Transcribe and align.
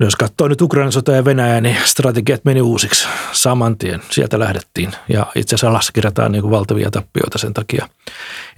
Jos 0.00 0.16
katsoo 0.16 0.48
nyt 0.48 0.60
Ukrainan 0.60 0.92
sota 0.92 1.12
ja 1.12 1.24
Venäjä, 1.24 1.60
niin 1.60 1.76
strategiat 1.84 2.44
meni 2.44 2.60
uusiksi 2.60 3.08
saman 3.32 3.78
tien. 3.78 4.02
Sieltä 4.10 4.38
lähdettiin 4.38 4.92
ja 5.08 5.26
itse 5.34 5.54
asiassa 5.54 5.70
alas 5.70 5.90
kirjataan 5.90 6.32
niin 6.32 6.42
kuin 6.42 6.50
valtavia 6.50 6.90
tappioita 6.90 7.38
sen 7.38 7.54
takia. 7.54 7.88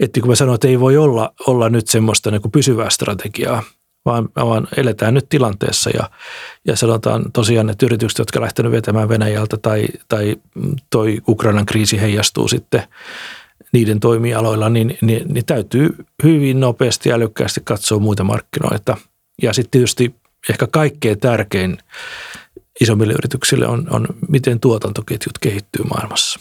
Että 0.00 0.20
kun 0.20 0.28
mä 0.28 0.34
sanoin, 0.34 0.54
että 0.54 0.68
ei 0.68 0.80
voi 0.80 0.96
olla, 0.96 1.32
olla 1.46 1.68
nyt 1.68 1.88
semmoista 1.88 2.30
niin 2.30 2.42
kuin 2.42 2.52
pysyvää 2.52 2.90
strategiaa, 2.90 3.62
vaan, 4.04 4.28
vaan 4.36 4.68
eletään 4.76 5.14
nyt 5.14 5.28
tilanteessa 5.28 5.90
ja, 5.94 6.10
ja 6.66 6.76
sanotaan 6.76 7.32
tosiaan, 7.32 7.70
että 7.70 7.86
yritykset, 7.86 8.18
jotka 8.18 8.40
lähtenyt 8.40 8.72
vetämään 8.72 9.08
Venäjältä 9.08 9.56
tai, 9.56 9.86
tai 10.08 10.36
toi 10.90 11.18
Ukrainan 11.28 11.66
kriisi 11.66 12.00
heijastuu 12.00 12.48
sitten 12.48 12.82
niiden 13.72 14.00
toimialoilla, 14.00 14.68
niin, 14.68 14.98
niin, 15.02 15.34
niin 15.34 15.46
täytyy 15.46 15.96
hyvin 16.22 16.60
nopeasti 16.60 17.08
ja 17.08 17.14
älykkäästi 17.14 17.60
katsoa 17.64 17.98
muita 17.98 18.24
markkinoita. 18.24 18.96
Ja 19.42 19.52
sitten 19.52 19.70
tietysti 19.70 20.19
ehkä 20.48 20.66
kaikkein 20.66 21.20
tärkein 21.20 21.78
isommille 22.80 23.12
yrityksille 23.12 23.66
on, 23.66 23.86
on 23.90 24.06
miten 24.28 24.60
tuotantoketjut 24.60 25.38
kehittyy 25.40 25.84
maailmassa. 25.84 26.40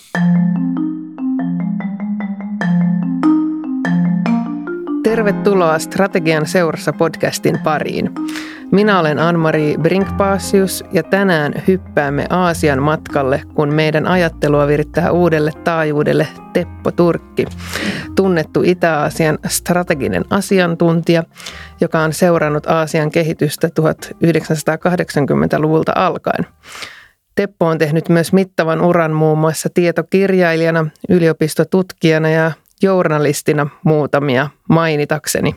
Tervetuloa 5.09 5.80
Strategian 5.80 6.45
seurassa 6.45 6.94
podcastin 6.94 7.59
pariin. 7.59 8.12
Minä 8.72 8.99
olen 8.99 9.20
Anmari 9.20 9.76
Brinkpaasius 9.82 10.84
ja 10.91 11.04
tänään 11.04 11.54
hyppäämme 11.68 12.26
Aasian 12.30 12.82
matkalle, 12.82 13.41
kun 13.54 13.73
meidän 13.73 14.08
ajattelua 14.08 14.68
virittää 14.68 15.12
uudelle 15.12 15.52
taajuudelle 15.63 16.27
Teppo 16.54 16.91
Turkki, 16.91 17.45
tunnettu 18.16 18.63
Itä-Aasian 18.66 19.40
strateginen 19.48 20.26
asiantuntija, 20.30 21.23
joka 21.82 21.99
on 21.99 22.13
seurannut 22.13 22.68
Aasian 22.68 23.12
kehitystä 23.12 23.68
1980-luvulta 23.68 25.91
alkaen. 25.96 26.46
Teppo 27.35 27.66
on 27.66 27.77
tehnyt 27.77 28.10
myös 28.10 28.34
mittavan 28.34 28.82
uran 28.82 29.12
muun 29.12 29.37
muassa 29.37 29.70
tietokirjailijana, 29.74 30.87
yliopistotutkijana 31.10 32.30
ja 32.30 32.52
journalistina 32.82 33.68
muutamia 33.84 34.49
mainitakseni. 34.70 35.55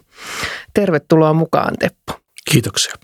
Tervetuloa 0.74 1.32
mukaan 1.32 1.74
Teppo. 1.78 2.20
Kiitoksia. 2.50 2.94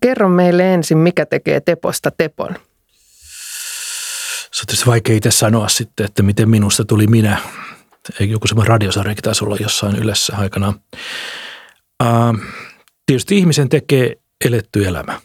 Kerro 0.00 0.28
meille 0.28 0.74
ensin, 0.74 0.98
mikä 0.98 1.26
tekee 1.26 1.60
Teposta 1.60 2.10
Tepon. 2.10 2.54
Se 4.52 4.62
on 4.62 4.66
tietysti 4.66 4.86
vaikea 4.86 5.16
itse 5.16 5.30
sanoa 5.30 5.68
sitten, 5.68 6.06
että 6.06 6.22
miten 6.22 6.48
minusta 6.48 6.84
tuli 6.84 7.06
minä. 7.06 7.38
Joku 8.20 8.46
semmoinen 8.46 8.68
radiosarjakin 8.68 9.22
taisi 9.22 9.44
olla 9.44 9.56
jossain 9.60 9.96
yleensä 9.96 10.36
aikana. 10.36 10.74
Uh, 12.02 12.40
tietysti 13.06 13.38
ihmisen 13.38 13.68
tekee 13.68 14.16
eletty 14.44 14.86
elämä. 14.86 15.20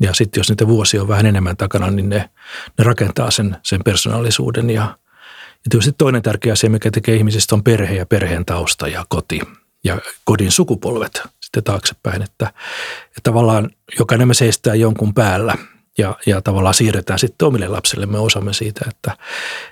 Ja 0.00 0.14
sitten 0.14 0.40
jos 0.40 0.48
niitä 0.48 0.66
vuosia 0.66 1.02
on 1.02 1.08
vähän 1.08 1.26
enemmän 1.26 1.56
takana, 1.56 1.90
niin 1.90 2.08
ne, 2.08 2.30
ne 2.78 2.84
rakentaa 2.84 3.30
sen, 3.30 3.56
sen 3.62 3.80
persoonallisuuden. 3.84 4.70
Ja, 4.70 4.98
ja 5.64 5.70
tietysti 5.70 5.92
toinen 5.98 6.22
tärkeä 6.22 6.52
asia, 6.52 6.70
mikä 6.70 6.90
tekee 6.90 7.16
ihmisestä, 7.16 7.54
on 7.54 7.64
perhe 7.64 7.94
ja 7.94 8.06
perheen 8.06 8.44
tausta 8.44 8.88
ja 8.88 9.04
koti 9.08 9.40
ja 9.84 9.98
kodin 10.24 10.52
sukupolvet 10.52 11.22
sitten 11.40 11.64
taaksepäin. 11.64 12.22
Että, 12.22 12.52
että 13.06 13.20
tavallaan 13.22 13.70
jokainen 13.98 14.28
me 14.28 14.34
seistää 14.34 14.74
jonkun 14.74 15.14
päällä 15.14 15.54
ja, 15.98 16.16
ja 16.26 16.42
tavallaan 16.42 16.74
siirretään 16.74 17.18
sitten 17.18 17.48
omille 17.48 17.68
lapsille 17.68 18.06
me 18.06 18.18
osamme 18.18 18.52
siitä, 18.52 18.80
että, 18.88 19.16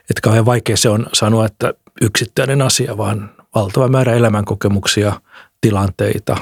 että 0.01 0.21
kauhean 0.23 0.47
vaikea 0.47 0.77
se 0.77 0.89
on 0.89 1.07
sanoa, 1.13 1.47
että 1.47 1.75
yksittäinen 2.01 2.63
asia, 2.63 2.97
vaan 2.97 3.31
valtava 3.55 3.89
määrä 3.89 4.15
elämänkokemuksia, 4.15 5.21
tilanteita, 5.61 6.37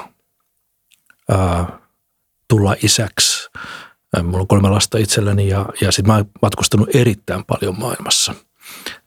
ää, 1.31 1.79
tulla 2.49 2.75
isäksi. 2.83 3.51
Mulla 4.23 4.39
on 4.39 4.49
kolme 4.49 4.71
lasta 4.71 4.99
itselläni 4.99 5.49
ja, 5.49 5.67
ja 5.81 5.93
sitten 5.93 6.13
mä 6.13 6.17
oon 6.17 6.31
matkustanut 6.43 6.89
erittäin 6.95 7.45
paljon 7.45 7.79
maailmassa– 7.79 8.35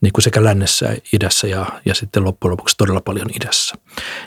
niin 0.01 0.13
kuin 0.13 0.23
sekä 0.23 0.43
lännessä, 0.43 0.95
idässä 1.13 1.47
ja, 1.47 1.65
ja 1.85 1.95
sitten 1.95 2.23
loppujen 2.23 2.51
lopuksi 2.51 2.75
todella 2.77 3.01
paljon 3.01 3.29
idässä. 3.35 3.75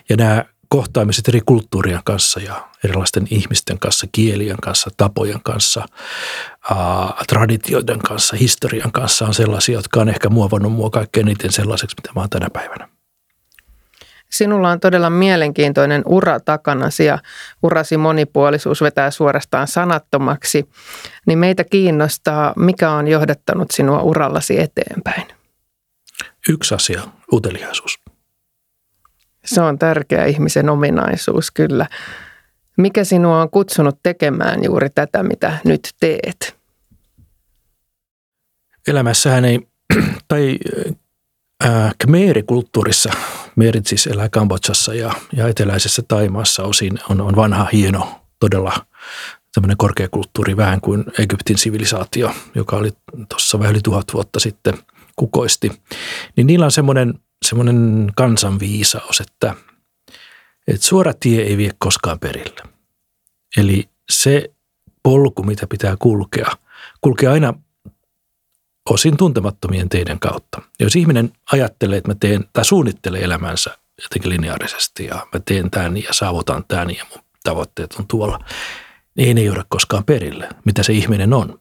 Ja 0.09 0.17
nämä 0.17 0.45
kohtaamiset 0.69 1.28
eri 1.28 1.41
kulttuurien 1.47 2.01
kanssa 2.05 2.41
ja 2.41 2.69
erilaisten 2.84 3.27
ihmisten 3.31 3.79
kanssa, 3.79 4.06
kielien 4.12 4.56
kanssa, 4.62 4.91
tapojen 4.97 5.41
kanssa, 5.43 5.87
ää, 6.71 7.25
traditioiden 7.29 7.99
kanssa, 7.99 8.37
historian 8.37 8.93
kanssa 8.93 9.27
on 9.27 9.34
sellaisia, 9.34 9.75
jotka 9.75 10.00
on 10.00 10.09
ehkä 10.09 10.29
muovannut 10.29 10.73
mua 10.73 10.91
kaikkein 10.91 11.29
eniten 11.29 11.53
sellaiseksi, 11.53 11.97
mitä 12.03 12.12
mä 12.15 12.21
oon 12.21 12.31
tänä 12.31 12.50
päivänä. 12.53 12.89
Sinulla 14.31 14.71
on 14.71 14.81
todella 14.81 15.11
mielenkiintoinen 15.11 16.03
ura 16.07 16.41
takanasi 16.41 17.05
ja 17.05 17.19
urasi 17.63 17.97
monipuolisuus 17.97 18.81
vetää 18.81 19.11
suorastaan 19.11 19.69
sanattomaksi. 19.69 20.69
Niin 21.27 21.39
meitä 21.39 21.65
kiinnostaa, 21.65 22.53
mikä 22.57 22.91
on 22.91 23.09
johdattanut 23.09 23.71
sinua 23.71 24.03
urallasi 24.03 24.61
eteenpäin? 24.61 25.27
Yksi 26.49 26.75
asia, 26.75 27.03
uteliaisuus. 27.33 27.99
Se 29.45 29.61
on 29.61 29.79
tärkeä 29.79 30.25
ihmisen 30.25 30.71
ominaisuus 30.71 31.51
kyllä. 31.51 31.87
Mikä 32.77 33.05
sinua 33.05 33.43
on 33.43 33.51
kutsunut 33.51 33.99
tekemään 34.03 34.65
juuri 34.65 34.91
tätä, 34.91 35.23
mitä 35.23 35.59
nyt 35.65 35.89
teet? 36.01 36.57
Elämässähän 38.89 39.45
ei, 39.45 39.61
tai 40.29 40.59
äh, 41.65 41.94
Khmeri-kulttuurissa, 41.98 43.10
Merit 43.56 43.87
siis 43.87 44.06
elää 44.06 44.28
Kambodsassa 44.28 44.94
ja, 44.94 45.12
ja 45.32 45.48
eteläisessä 45.48 46.03
Taimaassa 46.09 46.62
osin 46.62 46.98
on, 47.09 47.21
on 47.21 47.37
vanha, 47.37 47.69
hieno, 47.72 48.21
todella 48.41 48.87
tämmöinen 49.54 49.76
korkeakulttuuri, 49.76 50.56
vähän 50.56 50.81
kuin 50.81 51.04
Egyptin 51.19 51.59
sivilisaatio, 51.59 52.34
joka 52.54 52.76
oli 52.76 52.91
tuossa 53.28 53.59
vähän 53.59 53.72
yli 53.72 53.81
tuhat 53.82 54.06
vuotta 54.15 54.41
sitten 54.41 54.75
kukoisti. 55.16 55.72
Niin 56.37 56.47
niillä 56.47 56.65
on 56.65 56.72
semmoinen 56.72 57.15
semmoinen 57.44 58.10
kansanviisaus, 58.16 59.20
että, 59.20 59.54
että 60.69 60.87
suora 60.87 61.12
tie 61.20 61.43
ei 61.43 61.56
vie 61.56 61.70
koskaan 61.78 62.19
perille. 62.19 62.62
Eli 63.56 63.88
se 64.10 64.50
polku, 65.03 65.43
mitä 65.43 65.66
pitää 65.66 65.97
kulkea, 65.99 66.50
kulkee 67.00 67.28
aina 67.28 67.54
osin 68.89 69.17
tuntemattomien 69.17 69.89
teiden 69.89 70.21
kautta. 70.21 70.63
Jos 70.81 70.97
ihminen 70.97 71.33
ajattelee, 71.53 71.99
että 71.99 72.11
mä 72.11 72.15
teen 72.21 72.45
tai 72.53 72.65
suunnittelee 72.65 73.25
elämänsä 73.25 73.79
jotenkin 74.03 74.31
lineaarisesti 74.31 75.05
ja 75.05 75.15
mä 75.15 75.41
teen 75.45 75.71
tämän 75.71 75.97
ja 75.97 76.09
saavutan 76.11 76.65
tämän 76.69 76.97
ja 76.97 77.05
mun 77.11 77.25
tavoitteet 77.45 77.95
on 77.99 78.07
tuolla, 78.07 78.39
niin 79.17 79.29
ei 79.29 79.35
ne 79.35 79.43
jouda 79.43 79.65
koskaan 79.69 80.05
perille, 80.05 80.49
mitä 80.65 80.83
se 80.83 80.93
ihminen 80.93 81.33
on. 81.33 81.61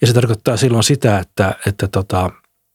Ja 0.00 0.06
se 0.06 0.12
tarkoittaa 0.12 0.56
silloin 0.56 0.84
sitä, 0.84 1.18
että, 1.18 1.54
että 1.66 1.88
tota, 1.88 2.30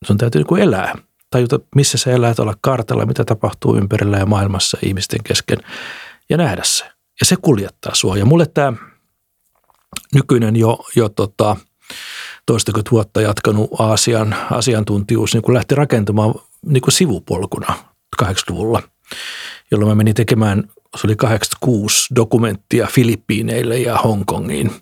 sun 0.05 0.17
täytyy 0.17 0.43
niin 0.43 0.61
elää– 0.61 0.95
tajuta, 1.31 1.59
missä 1.75 1.97
sä 1.97 2.11
elät, 2.11 2.39
olla 2.39 2.55
kartalla, 2.61 3.05
mitä 3.05 3.25
tapahtuu 3.25 3.77
ympärillä 3.77 4.17
ja 4.17 4.25
maailmassa 4.25 4.77
ihmisten 4.85 5.19
kesken 5.23 5.57
ja 6.29 6.37
nähdä 6.37 6.61
se. 6.65 6.85
Ja 7.19 7.25
se 7.25 7.35
kuljettaa 7.41 7.95
sua. 7.95 8.17
Ja 8.17 8.25
mulle 8.25 8.45
tämä 8.45 8.73
nykyinen 10.13 10.55
jo, 10.55 10.79
jo 10.95 11.09
tota, 11.09 11.55
toistakymmentä 12.51 12.91
vuotta 12.91 13.21
jatkanut 13.21 13.69
Aasian 13.79 14.35
asiantuntijuus 14.51 15.33
niin 15.33 15.41
kun 15.41 15.53
lähti 15.53 15.75
rakentamaan 15.75 16.33
niin 16.65 16.81
kuin 16.81 16.91
sivupolkuna 16.91 17.73
80-luvulla, 18.23 18.83
jolloin 19.71 19.91
mä 19.91 19.95
menin 19.95 20.15
tekemään, 20.15 20.63
se 20.97 21.07
oli 21.07 21.15
86 21.15 22.15
dokumenttia 22.15 22.87
Filippiineille 22.91 23.79
ja 23.79 23.97
Hongkongiin– 23.97 24.71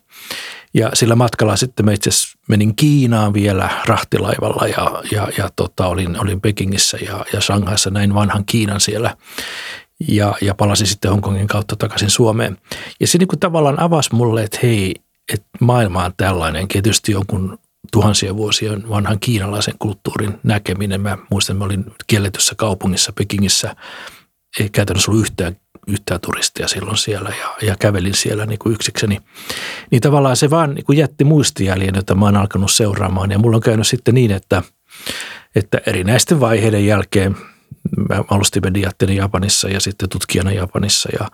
ja 0.74 0.90
sillä 0.94 1.16
matkalla 1.16 1.56
sitten 1.56 1.86
mä 1.86 1.92
itse 1.92 2.10
menin 2.48 2.76
Kiinaan 2.76 3.34
vielä 3.34 3.70
rahtilaivalla 3.86 4.68
ja, 4.68 5.04
ja, 5.12 5.28
ja 5.38 5.50
tota, 5.56 5.88
olin, 5.88 6.22
olin 6.22 6.42
Pekingissä 6.42 6.98
ja, 6.98 7.26
ja 7.34 7.42
Shanghaissa 7.42 7.90
näin 7.90 8.14
vanhan 8.14 8.46
Kiinan 8.46 8.80
siellä 8.80 9.16
ja, 10.08 10.36
ja 10.42 10.56
palasin 10.56 10.88
sitten 10.88 11.12
Hongkongin 11.12 11.48
kautta 11.48 11.76
takaisin 11.76 12.10
Suomeen. 12.10 12.58
Ja 13.00 13.08
se 13.08 13.18
niin 13.18 13.28
kuin 13.28 13.40
tavallaan 13.40 13.80
avasi 13.80 14.16
mulle, 14.16 14.44
että 14.44 14.60
hei, 14.64 14.96
että 15.34 15.48
maailma 15.60 16.06
on 16.06 16.14
tällainen. 16.18 16.68
Tietysti 16.68 17.12
jonkun 17.12 17.60
tuhansien 17.92 18.38
vuosien 18.38 18.90
vanhan 18.90 19.20
kiinalaisen 19.20 19.74
kulttuurin 19.80 20.40
näkeminen. 20.44 21.02
Mä 21.02 21.18
muistan, 21.32 21.54
että 21.56 21.60
mä 21.60 21.66
olin 21.66 21.86
kielletyssä 22.08 22.56
kaupungissa 22.58 23.14
Pekingissä. 23.14 23.76
Ei 24.60 24.70
käytännössä 24.70 25.12
ollut 25.12 25.26
yhtään 25.26 25.58
yhtään 25.88 26.22
turistia 26.22 26.68
silloin 26.68 26.98
siellä 26.98 27.30
ja, 27.40 27.68
ja 27.68 27.76
kävelin 27.80 28.14
siellä 28.14 28.46
niin 28.46 28.60
kuin 28.60 28.74
yksikseni. 28.74 29.20
Niin 29.92 30.02
tavallaan 30.02 30.36
se 30.36 30.50
vaan 30.50 30.76
niin 30.76 30.86
kuin 30.86 30.98
jätti 30.98 31.24
muistijäljen, 31.24 31.96
jota 31.96 32.16
mä 32.16 32.26
oon 32.26 32.38
alkanut 32.38 32.72
seuraamaan. 32.72 33.32
Ja 33.32 33.40
mulla 33.40 33.58
on 33.58 33.62
käynyt 33.62 33.88
sitten 33.88 34.16
niin, 34.16 34.32
että, 34.32 34.64
että 35.56 35.82
erinäisten 35.86 36.40
vaiheiden 36.40 36.86
jälkeen 36.86 37.36
mä 38.10 38.24
alustin 38.30 38.64
Japanissa 39.16 39.70
ja 39.70 39.80
sitten 39.80 40.10
tutkijana 40.10 40.52
Japanissa 40.52 41.10
ja 41.20 41.28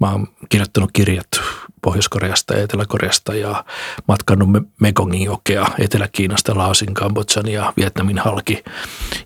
mä 0.00 0.10
oon 0.12 0.26
kirjoittanut 0.48 0.90
kirjat 0.92 1.28
Pohjois-Koreasta 1.86 2.54
ja 2.54 2.62
Etelä-Koreasta 2.62 3.34
ja 3.34 3.64
matkannut 4.08 4.48
Mekongin 4.80 5.22
jokea 5.22 5.66
Etelä-Kiinasta, 5.78 6.56
Laosin, 6.56 6.94
Kambodjan 6.94 7.48
ja 7.48 7.72
Vietnamin 7.76 8.18
halki 8.18 8.64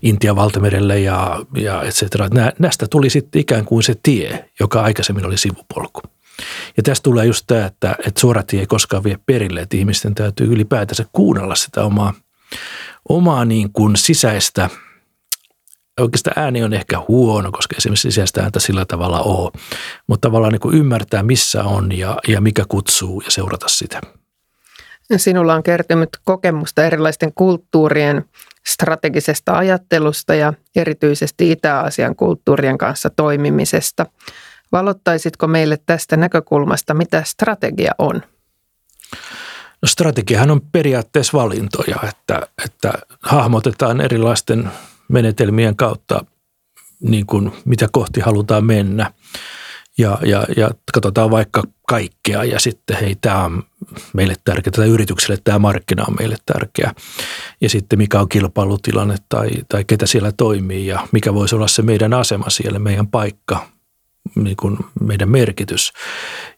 Intian 0.01 0.35
valtamerelle 0.35 0.99
ja, 0.99 1.45
ja 1.55 1.83
et 1.83 1.93
cetera. 1.93 2.27
Näistä 2.59 2.87
tuli 2.87 3.09
sitten 3.09 3.41
ikään 3.41 3.65
kuin 3.65 3.83
se 3.83 3.95
tie, 4.03 4.49
joka 4.59 4.81
aikaisemmin 4.81 5.25
oli 5.25 5.37
sivupolku. 5.37 6.01
Ja 6.77 6.83
tässä 6.83 7.03
tulee 7.03 7.25
just 7.25 7.43
tämä, 7.47 7.65
että, 7.65 7.95
että 8.07 8.21
suoratie 8.21 8.59
ei 8.59 8.67
koskaan 8.67 9.03
vie 9.03 9.19
perille, 9.25 9.59
että 9.61 9.77
ihmisten 9.77 10.15
täytyy 10.15 10.47
ylipäätänsä 10.47 11.05
kuunnella 11.13 11.55
sitä 11.55 11.83
omaa, 11.83 12.13
omaa 13.09 13.45
niin 13.45 13.73
kuin 13.73 13.95
sisäistä– 13.95 14.69
oikeastaan 16.01 16.43
ääni 16.43 16.63
on 16.63 16.73
ehkä 16.73 17.03
huono, 17.07 17.51
koska 17.51 17.75
esimerkiksi 17.77 18.11
sisäistä 18.11 18.41
ääntä 18.41 18.59
sillä 18.59 18.85
tavalla 18.85 19.21
ole, 19.21 19.51
mutta 20.07 20.27
tavallaan 20.27 20.53
niin 20.53 20.59
kuin 20.59 20.77
ymmärtää, 20.77 21.23
missä 21.23 21.63
on 21.63 21.97
ja, 21.97 22.17
ja 22.27 22.41
mikä 22.41 22.63
kutsuu 22.69 23.21
ja 23.21 23.31
seurata 23.31 23.67
sitä. 23.69 24.01
Sinulla 25.17 25.53
on 25.53 25.63
kertynyt 25.63 26.09
kokemusta 26.23 26.83
erilaisten 26.83 27.33
kulttuurien 27.33 28.25
strategisesta 28.67 29.57
ajattelusta 29.57 30.35
ja 30.35 30.53
erityisesti 30.75 31.51
Itä-Aasian 31.51 32.15
kulttuurien 32.15 32.77
kanssa 32.77 33.09
toimimisesta. 33.09 34.05
Valottaisitko 34.71 35.47
meille 35.47 35.77
tästä 35.85 36.17
näkökulmasta, 36.17 36.93
mitä 36.93 37.23
strategia 37.25 37.91
on? 37.97 38.21
No 39.81 39.87
strategiahan 39.87 40.51
on 40.51 40.61
periaatteessa 40.71 41.37
valintoja, 41.37 41.95
että, 42.09 42.41
että 42.65 42.93
hahmotetaan 43.21 44.01
erilaisten 44.01 44.71
menetelmien 45.11 45.75
kautta, 45.75 46.25
niin 46.99 47.25
kuin 47.25 47.51
mitä 47.65 47.87
kohti 47.91 48.19
halutaan 48.19 48.65
mennä. 48.65 49.13
Ja, 49.97 50.17
ja, 50.25 50.45
ja 50.57 50.69
katsotaan 50.93 51.31
vaikka 51.31 51.63
kaikkea 51.87 52.43
ja 52.43 52.59
sitten 52.59 52.97
hei, 53.01 53.15
tämä 53.21 53.43
on 53.43 53.63
meille 54.13 54.35
tärkeää, 54.43 54.71
tai 54.71 54.87
yritykselle 54.87 55.41
tämä 55.43 55.59
markkina 55.59 56.05
on 56.07 56.15
meille 56.19 56.35
tärkeä. 56.45 56.93
Ja 57.61 57.69
sitten 57.69 57.99
mikä 57.99 58.19
on 58.19 58.29
kilpailutilanne 58.29 59.15
tai, 59.29 59.49
tai 59.69 59.83
ketä 59.83 60.05
siellä 60.05 60.31
toimii 60.31 60.87
ja 60.87 61.07
mikä 61.11 61.33
voisi 61.33 61.55
olla 61.55 61.67
se 61.67 61.81
meidän 61.81 62.13
asema 62.13 62.49
siellä, 62.49 62.79
meidän 62.79 63.07
paikka, 63.07 63.67
niin 64.35 64.57
kuin 64.57 64.77
meidän 65.01 65.29
merkitys. 65.29 65.93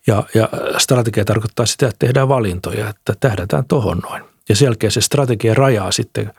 Ja, 0.07 0.23
ja 0.33 0.50
strategia 0.77 1.25
tarkoittaa 1.25 1.65
sitä, 1.65 1.88
että 1.88 2.00
tehdään 2.00 2.29
valintoja, 2.29 2.89
että 2.89 3.13
tähdätään 3.19 3.65
tuohon 3.67 3.97
noin. 3.97 4.32
Ja 4.53 4.57
sen 4.57 4.65
jälkeen 4.65 4.91
se 4.91 5.01
strategia 5.01 5.53
rajaa 5.53 5.91
sitten 5.91 6.33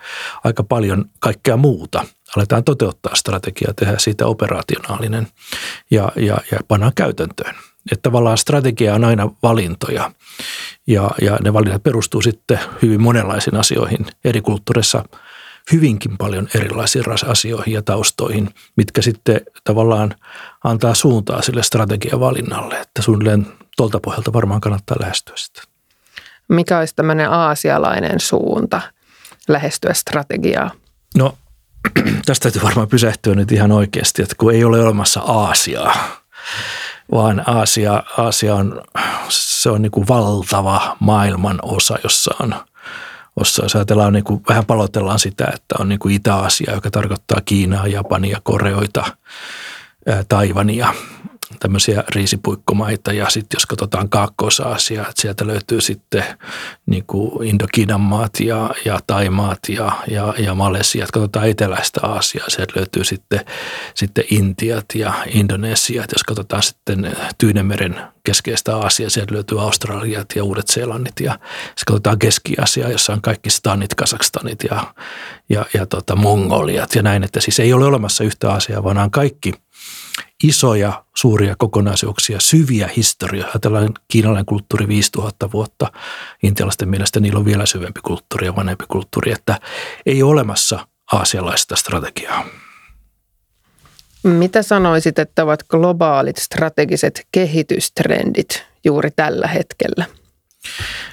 aika 0.44 0.62
paljon 0.62 1.04
kaikkea 1.18 1.56
muuta. 1.56 2.04
Aletaan 2.36 2.64
toteuttaa 2.64 3.14
strategiaa, 3.14 3.74
tehdä 3.74 3.94
siitä 3.98 4.26
operationaalinen 4.26 5.26
ja, 5.90 6.12
ja, 6.16 6.38
ja 6.52 6.58
pannaan 6.68 6.92
käytäntöön. 6.94 7.54
Että 7.92 8.02
tavallaan 8.02 8.38
strategia 8.38 8.94
on 8.94 9.04
aina 9.04 9.30
valintoja 9.42 10.10
ja, 10.86 11.10
ja 11.22 11.38
ne 11.42 11.52
valinnat 11.52 11.82
perustuu 11.82 12.22
sitten 12.22 12.58
hyvin 12.82 13.02
monenlaisiin 13.02 13.56
asioihin 13.56 14.06
eri 14.24 14.40
kulttuureissa 14.40 15.04
hyvinkin 15.72 16.18
paljon 16.18 16.48
erilaisiin 16.54 17.04
asioihin 17.26 17.74
ja 17.74 17.82
taustoihin, 17.82 18.50
mitkä 18.76 19.02
sitten 19.02 19.40
tavallaan 19.64 20.14
antaa 20.64 20.94
suuntaa 20.94 21.42
sille 21.42 21.62
strategiavalinnalle, 21.62 22.74
että 22.74 23.02
suunnilleen 23.02 23.46
tuolta 23.76 24.00
pohjalta 24.00 24.32
varmaan 24.32 24.60
kannattaa 24.60 24.96
lähestyä 25.00 25.34
sitä 25.36 25.73
mikä 26.48 26.78
olisi 26.78 26.94
tämmöinen 26.96 27.30
aasialainen 27.30 28.20
suunta 28.20 28.80
lähestyä 29.48 29.94
strategiaa? 29.94 30.70
No 31.18 31.38
tästä 32.26 32.42
täytyy 32.42 32.62
varmaan 32.62 32.88
pysähtyä 32.88 33.34
nyt 33.34 33.52
ihan 33.52 33.72
oikeasti, 33.72 34.22
että 34.22 34.34
kun 34.38 34.52
ei 34.52 34.64
ole 34.64 34.82
olemassa 34.82 35.20
Aasiaa, 35.20 35.96
vaan 37.12 37.42
Aasia, 37.46 38.02
Aasia 38.18 38.54
on, 38.54 38.82
se 39.28 39.70
on 39.70 39.82
niin 39.82 39.92
kuin 39.92 40.08
valtava 40.08 40.96
maailman 41.00 41.58
osa, 41.62 41.98
jossa 42.02 42.34
on, 42.40 42.54
jossa 43.38 43.62
jos 43.62 43.76
ajatellaan, 43.76 44.12
niin 44.12 44.24
kuin, 44.24 44.42
vähän 44.48 44.66
palotellaan 44.66 45.18
sitä, 45.18 45.44
että 45.54 45.74
on 45.78 45.88
niin 45.88 45.98
kuin 45.98 46.14
Itä-Aasia, 46.14 46.74
joka 46.74 46.90
tarkoittaa 46.90 47.40
Kiinaa, 47.44 47.86
Japania, 47.86 48.40
Koreoita, 48.42 49.04
Taivania 50.28 50.94
tämmöisiä 51.60 52.04
riisipuikkomaita 52.08 53.12
ja 53.12 53.30
sitten 53.30 53.56
jos 53.56 53.66
katsotaan 53.66 54.08
Kaakkois-Aasiaa, 54.08 55.08
että 55.08 55.22
sieltä 55.22 55.46
löytyy 55.46 55.80
sitten 55.80 56.24
niin 56.86 57.04
kuin 57.06 57.48
Indokiinan 57.48 58.00
maat 58.00 58.40
ja, 58.40 58.70
ja 58.84 58.98
Taimaat 59.06 59.58
ja, 59.68 59.92
ja, 60.08 60.34
ja 60.38 60.54
Malesiat. 60.54 61.10
Katsotaan 61.10 61.48
eteläistä 61.48 62.00
Aasiaa, 62.02 62.50
sieltä 62.50 62.72
löytyy 62.76 63.04
sitten, 63.04 63.40
sitten 63.94 64.24
Intiat 64.30 64.86
ja 64.94 65.12
Indonesiat. 65.26 66.12
Jos 66.12 66.24
katsotaan 66.24 66.62
sitten 66.62 67.16
Tyynemeren 67.38 68.00
keskeistä 68.24 68.76
Aasiaa, 68.76 69.10
sieltä 69.10 69.34
löytyy 69.34 69.60
Australiat 69.60 70.26
ja 70.36 70.44
Uudet-Seelannit 70.44 71.20
ja 71.20 71.32
sitten 71.32 71.84
katsotaan 71.86 72.18
Keski-Aasiaa, 72.18 72.90
jossa 72.90 73.12
on 73.12 73.22
kaikki 73.22 73.50
Stanit, 73.50 73.94
Kasakstanit 73.94 74.58
ja, 74.70 74.94
ja, 75.48 75.66
ja 75.74 75.86
tota 75.86 76.16
Mongoliat 76.16 76.94
ja 76.94 77.02
näin, 77.02 77.24
että 77.24 77.40
siis 77.40 77.60
ei 77.60 77.72
ole 77.72 77.84
olemassa 77.84 78.24
yhtä 78.24 78.52
asiaa, 78.52 78.84
vaan 78.84 78.98
on 78.98 79.10
kaikki– 79.10 79.52
isoja, 80.44 81.04
suuria 81.14 81.54
kokonaisuuksia, 81.58 82.40
syviä 82.40 82.90
historioita. 82.96 83.58
Tällainen 83.58 83.92
kiinalainen 84.08 84.46
kulttuuri 84.46 84.88
5000 84.88 85.52
vuotta. 85.52 85.92
Intialaisten 86.42 86.88
mielestä 86.88 87.20
niillä 87.20 87.38
on 87.38 87.44
vielä 87.44 87.66
syvempi 87.66 88.00
kulttuuri 88.00 88.46
ja 88.46 88.56
vanhempi 88.56 88.84
kulttuuri, 88.88 89.32
että 89.32 89.60
ei 90.06 90.22
ole 90.22 90.30
olemassa 90.30 90.88
aasialaista 91.12 91.76
strategiaa. 91.76 92.44
Mitä 94.22 94.62
sanoisit, 94.62 95.18
että 95.18 95.44
ovat 95.44 95.62
globaalit 95.62 96.36
strategiset 96.36 97.26
kehitystrendit 97.32 98.64
juuri 98.84 99.10
tällä 99.10 99.46
hetkellä? 99.46 100.04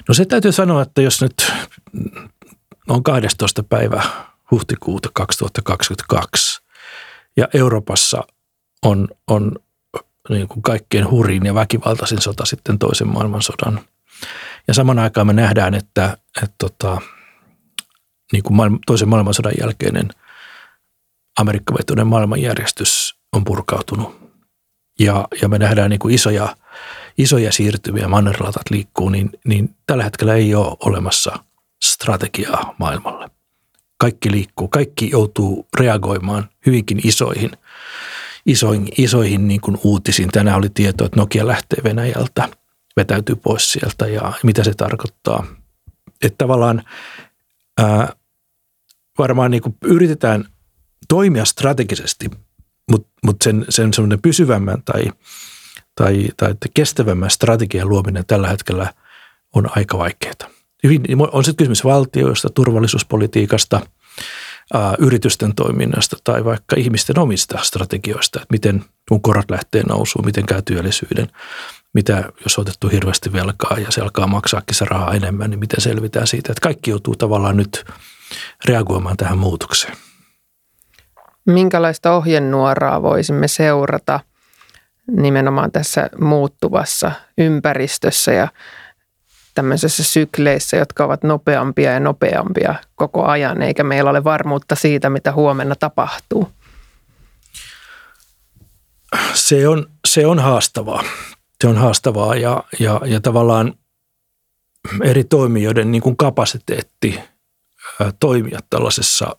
No 0.08 0.14
se 0.14 0.26
täytyy 0.26 0.52
sanoa, 0.52 0.82
että 0.82 1.02
jos 1.02 1.22
nyt 1.22 1.52
on 2.90 3.04
12. 3.04 3.64
päivä 3.64 4.04
huhtikuuta 4.52 5.10
2022 5.14 6.62
ja 7.38 7.48
Euroopassa 7.54 8.24
on, 8.86 9.08
on 9.28 9.56
niin 10.30 10.48
kuin 10.48 10.62
kaikkein 10.62 11.10
hurin 11.10 11.46
ja 11.46 11.54
väkivaltaisin 11.54 12.22
sota 12.22 12.46
sitten 12.46 12.80
toisen 12.80 13.08
maailmansodan. 13.08 13.82
Ja 14.68 14.74
saman 14.74 15.00
aikaan 15.00 15.28
me 15.28 15.34
nähdään, 15.34 15.74
että, 15.74 16.18
että 16.44 16.56
tota, 16.58 17.02
niin 18.34 18.44
kuin 18.44 18.56
maailman, 18.56 18.80
toisen 18.86 19.10
maailmansodan 19.10 19.54
jälkeinen 19.60 20.10
amerikkavetoinen 21.40 22.08
maailmanjärjestys 22.08 23.16
on 23.34 23.44
purkautunut. 23.44 24.22
Ja, 25.00 25.28
ja 25.42 25.48
me 25.48 25.58
nähdään 25.58 25.90
niin 25.90 26.00
kuin 26.00 26.14
isoja, 26.14 26.56
isoja 27.18 27.52
siirtymiä, 27.52 28.08
mannerlatat 28.08 28.70
liikkuu, 28.70 29.10
niin, 29.10 29.30
niin 29.46 29.76
tällä 29.88 30.04
hetkellä 30.04 30.36
ei 30.36 30.56
ole 30.56 30.78
olemassa 30.86 31.40
strategiaa 31.84 32.76
maailmalle. 32.78 33.30
Kaikki 33.98 34.32
liikkuu, 34.32 34.68
kaikki 34.68 35.10
joutuu 35.10 35.68
reagoimaan 35.80 36.50
hyvinkin 36.66 37.02
isoihin– 37.04 37.52
isoihin, 38.46 38.88
isoihin 38.98 39.48
niin 39.48 39.62
kuin 39.62 39.78
uutisiin. 39.84 40.30
Tänään 40.30 40.58
oli 40.58 40.70
tieto, 40.70 41.06
että 41.06 41.20
Nokia 41.20 41.48
lähtee 41.48 41.84
Venäjältä, 41.84 42.50
vetäytyy 42.98 43.36
pois 43.36 43.72
sieltä 43.72 44.08
ja 44.08 44.34
mitä 44.44 44.64
se 44.64 44.74
tarkoittaa. 44.74 45.46
Että 46.22 46.38
tavallaan 46.38 46.84
ää, 47.80 48.14
varmaan 49.18 49.52
niin 49.52 49.62
kuin 49.62 49.76
yritetään 49.86 50.46
toimia 51.08 51.46
strategisesti, 51.46 52.30
mutta 52.92 53.10
mut 53.24 53.38
sen, 53.44 53.66
sen 53.70 53.94
semmoinen 53.94 54.22
pysyvämmän 54.22 54.84
tai, 54.84 55.04
tai, 55.96 56.30
tai 56.38 56.54
kestävämmän 56.74 57.30
strategian 57.30 57.90
luominen 57.90 58.26
tällä 58.28 58.48
hetkellä 58.48 58.94
on 59.56 59.70
aika 59.78 59.98
vaikeaa. 59.98 60.34
Hyvin, 60.84 61.02
on 61.32 61.44
sitten 61.44 61.58
kysymys 61.58 61.84
valtioista, 61.84 62.50
turvallisuuspolitiikasta– 62.50 63.82
yritysten 65.00 65.56
toiminnasta 65.56 66.18
tai 66.24 66.46
vaikka 66.46 66.76
ihmisten 66.76 67.20
omista 67.20 67.60
strategioista, 67.62 68.40
että 68.42 68.52
miten 68.52 68.86
kun 69.10 69.22
korot 69.22 69.52
lähtee 69.52 69.84
nousuun, 69.84 70.26
miten 70.26 70.46
käy 70.46 70.62
työllisyyden, 70.62 71.28
mitä 71.94 72.24
jos 72.44 72.58
on 72.58 72.62
otettu 72.62 72.88
hirveästi 72.88 73.34
velkaa 73.34 73.78
ja 73.80 73.92
se 73.92 74.02
alkaa 74.02 74.28
maksaakin 74.28 74.76
se 74.76 74.86
rahaa 74.86 75.14
enemmän, 75.14 75.50
niin 75.50 75.60
miten 75.60 75.82
selvitään 75.82 76.28
siitä, 76.28 76.52
että 76.52 76.62
kaikki 76.62 76.90
joutuu 76.90 77.16
tavallaan 77.16 77.58
nyt 77.58 77.86
reagoimaan 78.66 79.18
tähän 79.18 79.38
muutokseen. 79.38 79.94
Minkälaista 81.46 82.14
ohjenuoraa 82.14 83.02
voisimme 83.02 83.48
seurata 83.48 84.20
nimenomaan 85.08 85.72
tässä 85.72 86.10
muuttuvassa 86.20 87.12
ympäristössä 87.38 88.32
ja 88.32 88.48
tämmöisessä 89.54 90.04
sykleissä, 90.04 90.78
jotka 90.78 91.06
ovat 91.06 91.24
nopeampia 91.24 91.92
ja 91.92 92.00
nopeampia 92.00 92.76
koko 92.96 93.26
ajan, 93.26 93.62
eikä 93.62 93.84
meillä 93.84 94.10
ole 94.10 94.24
varmuutta 94.24 94.76
siitä, 94.76 95.10
mitä 95.10 95.32
huomenna 95.32 95.76
tapahtuu? 95.76 96.50
Se 99.34 99.68
on, 99.68 99.90
se 100.08 100.26
on 100.26 100.40
haastavaa. 100.40 101.04
Se 101.62 101.68
on 101.68 101.78
haastavaa 101.78 102.36
ja, 102.36 102.64
ja, 102.80 103.02
ja 103.06 103.22
tavallaan 103.22 103.74
eri 105.04 105.24
toimijoiden 105.24 105.92
niin 105.92 106.02
kuin 106.02 106.18
kapasiteetti 106.18 107.20
toimia 108.20 108.60
tällaisessa 108.70 109.36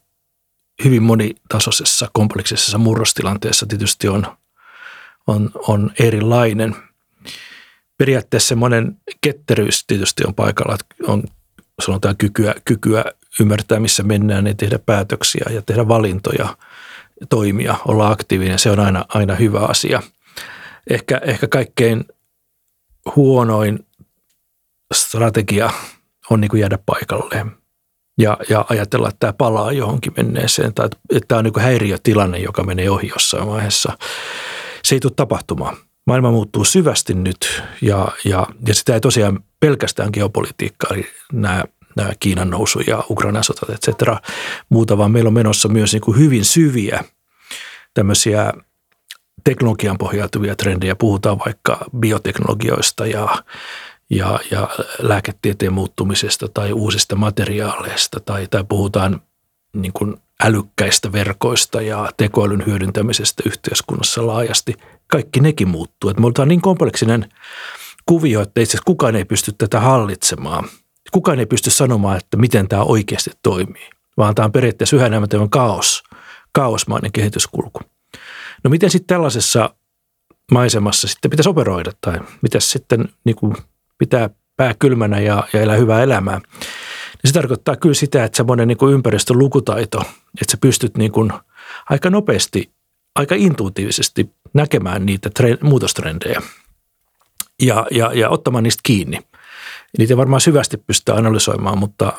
hyvin 0.85 1.03
monitasoisessa 1.03 2.09
kompleksisessa 2.13 2.79
murrostilanteessa 2.79 3.67
tietysti 3.67 4.09
on, 4.09 4.27
on, 5.27 5.51
on 5.69 5.91
erilainen– 5.99 6.77
periaatteessa 8.03 8.49
semmoinen 8.49 8.97
ketteryys 9.21 9.87
tietysti 9.87 10.23
on 10.27 10.35
paikalla, 10.35 10.75
että 10.75 11.13
on 11.13 11.25
sanotaan 11.83 12.17
kykyä, 12.17 12.55
kykyä 12.65 13.05
ymmärtää, 13.41 13.81
missä 13.81 14.03
mennään 14.03 14.47
ja 14.47 14.55
tehdä 14.55 14.79
päätöksiä 14.79 15.45
ja 15.51 15.63
tehdä 15.63 15.89
valintoja, 15.89 16.57
toimia, 17.29 17.77
olla 17.87 18.11
aktiivinen. 18.11 18.59
Se 18.59 18.71
on 18.71 18.81
aina, 18.81 19.05
aina 19.09 19.35
hyvä 19.35 19.61
asia. 19.61 20.03
Ehkä, 20.91 21.21
ehkä 21.25 21.49
kaikkein 21.49 22.05
huonoin 23.17 23.87
strategia 24.95 25.71
on 26.31 26.41
niin 26.41 26.49
kuin 26.49 26.61
jäädä 26.61 26.79
paikalleen 26.87 27.51
ja, 28.19 28.37
ja 28.49 28.65
ajatella, 28.69 29.09
että 29.09 29.19
tämä 29.19 29.33
palaa 29.33 29.73
johonkin 29.73 30.13
menneeseen 30.17 30.75
tai 30.75 30.87
että 30.87 31.29
tämä 31.29 31.39
on 31.39 31.45
niin 31.45 31.53
kuin 31.53 31.65
häiriötilanne, 31.65 32.39
joka 32.39 32.63
menee 32.63 32.91
ohi 32.91 33.09
jossain 33.09 33.47
vaiheessa. 33.47 33.99
Se 34.85 34.95
ei 34.95 35.01
tule 35.01 35.13
tapahtumaan. 35.17 35.77
Maailma 36.07 36.31
muuttuu 36.31 36.65
syvästi 36.65 37.15
nyt 37.15 37.63
ja, 37.83 38.09
ja, 38.25 38.47
ja 38.67 38.75
sitä 38.75 38.95
ei 38.95 39.01
tosiaan 39.01 39.45
pelkästään 39.61 40.11
geopolitiikka, 40.13 40.95
eli 40.95 41.07
nämä, 41.33 41.65
nämä 41.97 42.13
Kiinan 42.21 42.51
nousu 42.51 42.81
ja 42.81 43.05
Ukrainan 43.11 43.45
sotat, 43.45 43.71
et 43.71 43.81
cetera, 43.81 44.21
muuta, 44.69 44.99
vaan 44.99 45.11
meillä 45.11 45.29
on 45.29 45.35
menossa 45.35 45.69
myös 45.69 45.93
niin 45.93 46.01
kuin 46.01 46.19
hyvin 46.19 46.45
syviä 46.45 47.05
tämmöisiä 47.95 48.53
teknologian 49.45 49.99
pohjautuvia 49.99 50.57
trendejä. 50.57 50.97
Puhutaan 50.97 51.39
vaikka 51.39 51.85
bioteknologioista 51.99 53.07
ja, 53.07 53.29
ja, 54.11 54.39
ja 54.51 54.69
lääketieteen 54.99 55.73
muuttumisesta 55.73 56.49
tai 56.49 56.73
uusista 56.73 57.17
materiaaleista 57.17 58.21
tai, 58.21 58.47
tai 58.51 58.65
puhutaan 58.69 59.21
niin 59.73 59.93
kuin 59.93 60.17
älykkäistä 60.45 61.13
verkoista 61.13 61.83
ja 61.83 62.11
tekoälyn 62.17 62.67
hyödyntämisestä 62.67 63.43
yhteiskunnassa 63.47 64.27
laajasti. 64.27 64.75
Kaikki 65.07 65.41
nekin 65.41 65.69
muuttuu. 65.69 66.11
Että 66.11 66.21
me 66.21 66.27
ollaan 66.27 66.49
niin 66.49 66.61
kompleksinen 66.61 67.33
kuvio, 68.07 68.41
että 68.41 68.61
itse 68.61 68.71
asiassa 68.71 68.85
kukaan 68.87 69.17
ei 69.17 69.25
pysty 69.25 69.53
tätä 69.59 69.81
hallitsemaan. 69.81 70.69
Kukaan 71.13 71.39
ei 71.39 71.47
pysty 71.47 71.71
sanomaan, 71.71 72.17
että 72.17 72.37
miten 72.37 72.69
tämä 72.69 72.83
oikeasti 72.83 73.31
toimii, 73.43 73.91
vaan 74.17 74.35
tämä 74.35 74.45
on 74.47 74.53
periaatteessa 74.53 74.97
yhä 74.97 75.07
enemmän 75.07 75.51
kaos, 75.51 76.03
kaosmainen 76.53 77.13
kehityskulku. 77.13 77.81
No 78.65 78.71
miten 78.71 78.91
sitten 78.91 79.07
tällaisessa 79.07 79.75
maisemassa 80.53 81.09
sitten 81.09 81.31
pitäisi 81.31 81.49
operoida 81.49 81.93
tai 82.01 82.21
mitä 82.43 82.61
sitten 82.61 83.09
niin 83.25 83.37
kuin 83.37 83.57
pitää 83.99 84.31
pää 84.57 84.75
kylmänä 84.79 85.21
ja, 85.21 85.49
ja 85.53 85.61
elää 85.61 85.77
hyvää 85.77 86.03
elämää. 86.03 86.39
Niin 86.39 87.29
se 87.29 87.33
tarkoittaa 87.33 87.77
kyllä 87.77 87.95
sitä, 87.95 88.25
että 88.25 88.37
semmoinen 88.37 88.69
niin 88.69 88.93
ympäristön 88.93 89.39
lukutaito, 89.39 90.03
että 90.41 90.51
sä 90.51 90.57
pystyt 90.61 90.97
niin 90.97 91.13
kuin 91.13 91.33
aika 91.91 92.11
nopeasti, 92.11 92.71
aika 93.15 93.35
intuitiivisesti 93.35 94.31
näkemään 94.55 95.07
niitä 95.07 95.31
tre- 95.41 95.65
muutostrendejä 95.65 96.43
ja, 97.63 97.87
ja, 97.91 98.11
ja 98.15 98.31
ottamaan 98.31 98.65
niistä 98.65 98.81
kiinni. 98.83 99.19
Niitä 99.99 100.17
varmaan 100.17 100.41
syvästi 100.41 100.77
pystytään 100.77 101.19
analysoimaan 101.19 101.79
mutta 101.79 102.13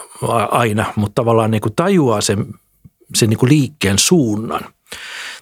aina, 0.51 0.93
mutta 0.95 1.15
tavallaan 1.15 1.51
niin 1.51 1.61
kuin 1.61 1.75
tajuaa 1.75 2.21
sen, 2.21 2.45
sen 3.15 3.29
niin 3.29 3.37
kuin 3.37 3.49
liikkeen 3.49 3.99
suunnan– 3.99 4.61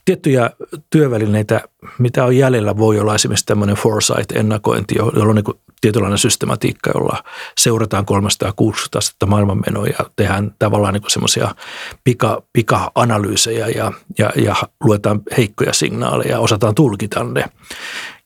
tiettyjä 0.06 0.50
työvälineitä, 0.90 1.62
mitä 1.98 2.26
on 2.26 2.38
jäljellä, 2.38 2.78
voi 2.78 3.00
olla 3.00 3.16
esimerkiksi 3.16 3.46
tämmöinen 3.46 3.76
foresight-ennakointi, 3.76 4.96
jolla 4.96 5.30
on 5.30 5.36
niin 5.36 5.62
tietynlainen 5.82 6.18
systematiikka, 6.18 6.92
jolla 6.96 7.24
seurataan 7.58 8.06
360 8.06 8.98
astetta 8.98 9.26
maailmanmenoa 9.26 9.88
ja 9.88 10.10
tehdään 10.16 10.56
tavallaan 10.60 10.94
niin 10.94 11.04
semmoisia 11.08 11.56
pika, 12.04 12.44
pika-analyysejä 12.54 13.68
ja, 13.68 13.92
ja, 14.18 14.32
ja 14.36 14.56
luetaan 14.84 15.22
heikkoja 15.38 15.74
signaaleja 15.74 16.32
ja 16.32 16.40
osataan 16.40 16.76
tulkita 16.76 17.24
ne. 17.24 17.46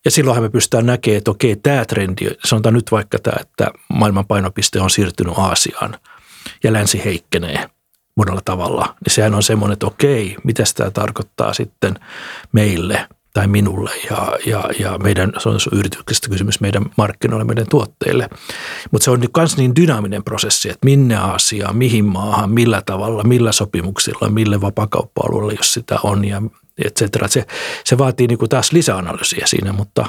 Ja 0.05 0.11
silloinhan 0.11 0.43
me 0.43 0.49
pystytään 0.49 0.85
näkemään, 0.85 1.17
että 1.17 1.31
okei, 1.31 1.55
tämä 1.55 1.85
trendi, 1.85 2.25
sanotaan 2.45 2.73
nyt 2.73 2.91
vaikka 2.91 3.19
tämä, 3.19 3.37
että 3.41 3.67
maailman 3.93 4.27
painopiste 4.27 4.81
on 4.81 4.89
siirtynyt 4.89 5.37
Aasiaan 5.37 5.97
ja 6.63 6.73
länsi 6.73 7.05
heikkenee– 7.05 7.65
monella 8.15 8.41
tavalla, 8.45 8.95
niin 9.05 9.13
sehän 9.13 9.35
on 9.35 9.43
semmoinen, 9.43 9.73
että 9.73 9.87
okei, 9.87 10.35
mitä 10.43 10.63
tämä 10.75 10.91
tarkoittaa 10.91 11.53
sitten 11.53 11.95
meille 12.51 13.07
tai 13.35 13.47
minulle 13.47 13.91
ja, 14.09 14.39
ja, 14.45 14.63
ja 14.79 14.97
meidän, 14.97 15.33
se 15.37 15.49
on 15.49 15.57
yrityksestä 15.71 16.29
kysymys 16.29 16.59
meidän 16.59 16.85
markkinoille, 16.97 17.45
meidän 17.45 17.65
tuotteille. 17.69 18.29
Mutta 18.91 19.05
se 19.05 19.11
on 19.11 19.19
myös 19.37 19.57
niin 19.57 19.75
dynaaminen 19.75 20.23
prosessi, 20.23 20.69
että 20.69 20.85
minne 20.85 21.15
Aasiaan, 21.15 21.77
mihin 21.77 22.05
maahan, 22.05 22.49
millä 22.49 22.81
tavalla, 22.85 23.23
millä 23.23 23.51
sopimuksilla, 23.51 24.29
mille 24.29 24.61
vapakauppa-alueelle, 24.61 25.53
jos 25.53 25.73
sitä 25.73 25.99
on 26.03 26.25
ja 26.25 26.41
et 26.85 26.95
cetera. 26.95 27.27
Se, 27.27 27.45
se 27.83 27.97
vaatii 27.97 28.27
niin 28.27 28.37
kuin 28.37 28.49
taas 28.49 28.71
lisäanalyysiä 28.71 29.45
siinä, 29.47 29.73
mutta, 29.73 30.05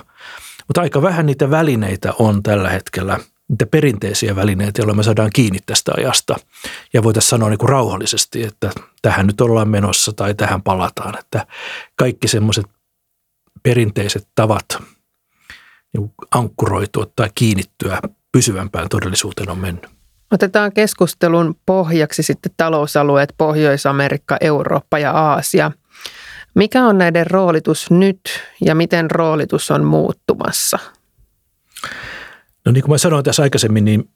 mutta 0.69 0.81
aika 0.81 1.03
vähän 1.03 1.27
niitä 1.27 1.51
välineitä 1.51 2.13
on 2.19 2.43
tällä 2.43 2.69
hetkellä– 2.71 3.19
niitä 3.49 3.67
perinteisiä 3.67 4.37
välineitä, 4.37 4.81
joilla 4.81 4.95
me 4.95 5.03
saadaan 5.03 5.31
kiinni 5.35 5.59
tästä 5.67 5.93
ajasta. 5.97 6.37
Ja 6.93 7.03
voitaisiin 7.03 7.31
sanoa 7.31 7.49
niin 7.49 7.59
kuin 7.59 7.69
rauhallisesti, 7.69 8.43
että 8.43 8.71
tähän 9.03 9.27
nyt 9.27 9.41
ollaan 9.41 9.69
menossa 9.69 10.13
tai 10.13 10.35
tähän 10.35 10.63
palataan. 10.63 11.19
Että 11.19 11.47
kaikki 11.97 12.29
semmoiset 12.29 12.67
perinteiset 13.63 14.29
tavat 14.35 14.67
niin 15.93 16.13
ankkuroitua 16.31 17.07
tai 17.17 17.31
kiinnittyä 17.35 18.01
pysyvämpään 18.33 18.89
todellisuuteen 18.89 19.51
on 19.51 19.59
mennyt. 19.59 19.87
Otetaan 20.31 20.73
keskustelun 20.73 21.55
pohjaksi 21.67 22.23
sitten 22.23 22.53
talousalueet 22.57 23.35
Pohjois-Amerikka, 23.39 24.37
Eurooppa 24.41 24.99
ja 24.99 25.13
Aasia. 25.13 25.73
Mikä 26.55 26.87
on 26.87 26.99
näiden 26.99 27.27
roolitus 27.27 27.91
nyt 27.91 28.21
ja 28.65 28.75
miten 28.75 29.11
roolitus 29.11 29.71
on 29.71 29.85
muuttumassa? 29.85 30.79
No 32.65 32.73
niin 32.73 32.83
kuin 32.83 32.91
mä 32.93 32.99
sanoin 32.99 33.25
tässä 33.25 33.43
aikaisemmin, 33.43 33.85
niin, 33.85 34.11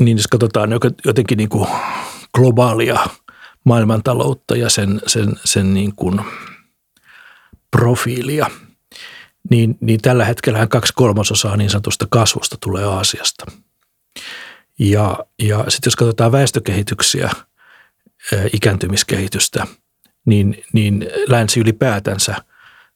niin 0.00 0.16
jos 0.16 0.26
katsotaan 0.26 0.70
jotenkin 1.04 1.38
niin 1.38 1.48
kuin 1.48 1.68
globaalia 2.34 3.00
maailmantaloutta 3.64 4.56
ja 4.56 4.68
sen, 4.68 5.00
sen, 5.06 5.32
sen 5.44 5.74
niin 5.74 5.92
kuin 5.96 6.20
profiilia, 7.78 8.50
niin, 9.50 9.78
niin 9.80 10.00
tällä 10.00 10.24
hetkellä 10.24 10.66
kaksi 10.66 10.92
kolmasosaa 10.96 11.56
niin 11.56 11.70
sanotusta 11.70 12.06
kasvusta 12.10 12.56
tulee 12.60 12.84
Aasiasta. 12.84 13.46
Ja, 14.78 15.18
ja 15.42 15.58
sitten 15.58 15.86
jos 15.86 15.96
katsotaan 15.96 16.32
väestökehityksiä, 16.32 17.30
ikääntymiskehitystä, 18.52 19.66
niin, 20.26 20.64
niin 20.72 21.06
länsi 21.28 21.60
ylipäätänsä– 21.60 22.34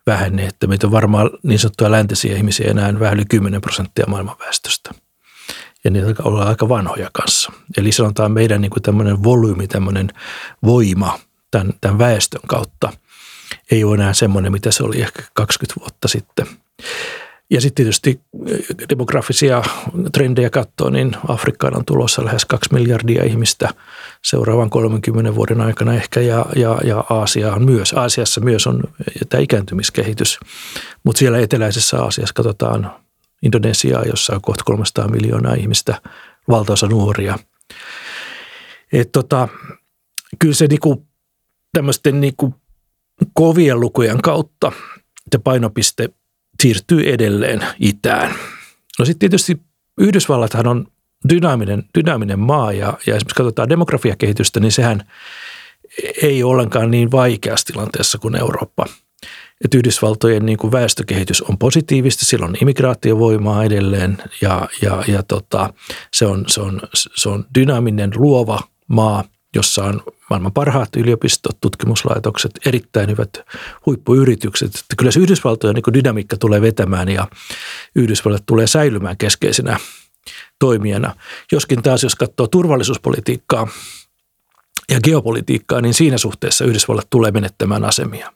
vähene, 0.08 0.47
että 0.47 0.66
meitä 0.66 0.87
on 0.87 0.92
varmaan 0.92 1.30
niin 1.42 1.58
sanottuja 1.58 1.90
läntisiä 1.90 2.37
ihmisiä 2.37 2.70
enää 2.70 3.00
vähän 3.00 3.14
yli 3.14 3.25
10 3.25 3.61
prosenttia 3.61 4.06
maailman 4.08 4.37
väestöstä. 4.38 4.90
Ja 5.85 5.90
niitä 5.90 6.23
ollaan 6.23 6.49
aika 6.49 6.68
vanhoja 6.68 7.11
kanssa. 7.12 7.52
Eli 7.76 7.92
sanotaan 7.92 8.32
meidän 8.32 8.61
niin 8.61 8.70
kuin 8.70 8.82
tämmöinen 8.82 9.23
volyymi, 9.23 9.66
tämmöinen 9.66 10.08
voima 10.64 11.18
tämän, 11.50 11.73
tämän 11.80 11.99
väestön 11.99 12.40
kautta 12.47 12.92
ei 13.71 13.85
ole 13.85 13.95
enää 13.95 14.14
semmoinen, 14.14 14.52
mitä 14.52 14.71
se 14.71 14.83
oli 14.83 15.00
ehkä 15.00 15.23
20 15.35 15.81
vuotta 15.81 16.09
sitten. 16.09 16.47
Ja 17.50 17.61
sitten 17.61 17.75
tietysti 17.75 18.21
eh, 18.47 18.59
demografisia 18.88 19.62
trendejä 20.12 20.50
katsoo, 20.50 20.90
niin 20.90 21.17
Afrikkaan 21.28 21.76
on 21.76 21.85
tulossa 21.85 22.25
lähes 22.25 22.45
kaksi 22.45 22.75
miljardia 22.75 23.25
ihmistä 23.25 23.69
seuraavan 24.23 24.71
30 24.71 25.35
vuoden 25.35 25.61
aikana 25.61 25.95
ehkä, 25.95 26.21
ja, 26.21 26.47
ja, 26.57 26.78
ja 26.85 27.05
Aasia 27.11 27.52
on 27.55 27.64
myös. 27.64 27.93
Aasiassa 27.93 28.40
myös 28.40 28.67
on 28.67 28.83
tämä 29.28 29.40
ikääntymiskehitys, 29.40 30.40
mutta 31.05 31.19
siellä 31.19 31.38
eteläisessä 31.38 32.02
Aasiassa 32.02 32.35
katsotaan 32.35 32.93
Indonesiaa, 33.43 34.02
jossa 34.02 34.35
on 34.35 34.40
kohta 34.43 34.64
300 34.64 35.09
miljoonaa 35.09 35.55
ihmistä, 35.55 36.00
valtaosa 36.49 36.87
nuoria. 36.87 37.38
Et 38.93 39.12
tota, 39.12 39.49
kyllä 40.38 40.55
se 40.55 40.67
niinku, 40.67 41.07
tämmöisten 41.73 42.21
niinku 42.21 42.55
kovien 43.34 43.80
lukujen 43.80 44.22
kautta 44.22 44.72
se 45.32 45.38
painopiste 45.38 46.08
siirtyy 46.62 47.12
edelleen 47.12 47.60
itään. 47.80 48.34
No 48.98 49.04
sitten 49.04 49.18
tietysti 49.18 49.60
Yhdysvallathan 49.98 50.66
on 50.66 50.87
dynaaminen, 51.28 51.84
dynaaminen 51.98 52.38
maa 52.38 52.72
ja, 52.72 52.87
ja 52.87 53.16
esimerkiksi 53.16 53.34
katsotaan 53.34 53.68
demografiakehitystä, 53.68 54.60
niin 54.60 54.72
sehän 54.72 55.02
ei 56.22 56.42
ole 56.42 56.52
ollenkaan 56.52 56.90
niin 56.90 57.10
vaikeassa 57.10 57.72
tilanteessa 57.72 58.18
kuin 58.18 58.37
Eurooppa. 58.37 58.87
Et 59.64 59.75
Yhdysvaltojen 59.75 60.46
niin 60.46 60.58
kuin 60.58 60.72
väestökehitys 60.72 61.42
on 61.42 61.58
positiivista, 61.58 62.25
sillä 62.25 62.46
on 62.46 62.56
immigraatiovoimaa 62.60 63.64
edelleen 63.64 64.18
ja, 64.40 64.68
ja, 64.82 65.04
ja 65.08 65.22
tota, 65.22 65.75
se, 66.14 66.26
on, 66.26 66.44
se, 66.48 66.60
on, 66.60 66.80
se 66.94 67.28
on 67.28 67.46
dynaaminen, 67.54 68.10
luova 68.16 68.60
maa– 68.88 69.25
jossa 69.55 69.85
on 69.85 70.02
maailman 70.31 70.52
parhaat 70.52 70.97
yliopistot, 70.97 71.61
tutkimuslaitokset, 71.61 72.50
erittäin 72.67 73.11
hyvät 73.11 73.31
huippuyritykset. 73.87 74.69
Että 74.69 74.97
kyllä 74.97 75.11
se 75.11 75.21
Yhdysvaltojen 75.21 75.75
niin 75.75 75.95
dynamiikka 75.95 76.37
tulee 76.37 76.61
vetämään 76.61 77.09
ja 77.09 77.28
Yhdysvallat 77.95 78.43
tulee 78.47 78.67
säilymään 78.67 79.17
keskeisenä 79.17 79.78
toimijana. 80.59 81.14
Joskin 81.52 81.83
taas, 81.83 82.02
jos 82.02 82.14
katsoo 82.14 82.47
turvallisuuspolitiikkaa 82.47 83.69
ja 84.90 85.00
geopolitiikkaa, 85.00 85.81
niin 85.81 85.95
siinä 85.95 86.19
suhteessa 86.19 86.64
Yhdysvallat 86.64 87.07
tulee 87.11 87.31
menettämään 87.31 87.85
asemia. 87.85 88.33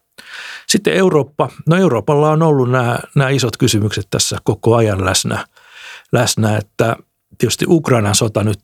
Sitten 0.69 0.95
Eurooppa. 0.95 1.49
No 1.67 1.77
Euroopalla 1.77 2.31
on 2.31 2.43
ollut 2.43 2.71
nämä, 2.71 2.99
nämä 3.15 3.31
isot 3.31 3.57
kysymykset 3.57 4.07
tässä 4.11 4.39
koko 4.45 4.77
ajan 4.77 5.05
läsnä, 5.05 5.47
läsnä 6.13 6.57
että 6.57 6.97
tietysti 7.39 7.65
Ukrainan 7.69 8.15
sota 8.15 8.45
nyt 8.45 8.61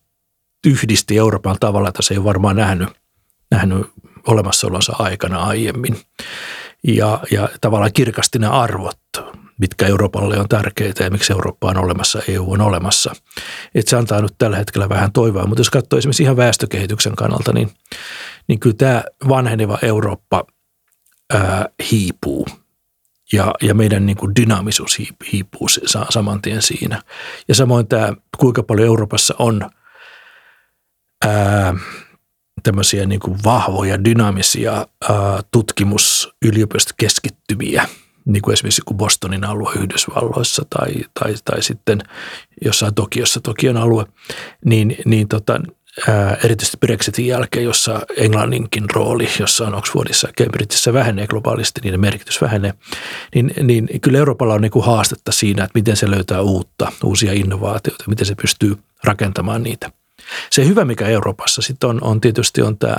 yhdisti 0.67 1.19
Euroopan 1.19 1.57
tavalla, 1.61 1.89
että 1.89 2.03
se 2.03 2.15
ei 2.15 2.19
ole 2.19 2.25
varmaan 2.25 2.57
nähnyt, 2.57 2.89
nähnyt 3.51 3.87
olemassaolonsa 4.27 4.93
aikana 4.99 5.43
aiemmin. 5.43 6.01
Ja, 6.85 7.21
ja 7.31 7.49
tavallaan 7.61 7.93
kirkasti 7.93 8.39
ne 8.39 8.47
arvot. 8.47 8.99
mitkä 9.61 9.87
Euroopalle 9.87 10.39
on 10.39 10.49
tärkeitä 10.49 11.05
ja 11.05 11.11
miksi 11.11 11.33
Eurooppa 11.33 11.69
on 11.69 11.77
olemassa, 11.77 12.23
EU 12.29 12.53
on 12.53 12.61
olemassa. 12.61 13.13
Et 13.75 13.89
se 13.89 13.97
antaa 13.97 14.23
nyt 14.23 14.35
tällä 14.39 14.57
hetkellä 14.57 14.89
vähän 14.89 15.13
toivoa, 15.13 15.47
mutta 15.47 15.61
jos 15.61 15.71
katsoo 15.71 15.99
esimerkiksi 15.99 16.23
ihan 16.23 16.37
väestökehityksen 16.37 17.17
kannalta, 17.17 17.53
niin, 17.53 17.71
niin 18.49 18.61
kyllä 18.61 18.77
tämä 18.79 19.03
vanheneva 19.29 19.79
Eurooppa 19.83 20.45
ää, 21.33 21.69
hiipuu 21.91 22.47
ja, 23.33 23.55
ja 23.63 23.75
meidän 23.75 24.07
niin 24.07 24.17
kuin 24.17 24.35
dynaamisuus 24.37 24.99
hiipuu 25.33 25.69
saman 26.11 26.43
tien 26.43 26.63
siinä. 26.63 27.03
Ja 27.49 27.55
samoin 27.55 27.89
tämä, 27.89 28.15
kuinka 28.39 28.63
paljon 28.63 28.87
Euroopassa 28.87 29.35
on 29.39 29.71
ää, 31.25 31.75
tämmöisiä 32.63 33.07
niin 33.07 33.21
kuin 33.21 33.39
vahvoja, 33.45 34.05
dynaamisia 34.05 34.87
ää, 35.09 35.41
niin 38.25 38.43
kuin 38.43 38.53
esimerkiksi 38.53 38.83
kuin 38.87 38.99
Bostonin 38.99 39.45
alue 39.45 39.73
Yhdysvalloissa 39.75 40.63
tai, 40.71 40.93
tai, 41.21 41.35
tai 41.45 41.63
sitten 41.63 42.03
jossain 42.65 42.95
Tokiossa, 42.95 43.41
Tokion 43.41 43.77
alue, 43.77 44.05
niin, 44.65 44.97
niin 45.05 45.29
tota, 45.29 45.61
ää, 46.09 46.37
erityisesti 46.45 46.77
Brexitin 46.77 47.27
jälkeen, 47.27 47.65
jossa 47.65 48.01
Englanninkin 48.17 48.91
rooli, 48.93 49.29
jossa 49.41 49.67
on 49.67 49.75
Oxfordissa 49.75 50.29
ja 50.29 50.33
Cambridgeissa 50.33 50.93
vähenee 50.93 51.27
globaalisti, 51.27 51.81
niiden 51.85 52.01
merkitys 52.01 52.41
vähenee, 52.41 52.75
niin, 53.35 53.55
niin 53.63 53.89
kyllä 54.01 54.19
Euroopalla 54.19 54.55
on 54.55 54.63
niin 54.63 54.71
kuin 54.71 54.85
haastetta 54.85 55.33
siinä, 55.33 55.65
että 55.65 55.79
miten 55.79 55.97
se 55.97 56.11
löytää 56.11 56.41
uutta, 56.41 56.93
uusia 57.05 57.33
innovaatioita, 57.33 58.05
miten 58.09 58.27
se 58.27 58.35
pystyy 58.35 58.79
rakentamaan 59.05 59.63
niitä. 59.63 59.91
Se 60.51 60.67
hyvä, 60.67 60.85
mikä 60.85 61.07
Euroopassa 61.07 61.63
sitten 61.63 61.91
on, 61.91 61.99
on 62.05 62.21
tietysti 62.21 62.63
on 62.63 62.79
tämä 62.79 62.97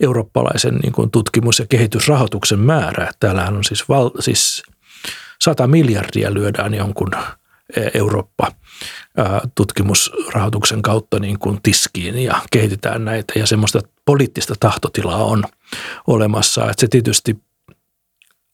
eurooppalaisen 0.00 0.74
niin 0.74 0.92
kuin 0.92 1.10
tutkimus- 1.10 1.58
ja 1.58 1.66
kehitysrahoituksen 1.66 2.58
määrä. 2.58 3.10
Täällähän 3.20 3.56
on 3.56 3.64
siis, 3.64 3.88
val, 3.88 4.10
siis 4.20 4.62
100 5.40 5.66
miljardia 5.66 6.34
lyödään 6.34 6.74
jonkun 6.74 7.10
e, 7.76 7.90
Eurooppa 7.94 8.52
tutkimusrahoituksen 9.54 10.82
kautta 10.82 11.18
niin 11.18 11.38
kuin 11.38 11.58
tiskiin 11.62 12.18
ja 12.18 12.40
kehitetään 12.50 13.04
näitä 13.04 13.38
ja 13.38 13.46
semmoista 13.46 13.80
poliittista 14.04 14.54
tahtotilaa 14.60 15.24
on 15.24 15.44
olemassa. 16.06 16.70
Että 16.70 16.80
se 16.80 16.88
tietysti 16.88 17.36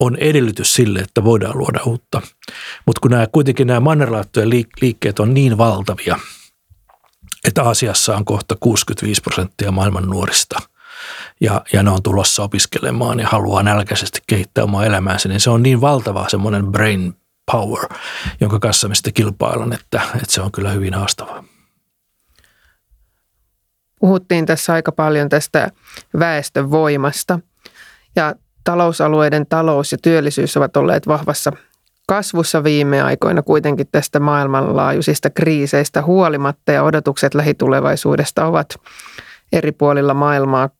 on 0.00 0.16
edellytys 0.16 0.74
sille, 0.74 0.98
että 0.98 1.24
voidaan 1.24 1.58
luoda 1.58 1.80
uutta. 1.86 2.22
Mutta 2.86 3.00
kun 3.00 3.10
nämä, 3.10 3.26
kuitenkin 3.26 3.66
nämä 3.66 3.80
mannerlaattojen 3.80 4.50
liikkeet 4.80 5.18
on 5.18 5.34
niin 5.34 5.58
valtavia– 5.58 6.18
että 7.44 7.62
Aasiassa 7.62 8.16
on 8.16 8.24
kohta 8.24 8.56
65 8.60 9.20
prosenttia 9.20 9.72
maailman 9.72 10.06
nuorista 10.06 10.58
ja, 11.40 11.62
ja 11.72 11.82
ne 11.82 11.90
on 11.90 12.02
tulossa 12.02 12.42
opiskelemaan 12.42 13.20
ja 13.20 13.28
haluaa 13.28 13.62
nälkäisesti 13.62 14.20
kehittää 14.26 14.64
omaa 14.64 14.84
elämäänsä, 14.84 15.28
niin 15.28 15.40
se 15.40 15.50
on 15.50 15.62
niin 15.62 15.80
valtava 15.80 16.28
semmoinen 16.28 16.66
brain 16.66 17.14
power, 17.52 17.88
jonka 18.40 18.58
kanssa 18.58 18.88
me 18.88 18.94
sitten 18.94 19.12
kilpaillaan, 19.12 19.72
että, 19.72 20.00
että 20.14 20.32
se 20.32 20.40
on 20.42 20.52
kyllä 20.52 20.70
hyvin 20.70 20.94
haastavaa. 20.94 21.44
Puhuttiin 24.00 24.46
tässä 24.46 24.72
aika 24.72 24.92
paljon 24.92 25.28
tästä 25.28 25.70
väestövoimasta 26.18 27.40
ja 28.16 28.34
talousalueiden 28.64 29.46
talous 29.46 29.92
ja 29.92 29.98
työllisyys 30.02 30.56
ovat 30.56 30.76
olleet 30.76 31.06
vahvassa 31.06 31.52
kasvussa 32.08 32.64
viime 32.64 33.02
aikoina 33.02 33.42
kuitenkin 33.42 33.86
tästä 33.92 34.20
maailmanlaajuisista 34.20 35.30
kriiseistä 35.30 36.02
huolimatta 36.02 36.72
ja 36.72 36.82
odotukset 36.82 37.34
lähitulevaisuudesta 37.34 38.46
ovat 38.46 38.80
eri 39.52 39.72
puolilla 39.72 40.14
maailmaa 40.14 40.70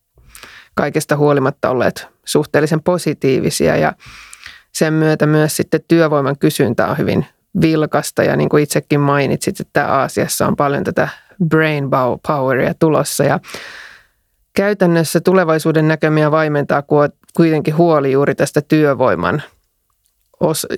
kaikesta 0.75 1.17
huolimatta 1.17 1.69
olleet 1.69 2.07
suhteellisen 2.25 2.83
positiivisia. 2.83 3.75
Ja 3.75 3.93
sen 4.71 4.93
myötä 4.93 5.25
myös 5.25 5.57
sitten 5.57 5.81
työvoiman 5.87 6.37
kysyntä 6.39 6.87
on 6.87 6.97
hyvin 6.97 7.25
vilkasta. 7.61 8.23
Ja 8.23 8.35
niin 8.35 8.49
kuin 8.49 8.63
itsekin 8.63 8.99
mainitsit, 8.99 9.59
että 9.59 9.87
Aasiassa 9.87 10.47
on 10.47 10.55
paljon 10.55 10.83
tätä 10.83 11.09
brain 11.47 11.89
poweria 12.27 12.73
tulossa. 12.79 13.23
Ja 13.23 13.39
käytännössä 14.53 15.19
tulevaisuuden 15.19 15.87
näkömiä 15.87 16.31
vaimentaa 16.31 16.83
kuitenkin 17.33 17.77
huoli 17.77 18.11
juuri 18.11 18.35
tästä 18.35 18.61
työvoiman 18.61 19.43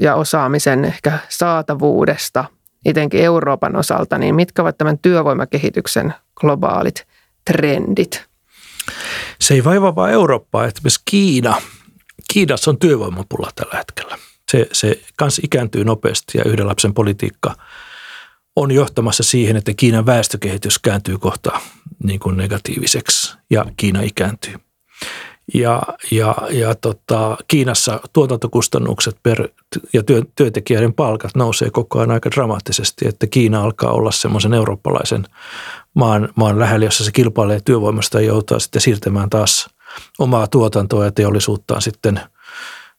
ja 0.01 0.15
osaamisen 0.15 0.85
ehkä 0.85 1.19
saatavuudesta, 1.29 2.45
etenkin 2.85 3.21
Euroopan 3.21 3.75
osalta, 3.75 4.17
niin 4.17 4.35
mitkä 4.35 4.61
ovat 4.61 4.77
tämän 4.77 4.99
työvoimakehityksen 4.99 6.13
globaalit 6.35 7.07
trendit? 7.45 8.25
Se 9.39 9.53
ei 9.53 9.63
vaivaa 9.63 9.95
vain 9.95 10.13
Eurooppaa, 10.13 10.65
että 10.65 10.81
myös 10.83 10.99
Kiina. 11.05 11.61
Kiinassa 12.33 12.71
on 12.71 12.79
työvoimapula 12.79 13.49
tällä 13.55 13.77
hetkellä. 13.77 14.17
Se, 14.51 14.67
se 14.71 15.01
kans 15.17 15.39
ikääntyy 15.43 15.83
nopeasti 15.83 16.37
ja 16.37 16.43
yhden 16.43 16.67
lapsen 16.67 16.93
politiikka 16.93 17.55
on 18.55 18.71
johtamassa 18.71 19.23
siihen, 19.23 19.57
että 19.57 19.73
Kiinan 19.73 20.05
väestökehitys 20.05 20.79
kääntyy 20.79 21.17
kohta 21.17 21.61
niin 22.03 22.19
kuin 22.19 22.37
negatiiviseksi 22.37 23.37
ja 23.49 23.65
Kiina 23.77 24.01
ikääntyy. 24.01 24.53
Ja, 25.53 25.81
ja, 26.11 26.35
ja 26.49 26.75
tota, 26.75 27.37
Kiinassa 27.47 27.99
tuotantokustannukset 28.13 29.17
per, 29.23 29.47
ja 29.93 30.03
työ, 30.03 30.21
työntekijöiden 30.35 30.93
palkat 30.93 31.35
nousee 31.35 31.69
koko 31.69 31.99
ajan 31.99 32.11
aika 32.11 32.31
dramaattisesti, 32.31 33.07
että 33.07 33.27
Kiina 33.27 33.63
alkaa 33.63 33.91
olla 33.91 34.11
semmoisen 34.11 34.53
eurooppalaisen 34.53 35.27
maan, 35.93 36.29
maan 36.35 36.59
lähellä, 36.59 36.85
jossa 36.85 37.03
se 37.03 37.11
kilpailee 37.11 37.59
työvoimasta 37.65 38.21
ja 38.21 38.27
joutuu 38.27 38.59
sitten 38.59 38.81
siirtämään 38.81 39.29
taas 39.29 39.69
omaa 40.19 40.47
tuotantoa 40.47 41.05
ja 41.05 41.11
teollisuuttaan 41.11 41.81
sitten 41.81 42.19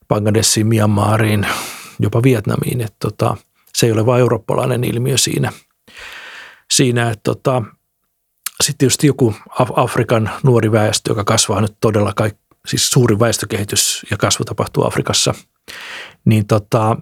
Bangladesiin, 0.08 0.66
Myanmariin, 0.66 1.46
jopa 1.98 2.22
Vietnamiin. 2.22 2.80
Että 2.80 2.96
tota, 2.98 3.36
se 3.74 3.86
ei 3.86 3.92
ole 3.92 4.06
vain 4.06 4.20
eurooppalainen 4.20 4.84
ilmiö 4.84 5.16
siinä, 5.16 5.52
siinä 6.70 7.10
että 7.10 7.22
tota, 7.22 7.62
sitten 8.62 8.78
tietysti 8.78 9.06
joku 9.06 9.34
Afrikan 9.76 10.30
nuori 10.42 10.72
väestö, 10.72 11.10
joka 11.10 11.24
kasvaa 11.24 11.60
nyt 11.60 11.76
todella 11.80 12.12
kaik, 12.16 12.36
siis 12.68 12.90
suuri 12.90 13.18
väestökehitys 13.18 14.06
ja 14.10 14.16
kasvu 14.16 14.44
tapahtuu 14.44 14.86
Afrikassa, 14.86 15.34
niin 16.24 16.46
tota, 16.46 16.96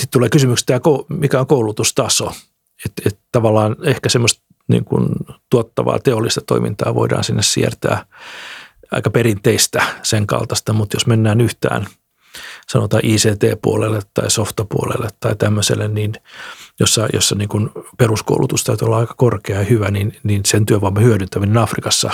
sitten 0.00 0.12
tulee 0.12 0.28
kysymys, 0.28 0.60
että 0.60 0.80
mikä 1.08 1.40
on 1.40 1.46
koulutustaso. 1.46 2.32
Että 2.84 3.02
et 3.06 3.18
tavallaan 3.32 3.76
ehkä 3.84 4.08
semmoista 4.08 4.42
niin 4.68 4.84
kuin 4.84 5.08
tuottavaa 5.50 5.98
teollista 5.98 6.40
toimintaa 6.46 6.94
voidaan 6.94 7.24
sinne 7.24 7.42
siirtää 7.42 8.06
aika 8.90 9.10
perinteistä 9.10 9.82
sen 10.02 10.26
kaltaista, 10.26 10.72
mutta 10.72 10.96
jos 10.96 11.06
mennään 11.06 11.40
yhtään 11.40 11.86
sanotaan 12.68 13.04
ICT-puolelle 13.04 14.00
tai 14.14 14.30
softapuolelle 14.30 15.08
tai 15.20 15.36
tämmöiselle, 15.36 15.88
niin 15.88 16.12
jossa, 16.80 17.08
jossa 17.12 17.34
niin 17.34 17.48
kuin 17.48 17.70
peruskoulutus 17.98 18.64
täytyy 18.64 18.86
olla 18.86 18.98
aika 18.98 19.14
korkea 19.14 19.58
ja 19.58 19.64
hyvä, 19.64 19.90
niin, 19.90 20.16
niin 20.22 20.44
sen 20.44 20.66
työvoiman 20.66 21.02
hyödyntäminen 21.02 21.56
Afrikassa 21.56 22.10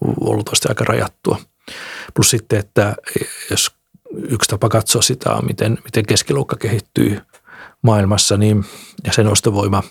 on 0.00 0.14
ollut 0.20 0.50
aika 0.68 0.84
rajattua. 0.84 1.38
Plus 2.14 2.30
sitten, 2.30 2.58
että 2.58 2.94
jos 3.50 3.70
yksi 4.28 4.48
tapa 4.48 4.68
katsoa 4.68 5.02
sitä 5.02 5.32
on, 5.32 5.46
miten, 5.46 5.78
miten 5.84 6.06
keskiluokka 6.06 6.56
kehittyy 6.56 7.20
maailmassa 7.82 8.36
niin, 8.36 8.64
ja 9.04 9.12
sen 9.12 9.28
ostovoima, 9.28 9.82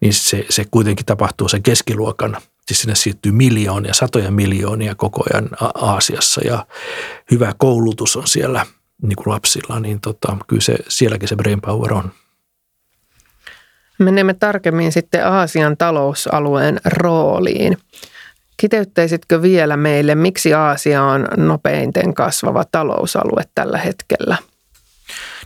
niin 0.00 0.12
se, 0.12 0.46
se 0.50 0.64
kuitenkin 0.70 1.06
tapahtuu 1.06 1.48
sen 1.48 1.62
keskiluokan, 1.62 2.36
siis 2.66 2.80
sinne 2.80 2.94
siirtyy 2.94 3.32
miljoonia, 3.32 3.94
satoja 3.94 4.30
miljoonia 4.30 4.94
koko 4.94 5.22
ajan 5.32 5.48
Aasiassa 5.74 6.40
ja 6.44 6.66
hyvä 7.30 7.52
koulutus 7.58 8.16
on 8.16 8.26
siellä 8.26 8.66
niin 9.02 9.16
kuin 9.16 9.32
lapsilla, 9.34 9.80
niin 9.80 10.00
tota, 10.00 10.36
kyllä 10.46 10.62
se, 10.62 10.76
sielläkin 10.88 11.28
se 11.28 11.36
brain 11.36 11.60
power 11.60 11.92
on. 11.92 12.12
Menemme 13.98 14.34
tarkemmin 14.34 14.92
sitten 14.92 15.26
Aasian 15.26 15.76
talousalueen 15.76 16.80
rooliin. 16.84 17.78
Kiteyttäisitkö 18.60 19.42
vielä 19.42 19.76
meille, 19.76 20.14
miksi 20.14 20.54
Aasia 20.54 21.02
on 21.02 21.28
nopeinten 21.36 22.14
kasvava 22.14 22.64
talousalue 22.72 23.42
tällä 23.54 23.78
hetkellä? 23.78 24.36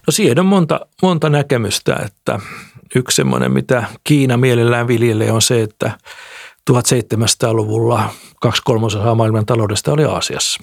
No 0.07 0.11
siihen 0.11 0.41
on 0.41 0.47
monta, 0.47 0.81
monta 1.03 1.31
näkemystä, 1.31 1.97
että 2.07 2.41
yksi 2.95 3.17
semmoinen, 3.17 3.53
mitä 3.53 3.85
Kiina 4.05 4.37
mielellään 4.37 4.89
viljelee 4.89 5.33
on 5.33 5.43
se, 5.43 5.63
että 5.63 5.91
1700-luvulla 6.71 8.11
kaksi 8.41 8.63
kolmasosaa 8.65 9.15
maailman 9.15 9.47
taloudesta 9.47 9.93
oli 9.93 10.05
Aasiassa. 10.05 10.63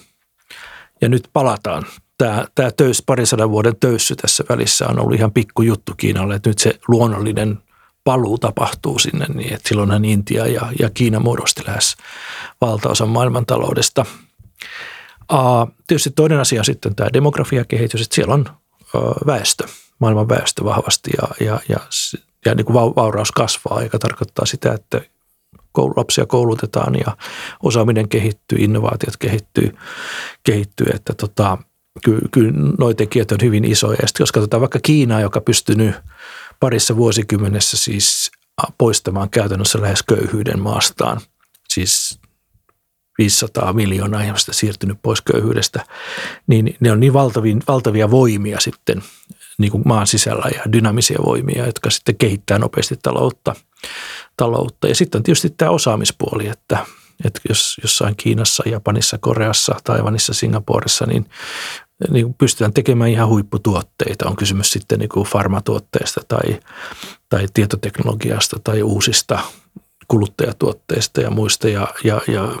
Ja 1.00 1.08
nyt 1.08 1.28
palataan. 1.32 1.82
Tämä, 2.18 2.46
tämä 2.54 2.70
töys, 2.70 3.02
parisadan 3.06 3.50
vuoden 3.50 3.76
töyssy 3.80 4.16
tässä 4.16 4.44
välissä 4.48 4.86
on 4.88 5.00
ollut 5.00 5.14
ihan 5.14 5.32
pikku 5.32 5.62
juttu 5.62 5.92
Kiinalle, 5.96 6.34
että 6.34 6.50
nyt 6.50 6.58
se 6.58 6.74
luonnollinen 6.88 7.58
paluu 8.04 8.38
tapahtuu 8.38 8.98
sinne 8.98 9.26
niin, 9.34 9.54
että 9.54 9.68
silloinhan 9.68 10.04
Intia 10.04 10.46
ja, 10.46 10.72
ja 10.78 10.90
Kiina 10.90 11.20
muodosti 11.20 11.62
lähes 11.66 11.96
valtaosan 12.60 13.08
maailmantaloudesta. 13.08 14.06
Uh, 15.32 15.72
tietysti 15.86 16.10
toinen 16.10 16.40
asia 16.40 16.60
on 16.60 16.64
sitten 16.64 16.94
tämä 16.94 17.12
demografiakehitys, 17.12 18.02
että 18.02 18.14
siellä 18.14 18.34
on 18.34 18.44
uh, 18.94 19.26
väestö, 19.26 19.64
maailman 19.98 20.28
väestö 20.28 20.64
vahvasti 20.64 21.10
ja, 21.22 21.46
ja, 21.46 21.60
ja, 21.68 21.78
ja 22.46 22.54
niin 22.54 22.64
kuin 22.64 22.74
vauraus 22.74 23.32
kasvaa, 23.32 23.82
joka 23.82 23.98
tarkoittaa 23.98 24.46
sitä, 24.46 24.72
että 24.72 25.00
lapsia 25.96 26.26
koulutetaan 26.26 26.94
ja 26.94 27.16
osaaminen 27.62 28.08
kehittyy, 28.08 28.58
innovaatiot 28.58 29.16
kehittyy, 29.16 29.76
kehittyy 30.42 30.86
että 30.94 31.14
tota, 31.14 31.58
kyllä, 32.04 32.28
kyllä 32.30 32.52
nuo 32.78 32.94
tekijät 32.94 33.32
on 33.32 33.38
hyvin 33.42 33.64
isoja. 33.64 33.98
Ja 34.02 34.08
sitten 34.08 34.22
jos 34.22 34.32
katsotaan 34.32 34.60
vaikka 34.60 34.78
Kiinaa, 34.82 35.20
joka 35.20 35.40
pystynyt 35.40 35.94
parissa 36.60 36.96
vuosikymmenessä 36.96 37.76
siis 37.76 38.30
poistamaan 38.78 39.30
käytännössä 39.30 39.80
lähes 39.82 40.02
köyhyyden 40.02 40.60
maastaan, 40.60 41.20
siis 41.68 42.20
500 43.18 43.72
miljoonaa 43.72 44.22
ihmistä 44.22 44.52
siirtynyt 44.52 44.98
pois 45.02 45.20
köyhyydestä, 45.20 45.84
niin 46.46 46.76
ne 46.80 46.92
on 46.92 47.00
niin 47.00 47.12
valtavia, 47.12 47.56
valtavia 47.68 48.10
voimia 48.10 48.60
sitten 48.60 49.02
niin 49.58 49.72
kuin 49.72 49.82
maan 49.86 50.06
sisällä 50.06 50.50
ja 50.54 50.72
dynaamisia 50.72 51.18
voimia, 51.24 51.66
jotka 51.66 51.90
sitten 51.90 52.16
kehittää 52.16 52.58
nopeasti 52.58 52.96
taloutta. 53.02 53.54
taloutta. 54.36 54.88
Ja 54.88 54.94
sitten 54.94 55.18
on 55.18 55.22
tietysti 55.22 55.50
tämä 55.50 55.70
osaamispuoli, 55.70 56.48
että, 56.48 56.86
että 57.24 57.40
jos 57.48 57.76
jossain 57.82 58.16
Kiinassa, 58.16 58.62
Japanissa, 58.66 59.18
Koreassa, 59.18 59.74
Taivanissa, 59.84 60.34
Singaporessa, 60.34 61.06
niin, 61.06 61.26
niin 62.10 62.34
pystytään 62.34 62.72
tekemään 62.72 63.10
ihan 63.10 63.28
huipputuotteita. 63.28 64.28
On 64.28 64.36
kysymys 64.36 64.72
sitten 64.72 64.98
niin 64.98 65.08
kuin 65.08 65.26
farmatuotteista 65.26 66.20
tai, 66.28 66.60
tai 67.28 67.46
tietoteknologiasta 67.54 68.56
tai 68.64 68.82
uusista 68.82 69.38
kuluttajatuotteista 70.08 71.20
ja 71.20 71.30
muista 71.30 71.68
ja, 71.68 71.88
ja, 72.04 72.20
ja 72.28 72.52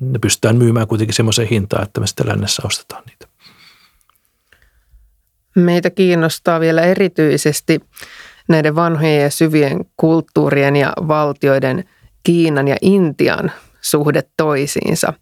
ne 0.00 0.18
pystytään 0.18 0.56
myymään 0.56 0.86
kuitenkin 0.86 1.14
semmoiseen 1.14 1.48
hintaan, 1.48 1.82
että 1.82 2.00
me 2.00 2.06
sitten 2.06 2.28
lännessä 2.28 2.62
ostetaan 2.64 3.02
niitä. 3.06 3.26
Meitä 5.56 5.90
kiinnostaa 5.90 6.60
vielä 6.60 6.82
erityisesti 6.82 7.80
näiden 8.48 8.74
vanhojen 8.74 9.22
ja 9.22 9.30
syvien 9.30 9.84
kulttuurien 9.96 10.76
ja 10.76 10.92
valtioiden 11.08 11.84
Kiinan 12.22 12.68
ja 12.68 12.76
Intian 12.80 13.52
suhde 13.80 14.22
toisiinsa. 14.36 15.12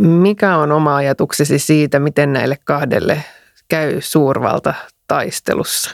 Mikä 0.00 0.56
on 0.56 0.72
oma 0.72 0.96
ajatuksesi 0.96 1.58
siitä, 1.58 1.98
miten 1.98 2.32
näille 2.32 2.58
kahdelle 2.64 3.24
käy 3.68 4.00
suurvalta 4.00 4.74
taistelussa? 5.08 5.90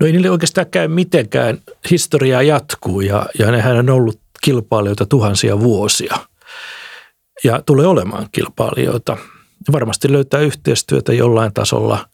No 0.00 0.06
ei 0.06 0.12
niille 0.12 0.30
oikeastaan 0.30 0.66
käy 0.66 0.88
mitenkään. 0.88 1.58
Historia 1.90 2.42
jatkuu 2.42 3.00
ja, 3.00 3.26
ja 3.38 3.50
nehän 3.50 3.76
on 3.76 3.90
ollut 3.90 4.20
kilpailijoita 4.42 5.06
tuhansia 5.06 5.60
vuosia 5.60 6.16
ja 7.44 7.62
tulee 7.66 7.86
olemaan 7.86 8.28
kilpailijoita. 8.32 9.16
Varmasti 9.72 10.12
löytää 10.12 10.40
yhteistyötä 10.40 11.12
jollain 11.12 11.54
tasolla. 11.54 12.08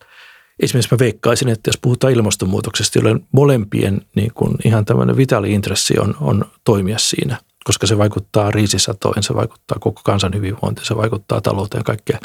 Esimerkiksi 0.60 0.94
mä 0.94 0.98
veikkaisin, 0.98 1.48
että 1.48 1.68
jos 1.68 1.78
puhutaan 1.82 2.12
ilmastonmuutoksesta, 2.12 2.98
jolloin 2.98 3.26
molempien 3.32 4.00
niin 4.14 4.32
kuin 4.34 4.56
ihan 4.64 4.84
tämmöinen 4.84 5.16
vitaali 5.16 5.52
intressi 5.52 5.98
on, 5.98 6.14
on 6.20 6.44
toimia 6.64 6.98
siinä– 6.98 7.38
koska 7.66 7.86
se 7.86 7.98
vaikuttaa 7.98 8.50
riisisatoihin, 8.50 9.22
se 9.22 9.34
vaikuttaa 9.34 9.78
koko 9.80 10.00
kansan 10.04 10.34
hyvinvointiin, 10.34 10.86
se 10.86 10.96
vaikuttaa 10.96 11.40
talouteen 11.40 11.80
ja 11.80 11.84
kaikkea. 11.84 12.18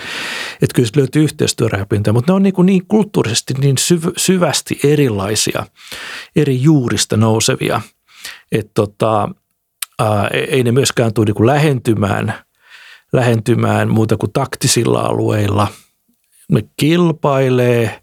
Että 0.61 0.75
kyllä 0.75 0.89
löytyy 0.95 1.23
yhteistyöräpintä, 1.23 2.13
mutta 2.13 2.31
ne 2.31 2.35
on 2.35 2.43
niin, 2.43 2.53
kuin 2.53 2.65
niin 2.65 2.85
kulttuurisesti 2.87 3.53
niin 3.53 3.75
syv- 3.77 4.13
syvästi 4.17 4.79
erilaisia, 4.83 5.65
eri 6.35 6.61
juurista 6.61 7.17
nousevia, 7.17 7.81
että 8.51 8.71
tota, 8.73 9.29
ää, 9.99 10.27
ei 10.27 10.63
ne 10.63 10.71
myöskään 10.71 11.13
tule 11.13 11.25
niin 11.25 11.35
kuin 11.35 11.47
lähentymään, 11.47 12.33
lähentymään 13.13 13.89
muuta 13.89 14.17
kuin 14.17 14.33
taktisilla 14.33 14.99
alueilla. 14.99 15.67
Ne 16.51 16.63
kilpailee, 16.77 18.01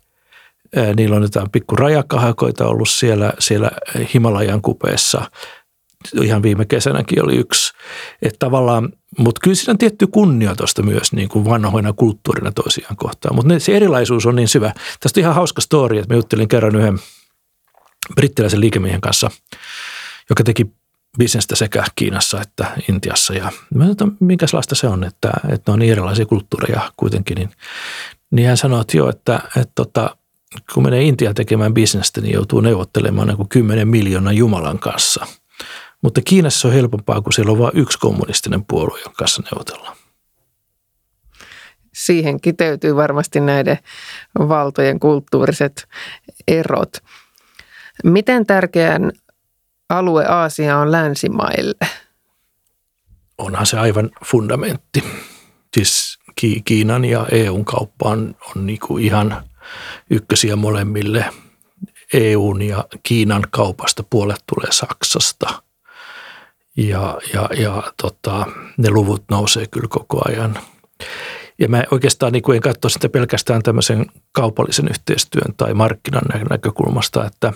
niillä 0.96 1.16
on 1.16 1.22
jotain 1.22 1.50
pikku 1.50 1.76
rajakahakoita 1.76 2.66
ollut 2.66 2.88
siellä, 2.88 3.32
siellä 3.38 3.70
Himalajan 4.14 4.62
kupeessa– 4.62 5.22
ihan 6.22 6.42
viime 6.42 6.64
kesänäkin 6.64 7.24
oli 7.24 7.36
yksi. 7.36 7.72
Että 8.22 8.38
tavallaan, 8.38 8.92
mutta 9.18 9.40
kyllä 9.44 9.54
siinä 9.54 9.70
on 9.70 9.78
tietty 9.78 10.06
kunnioitusta 10.06 10.82
myös 10.82 11.12
niin 11.12 11.28
kuin 11.28 11.44
vanhoina 11.44 11.92
kulttuurina 11.92 12.52
toisiaan 12.52 12.96
kohtaan. 12.96 13.34
Mutta 13.34 13.58
se 13.58 13.76
erilaisuus 13.76 14.26
on 14.26 14.36
niin 14.36 14.48
syvä. 14.48 14.74
Tästä 15.00 15.20
on 15.20 15.22
ihan 15.22 15.34
hauska 15.34 15.60
story, 15.60 15.98
että 15.98 16.14
mä 16.14 16.18
juttelin 16.18 16.48
kerran 16.48 16.76
yhden 16.76 16.98
brittiläisen 18.14 18.60
liikemiehen 18.60 19.00
kanssa, 19.00 19.30
joka 20.30 20.44
teki 20.44 20.66
bisnestä 21.18 21.56
sekä 21.56 21.84
Kiinassa 21.96 22.40
että 22.40 22.66
Intiassa. 22.88 23.34
Ja 23.34 23.52
mä 23.74 23.84
sanoin, 23.84 24.16
minkälaista 24.20 24.74
se 24.74 24.86
on, 24.86 25.04
että, 25.04 25.30
että 25.48 25.70
ne 25.70 25.72
on 25.72 25.78
niin 25.78 25.92
erilaisia 25.92 26.26
kulttuureja 26.26 26.92
kuitenkin. 26.96 27.34
Niin, 27.34 27.50
niin 28.30 28.48
hän 28.48 28.56
sanoi, 28.56 28.80
että 28.80 28.96
joo, 28.96 29.08
että, 29.08 29.40
että 29.56 29.82
että 30.56 30.74
kun 30.74 30.82
menee 30.82 31.02
Intiaan 31.02 31.34
tekemään 31.34 31.74
bisnestä, 31.74 32.20
niin 32.20 32.34
joutuu 32.34 32.60
neuvottelemaan 32.60 33.28
niin 33.28 33.36
kuin 33.36 33.48
10 33.48 33.88
miljoonan 33.88 34.36
Jumalan 34.36 34.78
kanssa– 34.78 35.26
mutta 36.02 36.20
Kiinassa 36.24 36.68
on 36.68 36.74
helpompaa, 36.74 37.20
kun 37.20 37.32
siellä 37.32 37.52
on 37.52 37.58
vain 37.58 37.78
yksi 37.78 37.98
kommunistinen 37.98 38.64
puolue, 38.64 39.00
jonka 39.00 39.16
kanssa 39.18 39.42
neuvotellaan. 39.42 39.96
Siihen 41.94 42.40
kiteytyy 42.40 42.96
varmasti 42.96 43.40
näiden 43.40 43.78
valtojen 44.38 45.00
kulttuuriset 45.00 45.88
erot. 46.48 46.92
Miten 48.04 48.46
tärkeän 48.46 49.12
alue 49.88 50.26
Aasia 50.26 50.78
on 50.78 50.92
länsimaille? 50.92 51.88
Onhan 53.38 53.66
se 53.66 53.78
aivan 53.78 54.10
fundamentti. 54.24 55.04
Siis 55.76 56.18
Kiinan 56.64 57.04
ja 57.04 57.26
EUn 57.30 57.64
kauppa 57.64 58.08
on, 58.08 58.34
on 58.56 58.66
niin 58.66 58.78
kuin 58.78 59.04
ihan 59.04 59.42
ykkösiä 60.10 60.56
molemmille. 60.56 61.24
EUn 62.12 62.62
ja 62.62 62.84
Kiinan 63.02 63.42
kaupasta 63.50 64.02
puolet 64.10 64.42
tulee 64.46 64.72
Saksasta– 64.72 65.48
ja, 66.78 67.18
ja, 67.34 67.48
ja 67.56 67.92
tota, 68.02 68.46
ne 68.76 68.90
luvut 68.90 69.24
nousee 69.30 69.66
kyllä 69.66 69.88
koko 69.88 70.20
ajan. 70.28 70.58
Ja 71.58 71.68
mä 71.68 71.84
oikeastaan 71.90 72.32
niin 72.32 72.54
en 72.54 72.60
katso 72.60 72.88
sitä 72.88 73.08
pelkästään 73.08 73.62
tämmöisen 73.62 74.06
kaupallisen 74.32 74.88
yhteistyön 74.88 75.54
tai 75.56 75.74
markkinan 75.74 76.22
näkökulmasta, 76.50 77.24
että 77.24 77.52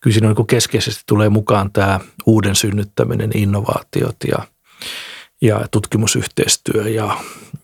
kyllä 0.00 0.14
siinä 0.14 0.28
on 0.28 0.34
niin 0.38 0.46
keskeisesti 0.46 1.02
tulee 1.06 1.28
mukaan 1.28 1.72
tämä 1.72 2.00
uuden 2.26 2.54
synnyttäminen, 2.54 3.30
innovaatiot 3.34 4.16
ja, 4.28 4.38
ja 5.42 5.60
tutkimusyhteistyö 5.70 6.88
ja, 6.88 7.16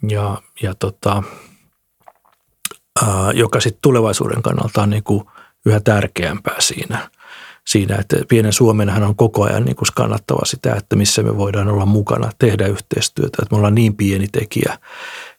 ja, 0.08 0.42
ja 0.62 0.74
tota, 0.74 1.22
ää, 3.02 3.32
joka 3.32 3.60
sitten 3.60 3.82
tulevaisuuden 3.82 4.42
kannalta 4.42 4.82
on 4.82 4.90
niin 4.90 5.04
kuin 5.04 5.24
yhä 5.66 5.80
tärkeämpää 5.80 6.60
siinä– 6.60 7.08
siinä, 7.66 7.96
että 7.96 8.16
pienen 8.28 8.52
Suomenhan 8.52 9.02
on 9.02 9.16
koko 9.16 9.44
ajan 9.44 9.64
niin 9.64 9.76
kuin 9.76 9.88
kannattava 9.94 10.44
sitä, 10.44 10.74
että 10.74 10.96
missä 10.96 11.22
me 11.22 11.36
voidaan 11.36 11.68
olla 11.68 11.86
mukana, 11.86 12.30
tehdä 12.38 12.66
yhteistyötä. 12.66 13.38
Että 13.42 13.54
me 13.54 13.56
ollaan 13.56 13.74
niin 13.74 13.96
pieni 13.96 14.28
tekijä, 14.32 14.78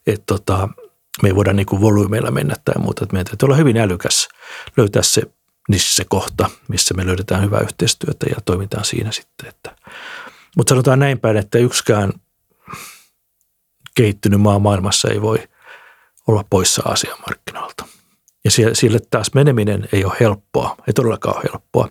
että 0.07 0.23
tota, 0.25 0.69
me 1.23 1.29
ei 1.29 1.35
voida 1.35 1.53
niin 1.53 1.65
kuin 1.65 1.81
volyymeilla 1.81 2.31
mennä 2.31 2.55
tai 2.65 2.81
muuta. 2.81 3.03
Että 3.03 3.13
meidän 3.13 3.25
täytyy 3.25 3.47
olla 3.47 3.55
hyvin 3.55 3.77
älykäs 3.77 4.29
löytää 4.77 5.03
se 5.03 5.21
niissä 5.69 5.95
se 5.95 6.05
kohta, 6.09 6.49
missä 6.67 6.93
me 6.93 7.05
löydetään 7.05 7.43
hyvää 7.43 7.61
yhteistyötä 7.61 8.25
ja 8.29 8.35
toimitaan 8.45 8.85
siinä 8.85 9.11
sitten. 9.11 9.49
Että. 9.49 9.75
Mutta 10.57 10.69
sanotaan 10.69 10.99
näin 10.99 11.19
päin, 11.19 11.37
että 11.37 11.57
yksikään 11.57 12.13
kehittynyt 13.95 14.41
maa 14.41 14.59
maailmassa 14.59 15.09
ei 15.09 15.21
voi 15.21 15.37
olla 16.27 16.45
poissa 16.49 16.81
asiamarkkinoilta. 16.85 17.86
Ja 18.45 18.51
sille 18.73 18.99
taas 19.09 19.33
meneminen 19.33 19.89
ei 19.91 20.05
ole 20.05 20.13
helppoa, 20.19 20.75
ei 20.87 20.93
todellakaan 20.93 21.37
ole 21.37 21.43
helppoa. 21.53 21.89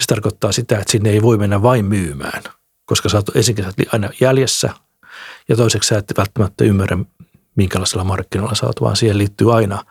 Se 0.00 0.06
tarkoittaa 0.06 0.52
sitä, 0.52 0.78
että 0.78 0.92
sinne 0.92 1.10
ei 1.10 1.22
voi 1.22 1.38
mennä 1.38 1.62
vain 1.62 1.84
myymään, 1.84 2.42
koska 2.84 3.08
sä 3.08 3.16
oot 3.16 3.36
ensinnäkin 3.36 3.64
sä 3.64 3.70
oot 3.78 3.94
aina 3.94 4.10
jäljessä 4.20 4.70
ja 5.48 5.56
toiseksi 5.56 5.88
sä 5.88 5.98
et 5.98 6.12
välttämättä 6.16 6.64
ymmärrä, 6.64 6.98
minkälaisella 7.56 8.04
markkinoilla 8.04 8.54
sä 8.54 8.66
oot, 8.66 8.80
vaan 8.80 8.96
siihen 8.96 9.18
liittyy 9.18 9.56
aina 9.56 9.84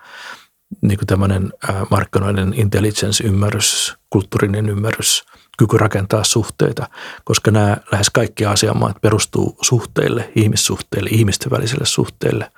niin 0.82 0.98
kuin 0.98 1.08
tämmöinen 1.08 1.54
markkinoiden 1.90 2.54
intelligence-ymmärrys, 2.54 3.98
kulttuurinen 4.10 4.70
ymmärrys, 4.70 5.26
kyky 5.60 5.78
rakentaa 5.78 6.24
suhteita, 6.24 6.88
koska 7.24 7.52
nämä 7.52 7.78
lähes 7.92 8.10
kaikki 8.10 8.46
asiamaat 8.46 9.02
perustuu 9.02 9.58
suhteille, 9.62 10.32
ihmissuhteille, 10.36 11.10
ihmisten 11.10 11.52
väliselle 11.52 11.86
suhteille. 11.86 12.52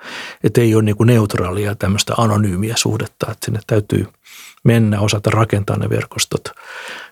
Että 0.44 0.62
ei 0.62 0.76
ole 0.76 0.84
niin 0.84 0.96
kuin 0.96 1.08
neutraalia 1.08 1.76
tämmöistä 1.76 2.14
anonyymiä 2.18 2.74
suhdetta, 2.78 3.32
että 3.32 3.46
sinne 3.46 3.60
täytyy 3.68 4.08
mennä, 4.64 5.00
osata 5.00 5.30
rakentaa 5.30 5.78
ne 5.78 5.90
verkostot, 5.90 6.50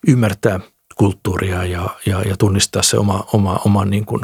ymmärtää 0.08 0.60
kulttuuria 0.96 1.64
ja, 1.66 1.90
ja, 2.06 2.22
ja 2.22 2.38
tunnistaa 2.38 2.82
se 2.82 2.98
oma, 2.98 3.26
oma, 3.34 3.60
oma 3.66 3.86
niin 3.86 4.06
kuin 4.06 4.22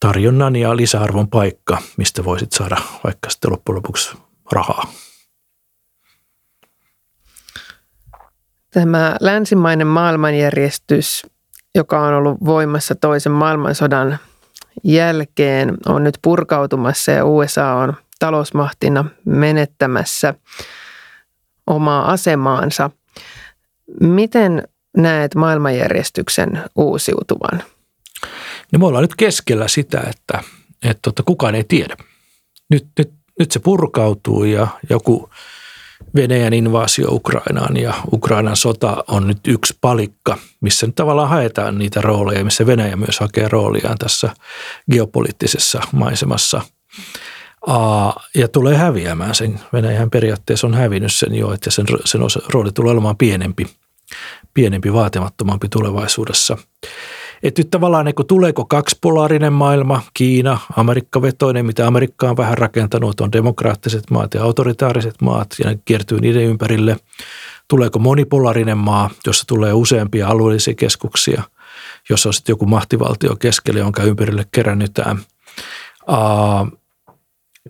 tarjonnan 0.00 0.56
ja 0.56 0.76
lisäarvon 0.76 1.28
paikka, 1.28 1.78
mistä 1.96 2.24
voisit 2.24 2.52
saada 2.52 2.76
vaikka 3.04 3.30
sitten 3.30 3.52
loppujen 3.52 3.76
lopuksi 3.76 4.16
rahaa. 4.52 4.92
Tämä 8.74 9.16
länsimainen 9.20 9.86
maailmanjärjestys, 9.86 11.26
joka 11.74 12.00
on 12.00 12.14
ollut 12.14 12.44
voimassa 12.44 12.94
toisen 12.94 13.32
maailmansodan 13.32 14.18
jälkeen, 14.84 15.74
on 15.86 16.04
nyt 16.04 16.18
purkautumassa 16.22 17.12
ja 17.12 17.24
USA 17.24 17.74
on 17.74 17.94
talousmahtina 18.18 19.04
menettämässä 19.24 20.34
omaa 21.66 22.12
asemaansa. 22.12 22.90
Miten 24.00 24.68
näet 24.96 25.34
maailmanjärjestyksen 25.34 26.62
uusiutuvan? 26.76 27.62
No 28.72 28.78
me 28.78 28.86
ollaan 28.86 29.02
nyt 29.02 29.16
keskellä 29.16 29.68
sitä, 29.68 30.00
että, 30.00 30.42
että, 30.82 31.10
että 31.10 31.22
kukaan 31.22 31.54
ei 31.54 31.64
tiedä. 31.64 31.96
Nyt, 32.70 32.86
nyt, 32.98 33.12
nyt 33.38 33.52
se 33.52 33.58
purkautuu 33.58 34.44
ja 34.44 34.66
joku 34.90 35.30
Venäjän 36.16 36.52
invaasio 36.52 37.08
Ukrainaan 37.10 37.76
ja 37.76 37.94
Ukrainan 38.12 38.56
sota 38.56 39.04
on 39.08 39.26
nyt 39.26 39.38
yksi 39.48 39.78
palikka, 39.80 40.38
missä 40.60 40.86
nyt 40.86 40.94
tavallaan 40.94 41.28
haetaan 41.28 41.78
niitä 41.78 42.00
rooleja, 42.00 42.44
missä 42.44 42.66
Venäjä 42.66 42.96
myös 42.96 43.20
hakee 43.20 43.48
rooliaan 43.48 43.98
tässä 43.98 44.30
geopoliittisessa 44.92 45.80
maisemassa. 45.92 46.60
Ja 48.34 48.48
tulee 48.48 48.76
häviämään 48.76 49.34
sen. 49.34 49.60
Venäjän 49.72 50.10
periaatteessa 50.10 50.66
on 50.66 50.74
hävinnyt 50.74 51.12
sen 51.12 51.34
jo, 51.34 51.52
että 51.52 51.70
sen, 51.70 51.86
sen 52.04 52.20
rooli 52.48 52.72
tulee 52.72 52.92
olemaan 52.92 53.16
pienempi, 53.16 53.66
pienempi, 54.54 54.92
vaatimattomampi 54.92 55.68
tulevaisuudessa. 55.68 56.58
Että 57.44 57.60
nyt 57.60 57.70
tavallaan 57.70 58.04
niin 58.04 58.26
tuleeko 58.28 58.64
kaksipolaarinen 58.64 59.52
maailma, 59.52 60.02
Kiina, 60.14 60.58
Amerikka-vetoinen, 60.76 61.66
mitä 61.66 61.86
Amerikka 61.86 62.30
on 62.30 62.36
vähän 62.36 62.58
rakentanut, 62.58 63.20
on 63.20 63.32
demokraattiset 63.32 64.10
maat 64.10 64.34
ja 64.34 64.42
autoritaariset 64.42 65.22
maat 65.22 65.48
ja 65.64 65.70
ne 65.70 65.78
kiertyy 65.84 66.20
niiden 66.20 66.42
ympärille. 66.42 66.96
Tuleeko 67.68 67.98
monipolaarinen 67.98 68.78
maa, 68.78 69.10
jossa 69.26 69.44
tulee 69.46 69.72
useampia 69.72 70.28
alueellisia 70.28 70.74
keskuksia, 70.74 71.42
jossa 72.10 72.28
on 72.28 72.34
sitten 72.34 72.52
joku 72.52 72.66
mahtivaltio 72.66 73.36
keskellä, 73.36 73.80
jonka 73.80 74.02
ympärille 74.02 74.46
kerännytään. 74.52 75.18
Uh, 76.08 76.78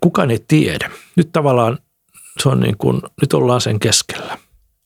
kukaan 0.00 0.30
ei 0.30 0.44
tiedä. 0.48 0.90
Nyt 1.16 1.32
tavallaan 1.32 1.78
se 2.42 2.48
on 2.48 2.60
niin 2.60 2.76
kuin, 2.78 3.02
nyt 3.20 3.32
ollaan 3.32 3.60
sen 3.60 3.80
keskellä. 3.80 4.38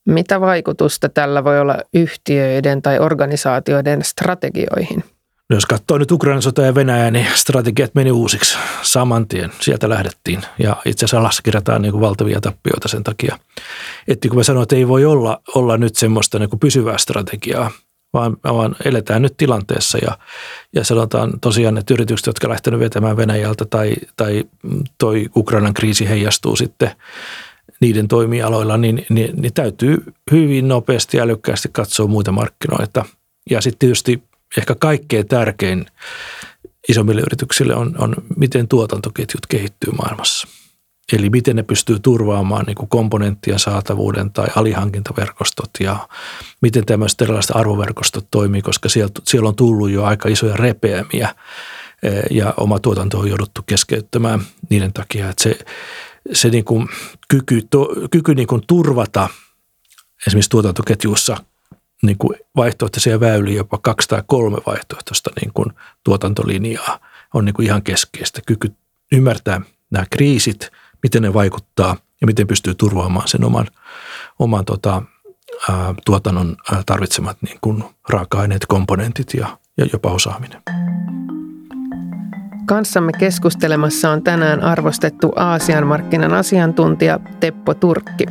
Mitä 0.09 0.41
vaikutusta 0.41 1.09
tällä 1.09 1.43
voi 1.43 1.59
olla 1.59 1.77
yhtiöiden 1.93 2.81
tai 2.81 2.99
organisaatioiden 2.99 4.03
strategioihin? 4.03 5.03
No 5.49 5.55
jos 5.55 5.65
katsoo 5.65 5.97
nyt 5.97 6.11
Ukrainan 6.11 6.41
sota 6.41 6.61
ja 6.61 6.75
Venäjä, 6.75 7.11
niin 7.11 7.27
strategiat 7.35 7.95
meni 7.95 8.11
uusiksi 8.11 8.57
saman 8.81 9.27
tien. 9.27 9.51
Sieltä 9.59 9.89
lähdettiin 9.89 10.41
ja 10.59 10.75
itse 10.85 11.05
asiassa 11.05 11.19
alas 11.19 11.41
kirjataan 11.41 11.81
niin 11.81 11.91
kuin 11.91 12.01
valtavia 12.01 12.41
tappioita 12.41 12.87
sen 12.87 13.03
takia. 13.03 13.37
Että 14.07 14.27
kun 14.27 14.37
mä 14.37 14.43
sanoin, 14.43 14.63
että 14.63 14.75
ei 14.75 14.87
voi 14.87 15.05
olla, 15.05 15.41
olla 15.55 15.77
nyt 15.77 15.95
semmoista 15.95 16.39
niin 16.39 16.49
kuin 16.49 16.59
pysyvää 16.59 16.97
strategiaa, 16.97 17.71
vaan, 18.13 18.37
vaan 18.43 18.75
eletään 18.85 19.21
nyt 19.21 19.37
tilanteessa 19.37 19.97
ja, 19.97 20.17
ja 20.75 20.83
sanotaan 20.83 21.39
tosiaan, 21.39 21.77
että 21.77 21.93
yritykset, 21.93 22.27
jotka 22.27 22.49
lähtenyt 22.49 22.79
vetämään 22.79 23.17
Venäjältä 23.17 23.65
tai, 23.65 23.95
tai 24.15 24.43
toi 24.97 25.25
Ukrainan 25.35 25.73
kriisi 25.73 26.09
heijastuu 26.09 26.55
sitten 26.55 26.91
niiden 27.81 28.07
toimialoilla, 28.07 28.77
niin, 28.77 29.05
niin, 29.09 29.41
niin 29.41 29.53
täytyy 29.53 30.03
hyvin 30.31 30.67
nopeasti 30.67 31.17
ja 31.17 31.23
älykkäästi 31.23 31.69
katsoa 31.71 32.07
muita 32.07 32.31
markkinoita. 32.31 33.05
Ja 33.49 33.61
sitten 33.61 33.79
tietysti 33.79 34.23
ehkä 34.57 34.75
kaikkein 34.75 35.27
tärkein 35.27 35.85
isommille 36.89 37.21
yrityksille 37.21 37.75
on, 37.75 37.95
on 37.97 38.15
miten 38.37 38.67
tuotantoketjut 38.67 39.45
kehittyy 39.47 39.93
maailmassa. 39.93 40.47
Eli 41.13 41.29
miten 41.29 41.55
ne 41.55 41.63
pystyy 41.63 41.99
turvaamaan 41.99 42.65
niin 42.65 42.75
kuin 42.75 42.89
komponenttien 42.89 43.59
saatavuuden 43.59 44.31
tai 44.31 44.47
alihankintaverkostot 44.55 45.69
ja 45.79 46.07
miten 46.61 46.85
tämmöiset 46.85 47.21
erilaiset 47.21 47.55
arvoverkostot 47.55 48.27
toimii, 48.31 48.61
koska 48.61 48.89
siellä, 48.89 49.11
siellä 49.23 49.49
on 49.49 49.55
tullut 49.55 49.89
jo 49.89 50.03
aika 50.03 50.29
isoja 50.29 50.57
repeämiä 50.57 51.35
eh, 52.03 52.23
ja 52.31 52.53
oma 52.57 52.79
tuotanto 52.79 53.19
on 53.19 53.29
jouduttu 53.29 53.61
keskeyttämään 53.65 54.41
niiden 54.69 54.93
takia, 54.93 55.29
että 55.29 55.43
se, 55.43 55.59
se 56.33 56.49
niin 56.49 56.65
kuin 56.65 56.87
kyky, 57.27 57.61
to, 57.69 57.87
kyky 58.11 58.35
niin 58.35 58.47
kuin 58.47 58.61
turvata 58.67 59.29
esimerkiksi 60.27 60.49
tuotantoketjussa 60.49 61.37
niin 62.01 62.17
kuin 62.17 62.39
vaihtoehtoisia 62.55 63.19
väyliä, 63.19 63.57
jopa 63.57 63.77
kaksi 63.77 64.07
tai 64.07 64.23
kolme 64.27 64.57
vaihtoehtoista 64.65 65.29
niin 65.41 65.53
kuin 65.53 65.73
tuotantolinjaa 66.03 66.99
on 67.33 67.45
niin 67.45 67.53
kuin 67.53 67.65
ihan 67.65 67.83
keskeistä. 67.83 68.41
Kyky 68.45 68.73
ymmärtää 69.11 69.61
nämä 69.91 70.05
kriisit, 70.09 70.71
miten 71.03 71.21
ne 71.21 71.33
vaikuttaa 71.33 71.95
ja 72.21 72.27
miten 72.27 72.47
pystyy 72.47 72.75
turvaamaan 72.75 73.27
sen 73.27 73.43
oman, 73.43 73.67
oman 74.39 74.65
tota, 74.65 75.01
ää, 75.69 75.93
tuotannon 76.05 76.55
ää, 76.71 76.83
tarvitsemat 76.85 77.37
niin 77.41 77.57
kuin 77.61 77.83
raaka-aineet, 78.09 78.65
komponentit 78.65 79.33
ja, 79.33 79.57
ja 79.77 79.85
jopa 79.93 80.11
osaaminen. 80.11 80.61
Kanssamme 82.69 83.11
keskustelemassa 83.19 84.11
on 84.11 84.23
tänään 84.23 84.63
arvostettu 84.63 85.33
Aasian 85.35 85.87
markkinan 85.87 86.33
asiantuntija 86.33 87.19
Teppo 87.39 87.73
Turkki. 87.73 88.25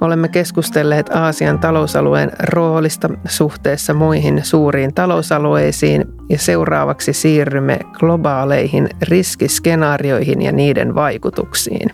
Olemme 0.00 0.28
keskustelleet 0.28 1.08
Aasian 1.08 1.58
talousalueen 1.58 2.32
roolista 2.42 3.10
suhteessa 3.28 3.94
muihin 3.94 4.44
suuriin 4.44 4.94
talousalueisiin 4.94 6.04
ja 6.28 6.38
seuraavaksi 6.38 7.12
siirrymme 7.12 7.78
globaaleihin 7.92 8.88
riskiskenaarioihin 9.02 10.42
ja 10.42 10.52
niiden 10.52 10.94
vaikutuksiin. 10.94 11.90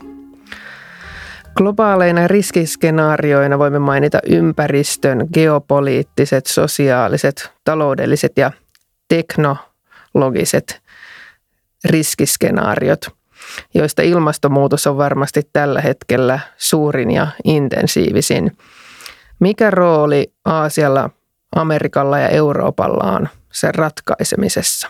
Globaaleina 1.57 2.29
riskiskenaarioina 2.29 3.59
voimme 3.59 3.79
mainita 3.79 4.19
ympäristön, 4.31 5.27
geopoliittiset, 5.35 6.47
sosiaaliset, 6.47 7.53
taloudelliset 7.65 8.33
ja 8.37 8.53
teknologiset 9.09 10.88
riskiskenaariot, 11.85 13.07
joista 13.75 14.03
ilmastonmuutos 14.03 14.87
on 14.87 14.97
varmasti 14.97 15.43
tällä 15.53 15.81
hetkellä 15.81 16.41
suurin 16.57 17.11
ja 17.11 17.27
intensiivisin. 17.45 18.57
Mikä 19.41 19.71
rooli 19.71 20.33
Aasialla, 20.45 21.11
Amerikalla 21.57 22.19
ja 22.19 22.29
Euroopalla 22.29 23.13
on 23.13 23.29
sen 23.53 23.75
ratkaisemisessa? 23.75 24.89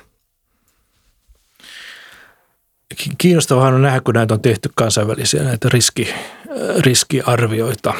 Kiinnostavahan 3.19 3.75
on 3.75 3.83
nähdä, 3.83 4.01
kun 4.01 4.15
näitä 4.15 4.35
on 4.35 4.41
tehty 4.41 4.71
kansainvälisiä 4.75 5.43
näitä 5.43 5.69
riski, 5.73 6.15
riskiarvioita 6.79 7.95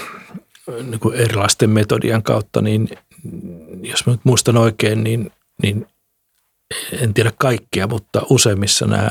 niin 0.83 1.01
kuin 1.01 1.17
erilaisten 1.17 1.71
metodien 1.71 2.23
kautta, 2.23 2.61
niin 2.61 2.89
jos 3.83 4.07
mä 4.07 4.13
nyt 4.13 4.21
muistan 4.25 4.57
oikein, 4.57 5.05
niin, 5.05 5.33
niin 5.63 5.87
en 6.93 7.15
tiedä 7.15 7.33
kaikkia, 7.39 7.87
mutta 7.87 8.23
useimmissa 8.31 8.87
nämä 8.87 9.11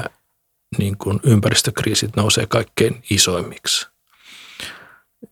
niin 0.77 0.97
kuin 0.97 1.19
ympäristökriisit 1.23 2.15
nousee 2.15 2.45
kaikkein 2.45 3.03
isoimmiksi. 3.09 3.87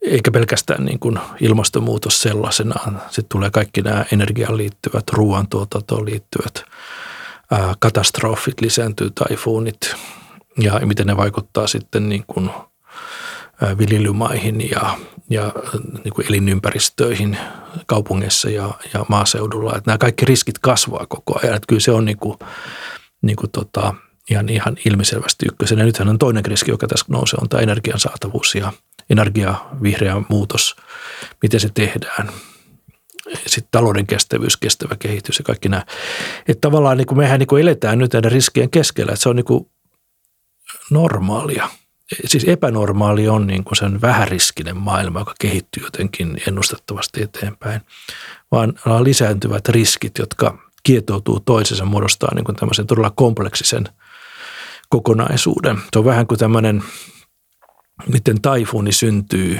Eikä 0.01 0.31
pelkästään 0.31 0.85
niin 0.85 0.99
kuin 0.99 1.19
ilmastonmuutos 1.41 2.21
sellaisenaan. 2.21 3.01
Sitten 3.05 3.29
tulee 3.29 3.49
kaikki 3.49 3.81
nämä 3.81 4.05
energiaan 4.13 4.57
liittyvät, 4.57 5.09
ruoantuotantoon 5.11 6.05
liittyvät 6.05 6.65
katastrofit, 7.79 8.61
lisääntyy 8.61 9.09
taifuunit 9.09 9.95
ja 10.59 10.79
miten 10.85 11.07
ne 11.07 11.17
vaikuttaa 11.17 11.67
sitten 11.67 12.09
niin 12.09 12.23
kuin 12.27 12.49
viljelymaihin 13.77 14.69
ja, 14.69 14.97
ja 15.29 15.51
niin 16.03 16.13
kuin 16.13 16.27
elinympäristöihin 16.27 17.37
kaupungeissa 17.85 18.49
ja, 18.49 18.73
ja 18.93 19.05
maaseudulla. 19.09 19.77
Että 19.77 19.89
nämä 19.91 19.97
kaikki 19.97 20.25
riskit 20.25 20.59
kasvaa 20.59 21.05
koko 21.09 21.39
ajan. 21.43 21.55
Että 21.55 21.67
kyllä 21.67 21.79
se 21.79 21.91
on 21.91 22.05
niin 22.05 22.17
kuin, 22.17 22.39
niin 23.21 23.35
kuin 23.35 23.51
tota, 23.51 23.93
ihan, 24.29 24.49
ihan 24.49 24.77
ilmiselvästi 24.85 25.45
ykkösenä. 25.45 25.83
Nythän 25.83 26.09
on 26.09 26.19
toinen 26.19 26.45
riski, 26.45 26.71
joka 26.71 26.87
tässä 26.87 27.05
nousee, 27.09 27.37
on 27.41 27.49
tämä 27.49 27.61
energian 27.61 27.99
saatavuus 27.99 28.55
ja 28.55 28.73
energia, 29.09 29.55
vihreä 29.81 30.21
muutos, 30.29 30.75
miten 31.41 31.59
se 31.59 31.69
tehdään. 31.73 32.29
Sitten 33.45 33.71
talouden 33.71 34.07
kestävyys, 34.07 34.57
kestävä 34.57 34.95
kehitys 34.99 35.39
ja 35.39 35.43
kaikki 35.43 35.69
nämä. 35.69 35.85
Että 36.47 36.61
tavallaan 36.61 36.97
niin 36.97 37.07
kuin 37.07 37.17
mehän 37.17 37.39
niin 37.39 37.47
kuin 37.47 37.61
eletään 37.61 37.99
nyt 37.99 38.13
näiden 38.13 38.31
riskien 38.31 38.69
keskellä, 38.69 39.11
että 39.11 39.23
se 39.23 39.29
on 39.29 39.35
niin 39.35 39.45
kuin 39.45 39.69
normaalia– 40.91 41.69
siis 42.25 42.43
epänormaali 42.43 43.27
on 43.27 43.47
niin 43.47 43.63
kuin 43.63 43.77
sen 43.77 44.01
vähäriskinen 44.01 44.77
maailma, 44.77 45.19
joka 45.19 45.33
kehittyy 45.39 45.83
jotenkin 45.83 46.41
ennustettavasti 46.47 47.21
eteenpäin, 47.21 47.81
vaan 48.51 48.73
lisääntyvät 49.03 49.69
riskit, 49.69 50.17
jotka 50.17 50.57
kietoutuu 50.83 51.39
toisensa 51.39 51.85
muodostaa 51.85 52.35
niin 52.35 52.45
kuin 52.45 52.55
tämmöisen 52.55 52.87
todella 52.87 53.11
kompleksisen 53.15 53.83
kokonaisuuden. 54.89 55.77
Se 55.93 55.99
on 55.99 56.05
vähän 56.05 56.27
kuin 56.27 56.39
tämmöinen, 56.39 56.83
miten 58.07 58.41
taifuuni 58.41 58.91
syntyy 58.91 59.59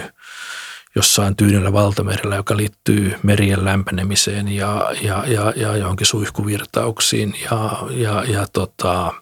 jossain 0.95 1.35
tyynellä 1.35 1.73
valtamerellä, 1.73 2.35
joka 2.35 2.57
liittyy 2.57 3.13
merien 3.23 3.65
lämpenemiseen 3.65 4.47
ja, 4.47 4.91
ja, 5.01 5.23
ja, 5.27 5.53
ja 5.55 5.77
johonkin 5.77 6.07
suihkuvirtauksiin 6.07 7.35
ja, 7.51 7.77
ja, 7.89 8.23
ja 8.23 8.47
tota, 8.53 9.13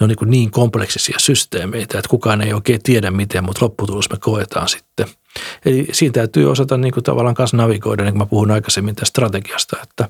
ne 0.00 0.04
on 0.04 0.08
niin, 0.08 0.30
niin 0.30 0.50
kompleksisia 0.50 1.18
systeemeitä, 1.18 1.98
että 1.98 2.08
kukaan 2.08 2.42
ei 2.42 2.52
oikein 2.52 2.82
tiedä 2.82 3.10
miten, 3.10 3.44
mutta 3.44 3.64
lopputulos 3.64 4.10
me 4.10 4.16
koetaan 4.20 4.68
sitten. 4.68 5.06
Eli 5.64 5.88
siinä 5.92 6.12
täytyy 6.12 6.50
osata 6.50 6.76
niin 6.76 6.92
kuin 6.92 7.04
tavallaan 7.04 7.34
kanssa 7.34 7.56
navigoida, 7.56 8.02
niin 8.02 8.12
kuin 8.12 8.22
mä 8.22 8.26
puhun 8.26 8.50
aikaisemmin 8.50 8.94
tästä 8.94 9.08
strategiasta, 9.08 9.76
että 9.82 10.08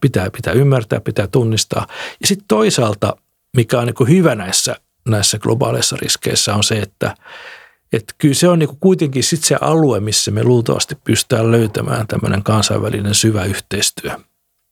pitää, 0.00 0.30
pitää 0.30 0.52
ymmärtää, 0.52 1.00
pitää 1.00 1.26
tunnistaa. 1.26 1.86
Ja 2.20 2.26
sitten 2.26 2.48
toisaalta, 2.48 3.16
mikä 3.56 3.78
on 3.78 3.86
niin 3.86 3.94
kuin 3.94 4.10
hyvä 4.10 4.34
näissä, 4.34 4.76
näissä 5.08 5.38
globaaleissa 5.38 5.96
riskeissä 6.00 6.54
on 6.54 6.64
se, 6.64 6.78
että 6.78 7.14
että 7.92 8.14
kyllä 8.18 8.34
se 8.34 8.48
on 8.48 8.58
niin 8.58 8.68
kuin 8.68 8.80
kuitenkin 8.80 9.24
sit 9.24 9.44
se 9.44 9.56
alue, 9.60 10.00
missä 10.00 10.30
me 10.30 10.44
luultavasti 10.44 10.94
pystytään 11.04 11.50
löytämään 11.50 12.06
tämmöinen 12.06 12.42
kansainvälinen 12.42 13.14
syvä 13.14 13.44
yhteistyö. 13.44 14.18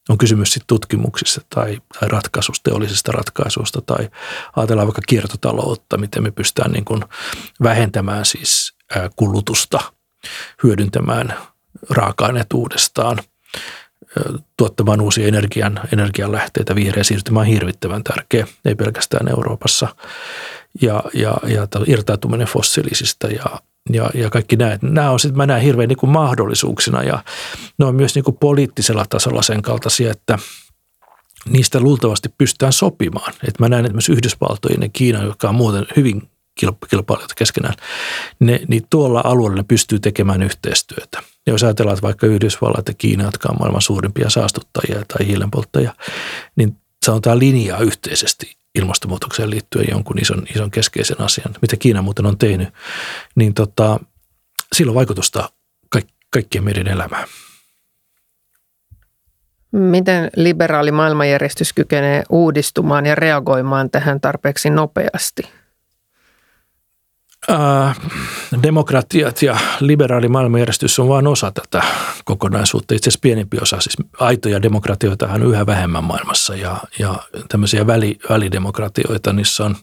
On 0.09 0.17
kysymys 0.17 0.53
sitten 0.53 0.67
tutkimuksista 0.67 1.41
tai, 1.49 1.81
tai 1.99 2.09
ratkaisusta, 2.09 2.69
teollisista 2.69 3.11
ratkaisuista 3.11 3.81
tai 3.81 4.09
ajatellaan 4.55 4.87
vaikka 4.87 5.01
kiertotaloutta, 5.07 5.97
miten 5.97 6.23
me 6.23 6.31
pystytään 6.31 6.71
niin 6.71 6.85
kuin 6.85 7.03
vähentämään 7.63 8.25
siis 8.25 8.73
kulutusta, 9.15 9.79
hyödyntämään 10.63 11.33
raaka-aineet 11.89 12.53
uudestaan, 12.53 13.19
tuottamaan 14.57 15.01
uusia 15.01 15.27
energian, 15.27 15.79
energianlähteitä. 15.93 16.75
Vihreä 16.75 17.03
siirtymä 17.03 17.39
on 17.39 17.45
hirvittävän 17.45 18.03
tärkeä, 18.03 18.47
ei 18.65 18.75
pelkästään 18.75 19.27
Euroopassa. 19.27 19.95
Ja, 20.81 21.03
ja, 21.13 21.37
ja 21.47 21.67
irtautuminen 21.87 22.47
fossiilisista 22.47 23.27
ja, 23.27 23.45
ja, 23.93 24.09
ja 24.13 24.29
kaikki 24.29 24.55
nämä. 24.55 24.77
Nämä 24.81 25.11
on 25.11 25.19
sitten, 25.19 25.37
mä 25.37 25.45
näen 25.45 25.61
hirveän 25.61 25.89
niin 25.89 25.97
kuin 25.97 26.09
mahdollisuuksina 26.09 27.03
ja 27.03 27.23
ne 27.77 27.85
on 27.85 27.95
myös 27.95 28.15
niin 28.15 28.25
kuin 28.25 28.37
poliittisella 28.37 29.05
tasolla 29.09 29.41
sen 29.41 29.61
kaltaisia, 29.61 30.11
että 30.11 30.39
niistä 31.49 31.79
luultavasti 31.79 32.29
pystytään 32.37 32.73
sopimaan. 32.73 33.33
Että 33.47 33.63
mä 33.63 33.69
näen, 33.69 33.91
myös 33.91 34.09
Yhdysvaltojen 34.09 34.81
ja 34.81 34.89
Kiina, 34.93 35.23
jotka 35.23 35.49
on 35.49 35.55
muuten 35.55 35.85
hyvin 35.95 36.29
kilpailijat 36.89 37.33
keskenään, 37.33 37.75
ne, 38.39 38.61
niin 38.67 38.83
tuolla 38.89 39.21
alueella 39.25 39.57
ne 39.57 39.63
pystyy 39.67 39.99
tekemään 39.99 40.43
yhteistyötä. 40.43 41.23
Ja 41.45 41.53
jos 41.53 41.63
ajatellaan, 41.63 41.93
että 41.93 42.05
vaikka 42.05 42.27
Yhdysvallat 42.27 42.87
ja 42.87 42.93
Kiina, 42.93 43.23
jotka 43.23 43.49
on 43.49 43.57
maailman 43.59 43.81
suurimpia 43.81 44.29
saastuttajia 44.29 45.05
tai 45.07 45.27
hiilenpolttajia, 45.27 45.93
niin 46.55 46.77
sanotaan 47.05 47.39
linjaa 47.39 47.79
yhteisesti 47.79 48.57
ilmastonmuutokseen 48.75 49.49
liittyen 49.49 49.87
jonkun 49.91 50.21
ison, 50.21 50.43
ison 50.55 50.71
keskeisen 50.71 51.21
asian, 51.21 51.55
mitä 51.61 51.77
Kiina 51.77 52.01
muuten 52.01 52.25
on 52.25 52.37
tehnyt, 52.37 52.69
niin 53.35 53.53
tota, 53.53 53.99
sillä 54.73 54.89
on 54.89 54.95
vaikutusta 54.95 55.49
kaik, 55.89 56.07
kaikkien 56.29 56.63
meidän 56.63 56.87
elämään. 56.87 57.27
Miten 59.71 60.29
liberaali 60.35 60.91
maailmanjärjestys 60.91 61.73
kykenee 61.73 62.23
uudistumaan 62.29 63.05
ja 63.05 63.15
reagoimaan 63.15 63.89
tähän 63.89 64.21
tarpeeksi 64.21 64.69
nopeasti? 64.69 65.43
Äh, 67.49 67.97
demokratiat 68.63 69.41
ja 69.41 69.57
liberaali 69.79 70.27
maailmanjärjestys 70.27 70.99
on 70.99 71.07
vain 71.07 71.27
osa 71.27 71.51
tätä 71.51 71.83
kokonaisuutta. 72.25 72.95
Itse 72.95 73.09
asiassa 73.09 73.21
pienempi 73.21 73.57
osa, 73.61 73.79
siis 73.79 73.97
aitoja 74.19 74.61
demokratioita 74.61 75.27
on 75.27 75.43
yhä 75.43 75.65
vähemmän 75.65 76.03
maailmassa 76.03 76.55
ja, 76.55 76.77
ja 76.99 77.15
tämmöisiä 77.49 77.87
väli, 77.87 78.17
välidemokratioita, 78.29 79.33
niissä 79.33 79.65
on 79.65 79.75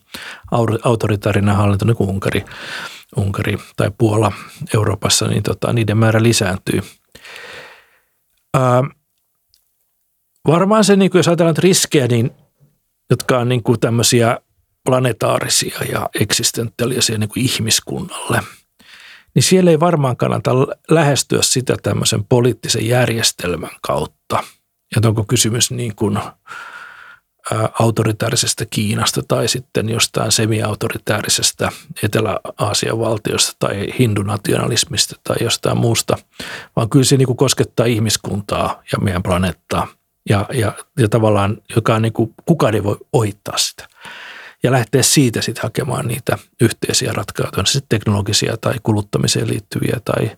autoritaarinen 0.84 1.56
hallinto, 1.56 1.84
niin 1.84 1.96
kuin 1.96 2.10
Unkari, 2.10 2.44
Unkari 3.16 3.58
tai 3.76 3.90
Puola 3.98 4.32
Euroopassa, 4.74 5.28
niin 5.28 5.42
tota, 5.42 5.72
niiden 5.72 5.98
määrä 5.98 6.22
lisääntyy. 6.22 6.80
Ää, 8.54 8.78
äh, 8.78 8.84
varmaan 10.46 10.84
se, 10.84 10.96
niin 10.96 11.10
kuin 11.10 11.18
jos 11.18 11.28
ajatellaan 11.28 11.56
riskejä, 11.58 12.06
niin, 12.06 12.30
jotka 13.10 13.38
on 13.38 13.48
niin 13.48 13.62
kuin 13.62 13.80
tämmöisiä– 13.80 14.38
planetaarisia 14.84 15.78
ja 15.92 16.08
eksistentiaalisia 16.20 17.18
niin 17.18 17.30
ihmiskunnalle, 17.36 18.42
niin 19.34 19.42
siellä 19.42 19.70
ei 19.70 19.80
varmaan 19.80 20.16
kannata 20.16 20.50
lähestyä 20.90 21.38
sitä 21.42 21.76
tämmöisen 21.82 22.24
poliittisen 22.24 22.88
järjestelmän 22.88 23.70
kautta. 23.82 24.44
Ja 24.96 25.08
onko 25.08 25.24
kysymys 25.24 25.70
niin 25.70 25.96
kuin 25.96 26.18
autoritaarisesta 27.78 28.66
Kiinasta 28.66 29.22
tai 29.28 29.48
sitten 29.48 29.88
jostain 29.88 30.32
semi-autoritaarisesta 30.32 31.72
Etelä-Aasian 32.02 32.98
valtiosta 32.98 33.56
tai 33.58 33.86
hindunationalismista 33.98 35.16
tai 35.24 35.36
jostain 35.40 35.78
muusta, 35.78 36.16
vaan 36.76 36.88
kyllä 36.88 37.04
se 37.04 37.16
niin 37.16 37.26
kuin 37.26 37.36
koskettaa 37.36 37.86
ihmiskuntaa 37.86 38.82
ja 38.92 38.98
meidän 38.98 39.22
planeettaa 39.22 39.88
ja, 40.28 40.46
ja, 40.52 40.72
ja 40.98 41.08
tavallaan, 41.08 41.58
joka 41.76 42.00
niin 42.00 42.12
kuin, 42.12 42.34
kukaan 42.44 42.74
ei 42.74 42.84
voi 42.84 42.96
ohittaa 43.12 43.58
sitä 43.58 43.88
ja 44.62 44.72
lähteä 44.72 45.02
siitä 45.02 45.42
sitten 45.42 45.62
hakemaan 45.62 46.08
niitä 46.08 46.38
yhteisiä 46.60 47.12
ratkaisuja, 47.12 47.64
sitten 47.64 47.98
teknologisia 47.98 48.56
tai 48.56 48.74
kuluttamiseen 48.82 49.48
liittyviä 49.48 49.96
tai, 50.04 50.30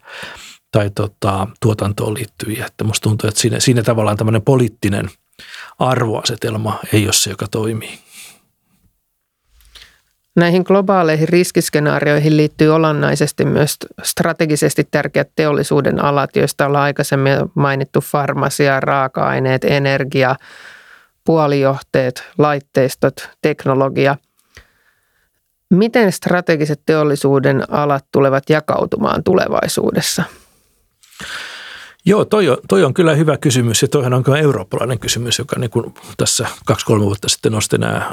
tai 0.72 0.90
tota, 0.94 1.46
tuotantoon 1.60 2.14
liittyviä. 2.14 2.66
Että 2.66 2.84
musta 2.84 3.02
tuntuu, 3.02 3.28
että 3.28 3.40
siinä, 3.40 3.60
siinä 3.60 3.82
tavallaan 3.82 4.16
tämmöinen 4.16 4.42
poliittinen 4.42 5.10
arvoasetelma 5.78 6.78
ei 6.92 7.04
ole 7.04 7.12
se, 7.12 7.30
joka 7.30 7.46
toimii. 7.50 7.98
Näihin 10.36 10.62
globaaleihin 10.66 11.28
riskiskenaarioihin 11.28 12.36
liittyy 12.36 12.68
olennaisesti 12.68 13.44
myös 13.44 13.76
strategisesti 14.02 14.88
tärkeät 14.90 15.30
teollisuuden 15.36 16.04
alat, 16.04 16.36
joista 16.36 16.66
ollaan 16.66 16.84
aikaisemmin 16.84 17.34
mainittu 17.54 18.00
farmasia, 18.00 18.80
raaka-aineet, 18.80 19.64
energia, 19.64 20.36
puolijohteet, 21.24 22.24
laitteistot, 22.38 23.28
teknologia. 23.42 24.16
Miten 25.70 26.12
strategiset 26.12 26.80
teollisuuden 26.86 27.72
alat 27.72 28.04
tulevat 28.12 28.50
jakautumaan 28.50 29.24
tulevaisuudessa? 29.24 30.24
Joo, 32.06 32.24
toi 32.24 32.48
on, 32.48 32.56
toi 32.68 32.84
on 32.84 32.94
kyllä 32.94 33.14
hyvä 33.14 33.36
kysymys 33.36 33.82
ja 33.82 33.88
toihan 33.88 34.14
on 34.14 34.24
kyllä 34.24 34.38
eurooppalainen 34.38 34.98
kysymys, 34.98 35.38
joka 35.38 35.58
niin 35.58 35.70
kuin 35.70 35.94
tässä 36.16 36.46
kaksi-kolme 36.64 37.04
vuotta 37.04 37.28
sitten 37.28 37.52
nosti 37.52 37.78
nämä 37.78 38.12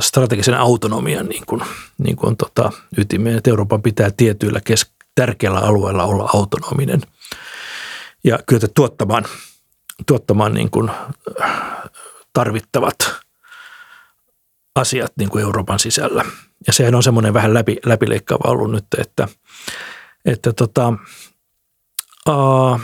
strategisen 0.00 0.54
autonomian 0.54 1.26
niin 1.26 1.46
kuin, 1.46 1.62
niin 1.98 2.16
kuin 2.16 2.36
tota, 2.36 2.72
ytimeen, 2.98 3.36
että 3.36 3.50
Euroopan 3.50 3.82
pitää 3.82 4.10
tietyillä 4.16 4.60
kes- 4.64 4.92
tärkeillä 5.14 5.58
alueilla 5.58 6.04
olla 6.04 6.30
autonominen 6.34 7.00
ja 8.24 8.38
kyetä 8.46 8.68
tuottamaan– 8.74 9.24
tuottamaan 10.06 10.54
niin 10.54 10.70
kuin 10.70 10.90
tarvittavat 12.32 12.96
asiat 14.74 15.12
niin 15.18 15.28
kuin 15.28 15.42
Euroopan 15.42 15.78
sisällä. 15.78 16.24
Ja 16.66 16.72
sehän 16.72 16.94
on 16.94 17.02
semmoinen 17.02 17.34
vähän 17.34 17.54
läpi, 17.54 17.76
läpileikkaava 17.86 18.50
ollut 18.50 18.70
nyt, 18.70 18.86
että, 18.98 19.28
että 20.24 20.52
tota, 20.52 20.88
uh, 22.28 22.80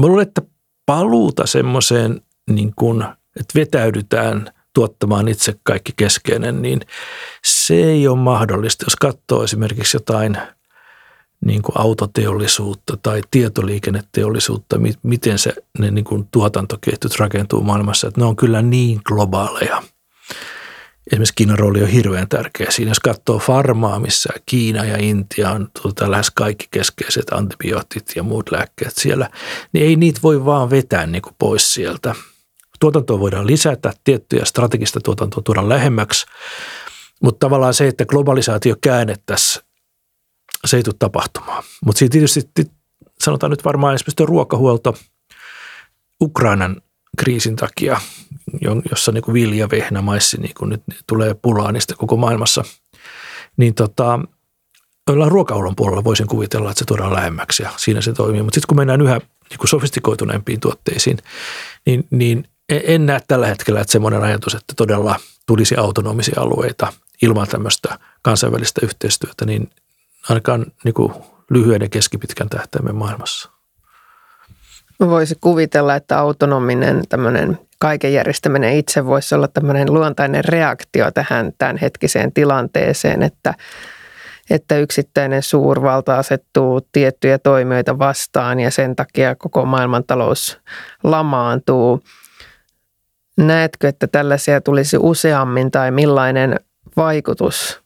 mä 0.00 0.06
luulen, 0.06 0.28
että 0.28 0.42
paluuta 0.86 1.46
semmoiseen, 1.46 2.20
niin 2.50 2.72
kuin, 2.76 3.02
että 3.40 3.54
vetäydytään 3.54 4.52
tuottamaan 4.74 5.28
itse 5.28 5.54
kaikki 5.62 5.92
keskeinen, 5.96 6.62
niin 6.62 6.80
se 7.44 7.74
ei 7.74 8.08
ole 8.08 8.18
mahdollista. 8.18 8.84
Jos 8.86 8.96
katsoo 8.96 9.44
esimerkiksi 9.44 9.96
jotain– 9.96 10.38
niin 11.44 11.62
kuin 11.62 11.78
autoteollisuutta 11.78 12.96
tai 13.02 13.20
tietoliikenneteollisuutta, 13.30 14.76
miten 15.02 15.38
se, 15.38 15.54
ne 15.78 15.90
niin 15.90 16.04
kuin 16.04 16.28
tuotantoketjut 16.30 17.18
rakentuu 17.18 17.60
maailmassa, 17.60 18.08
että 18.08 18.20
ne 18.20 18.26
on 18.26 18.36
kyllä 18.36 18.62
niin 18.62 19.00
globaaleja. 19.04 19.82
Esimerkiksi 21.12 21.34
Kiinan 21.34 21.58
rooli 21.58 21.82
on 21.82 21.88
hirveän 21.88 22.28
tärkeä 22.28 22.70
siinä. 22.70 22.90
Jos 22.90 23.00
katsoo 23.00 23.38
farmaa, 23.38 24.00
missä 24.00 24.30
Kiina 24.46 24.84
ja 24.84 24.96
Intia 24.96 25.50
on 25.50 25.68
tuota, 25.82 26.10
lähes 26.10 26.30
kaikki 26.30 26.66
keskeiset 26.70 27.32
antibiootit 27.32 28.12
ja 28.16 28.22
muut 28.22 28.50
lääkkeet 28.50 28.92
siellä, 28.96 29.30
niin 29.72 29.86
ei 29.86 29.96
niitä 29.96 30.20
voi 30.22 30.44
vaan 30.44 30.70
vetää 30.70 31.06
niin 31.06 31.22
kuin 31.22 31.34
pois 31.38 31.74
sieltä. 31.74 32.14
Tuotantoa 32.80 33.20
voidaan 33.20 33.46
lisätä, 33.46 33.92
tiettyjä 34.04 34.44
strategista 34.44 35.00
tuotantoa 35.00 35.42
tuoda 35.42 35.68
lähemmäksi, 35.68 36.26
mutta 37.22 37.46
tavallaan 37.46 37.74
se, 37.74 37.88
että 37.88 38.06
globalisaatio 38.06 38.74
käännettäisiin 38.80 39.64
se 40.66 40.76
ei 40.76 40.82
tule 40.82 40.94
tapahtumaan. 40.98 41.62
Mutta 41.84 41.98
siitä 41.98 42.12
tietysti 42.12 42.50
sanotaan 43.24 43.50
nyt 43.50 43.64
varmaan 43.64 43.94
esimerkiksi 43.94 44.26
ruokahuolto 44.26 44.94
Ukrainan 46.22 46.82
kriisin 47.18 47.56
takia, 47.56 48.00
jossa 48.90 49.12
niin 49.12 49.22
kuin 49.22 49.32
vilja, 49.32 49.70
vehnä, 49.70 50.02
maissi 50.02 50.40
niin 50.40 50.54
kuin 50.58 50.68
nyt 50.68 50.82
tulee 51.06 51.34
pulaa 51.34 51.72
niistä 51.72 51.94
koko 51.98 52.16
maailmassa, 52.16 52.64
niin 53.56 53.74
tota, 53.74 54.18
ruokahuollon 55.28 55.76
puolella 55.76 56.04
voisin 56.04 56.26
kuvitella, 56.26 56.70
että 56.70 56.78
se 56.78 56.84
tuodaan 56.84 57.14
lähemmäksi 57.14 57.62
ja 57.62 57.70
siinä 57.76 58.00
se 58.00 58.12
toimii. 58.12 58.42
Mutta 58.42 58.54
sitten 58.54 58.68
kun 58.68 58.76
mennään 58.76 59.00
yhä 59.00 59.20
niin 59.50 59.58
kuin 59.58 59.68
sofistikoituneempiin 59.68 60.60
tuotteisiin, 60.60 61.18
niin, 61.86 62.06
niin 62.10 62.48
en 62.68 63.06
näe 63.06 63.20
tällä 63.28 63.46
hetkellä, 63.46 63.80
että 63.80 63.92
semmoinen 63.92 64.22
ajatus, 64.22 64.54
että 64.54 64.74
todella 64.76 65.16
tulisi 65.46 65.76
autonomisia 65.76 66.40
alueita 66.40 66.92
ilman 67.22 67.48
tämmöistä 67.48 67.98
kansainvälistä 68.22 68.80
yhteistyötä, 68.84 69.44
niin 69.46 69.70
ainakaan 70.28 70.66
niin 70.84 70.94
kuin 70.94 71.12
lyhyen 71.50 71.82
ja 71.82 71.88
keskipitkän 71.88 72.48
tähtäimen 72.48 72.94
maailmassa. 72.94 73.50
Voisi 75.00 75.34
kuvitella, 75.40 75.94
että 75.94 76.18
autonominen 76.18 77.02
tämmöinen 77.08 77.58
kaiken 77.78 78.12
järjestäminen 78.12 78.76
itse 78.76 79.06
voisi 79.06 79.34
olla 79.34 79.48
tämmöinen 79.48 79.94
luontainen 79.94 80.44
reaktio 80.44 81.10
tähän 81.10 81.52
tämänhetkiseen 81.58 82.32
tilanteeseen, 82.32 83.22
että, 83.22 83.54
että 84.50 84.78
yksittäinen 84.78 85.42
suurvalta 85.42 86.18
asettuu 86.18 86.80
tiettyjä 86.92 87.38
toimijoita 87.38 87.98
vastaan 87.98 88.60
ja 88.60 88.70
sen 88.70 88.96
takia 88.96 89.34
koko 89.34 89.64
maailmantalous 89.64 90.58
lamaantuu. 91.02 92.00
Näetkö, 93.36 93.88
että 93.88 94.06
tällaisia 94.06 94.60
tulisi 94.60 94.96
useammin 95.00 95.70
tai 95.70 95.90
millainen 95.90 96.60
vaikutus 96.96 97.82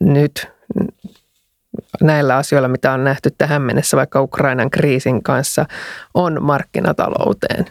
nyt 0.00 0.53
näillä 2.02 2.36
asioilla, 2.36 2.68
mitä 2.68 2.92
on 2.92 3.04
nähty 3.04 3.30
tähän 3.38 3.62
mennessä 3.62 3.96
vaikka 3.96 4.22
Ukrainan 4.22 4.70
kriisin 4.70 5.22
kanssa, 5.22 5.66
on 6.14 6.42
markkinatalouteen? 6.42 7.66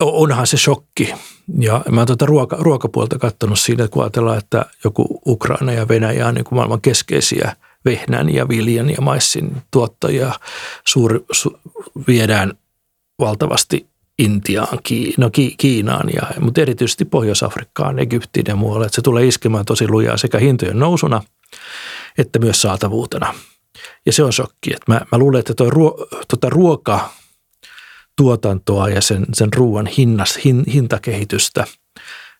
Onhan 0.00 0.46
se 0.46 0.56
shokki. 0.56 1.14
Ja 1.58 1.84
mä 1.90 2.00
oon 2.00 2.06
tuota 2.06 2.26
ruoka, 2.26 2.56
ruokapuolta 2.60 3.18
katsonut 3.18 3.58
siinä, 3.58 3.88
kun 3.88 4.02
ajatellaan, 4.02 4.38
että 4.38 4.64
joku 4.84 5.20
Ukraina 5.26 5.72
ja 5.72 5.88
Venäjä 5.88 6.26
on 6.26 6.34
niin 6.34 6.44
kuin 6.44 6.56
maailman 6.56 6.80
keskeisiä 6.80 7.56
vehnän 7.84 8.34
ja 8.34 8.48
viljan 8.48 8.90
ja 8.90 9.00
maissin 9.00 9.62
tuottajia. 9.70 10.32
Suuri, 10.86 11.20
su, 11.32 11.58
viedään 12.08 12.52
valtavasti 13.18 13.86
Intiaan, 14.18 14.78
no 15.18 15.30
Kiinaan, 15.56 16.08
ja, 16.14 16.22
mutta 16.40 16.60
erityisesti 16.60 17.04
Pohjois-Afrikkaan, 17.04 17.98
Egyptiin 17.98 18.44
ja 18.48 18.56
muualle. 18.56 18.86
Että 18.86 18.96
se 18.96 19.02
tulee 19.02 19.26
iskemään 19.26 19.64
tosi 19.64 19.88
lujaa 19.88 20.16
sekä 20.16 20.38
hintojen 20.38 20.78
nousuna 20.78 21.22
että 22.18 22.38
myös 22.38 22.62
saatavuutena. 22.62 23.34
Ja 24.06 24.12
se 24.12 24.22
on 24.22 24.32
shokki. 24.32 24.74
Että 24.74 24.92
mä, 24.92 25.00
mä 25.12 25.18
luulen, 25.18 25.38
että 25.38 25.54
tuo 25.54 25.70
ruo, 25.70 26.06
tota 26.28 26.50
ruokatuotantoa 26.50 28.88
ja 28.88 29.00
sen, 29.00 29.26
sen 29.34 29.52
ruoan 29.52 29.86
hinnas, 29.86 30.38
hin, 30.44 30.64
hintakehitystä, 30.72 31.64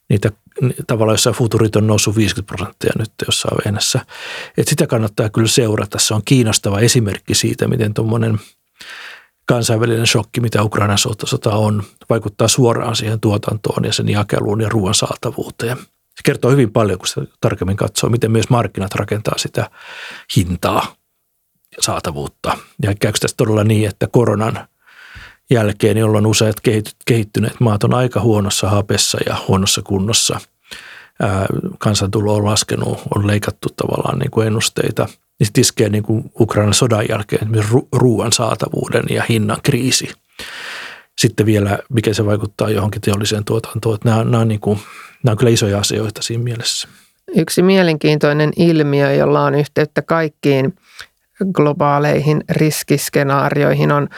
niitä 0.08 0.32
tavallaan 0.86 1.14
jossain 1.14 1.36
futurit 1.36 1.76
on 1.76 1.86
noussut 1.86 2.16
50 2.16 2.56
prosenttia 2.56 2.92
nyt 2.98 3.12
jossain 3.26 3.58
vehnässä. 3.64 4.06
Että 4.56 4.70
sitä 4.70 4.86
kannattaa 4.86 5.30
kyllä 5.30 5.48
seurata. 5.48 5.98
Se 5.98 6.14
on 6.14 6.22
kiinnostava 6.24 6.80
esimerkki 6.80 7.34
siitä, 7.34 7.68
miten 7.68 7.94
tuommoinen– 7.94 8.38
kansainvälinen 9.46 10.06
shokki, 10.06 10.40
mitä 10.40 10.62
Ukrainan 10.62 10.98
sota 11.24 11.50
on, 11.50 11.82
vaikuttaa 12.10 12.48
suoraan 12.48 12.96
siihen 12.96 13.20
tuotantoon 13.20 13.84
ja 13.84 13.92
sen 13.92 14.08
jakeluun 14.08 14.60
ja 14.60 14.68
ruoan 14.68 14.94
saatavuuteen. 14.94 15.76
Se 16.16 16.22
kertoo 16.24 16.50
hyvin 16.50 16.72
paljon, 16.72 16.98
kun 16.98 17.06
sitä 17.08 17.20
tarkemmin 17.40 17.76
katsoo, 17.76 18.10
miten 18.10 18.30
myös 18.30 18.50
markkinat 18.50 18.94
rakentaa 18.94 19.38
sitä 19.38 19.70
hintaa 20.36 20.94
ja 21.76 21.82
saatavuutta. 21.82 22.58
Ja 22.82 22.94
käykö 23.00 23.18
tässä 23.18 23.36
todella 23.36 23.64
niin, 23.64 23.88
että 23.88 24.06
koronan 24.06 24.68
jälkeen, 25.50 25.96
jolloin 25.96 26.26
useat 26.26 26.56
kehittyneet 27.06 27.60
maat 27.60 27.84
on 27.84 27.94
aika 27.94 28.20
huonossa 28.20 28.70
hapessa 28.70 29.18
ja 29.26 29.36
huonossa 29.48 29.82
kunnossa. 29.82 30.40
kansantulo 31.78 32.34
on 32.34 32.44
laskenut, 32.44 33.02
on 33.14 33.26
leikattu 33.26 33.68
tavallaan 33.76 34.18
niin 34.18 34.30
kuin 34.30 34.46
ennusteita– 34.46 35.08
niin 35.38 35.46
sitten 35.46 35.60
iskee 35.60 35.88
niin 35.88 36.02
kuin 36.02 36.30
Ukrainan 36.40 36.74
sodan 36.74 37.04
jälkeen 37.08 37.48
ru- 37.54 37.88
ruoan 37.92 38.32
saatavuuden 38.32 39.04
ja 39.10 39.22
hinnan 39.28 39.58
kriisi. 39.62 40.08
Sitten 41.18 41.46
vielä, 41.46 41.78
mikä 41.88 42.14
se 42.14 42.26
vaikuttaa 42.26 42.70
johonkin 42.70 43.00
teolliseen 43.00 43.44
tuotantoon. 43.44 43.94
Että 43.94 44.08
nämä, 44.08 44.24
nämä, 44.24 44.38
on 44.38 44.48
niin 44.48 44.60
kuin, 44.60 44.78
nämä 45.22 45.32
on 45.32 45.38
kyllä 45.38 45.52
isoja 45.52 45.78
asioita 45.78 46.22
siinä 46.22 46.44
mielessä. 46.44 46.88
Yksi 47.36 47.62
mielenkiintoinen 47.62 48.50
ilmiö, 48.56 49.12
jolla 49.12 49.44
on 49.44 49.54
yhteyttä 49.54 50.02
kaikkiin 50.02 50.74
globaaleihin 51.52 52.44
riskiskenaarioihin, 52.50 53.92
on 53.92 54.08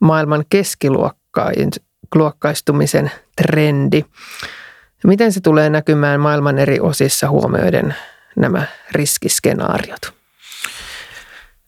maailman 0.00 0.44
keskiluokkaistumisen 0.48 3.10
trendi. 3.42 4.04
Miten 5.04 5.32
se 5.32 5.40
tulee 5.40 5.70
näkymään 5.70 6.20
maailman 6.20 6.58
eri 6.58 6.80
osissa 6.80 7.30
huomioiden 7.30 7.94
nämä 8.36 8.66
riskiskenaariot? 8.92 10.12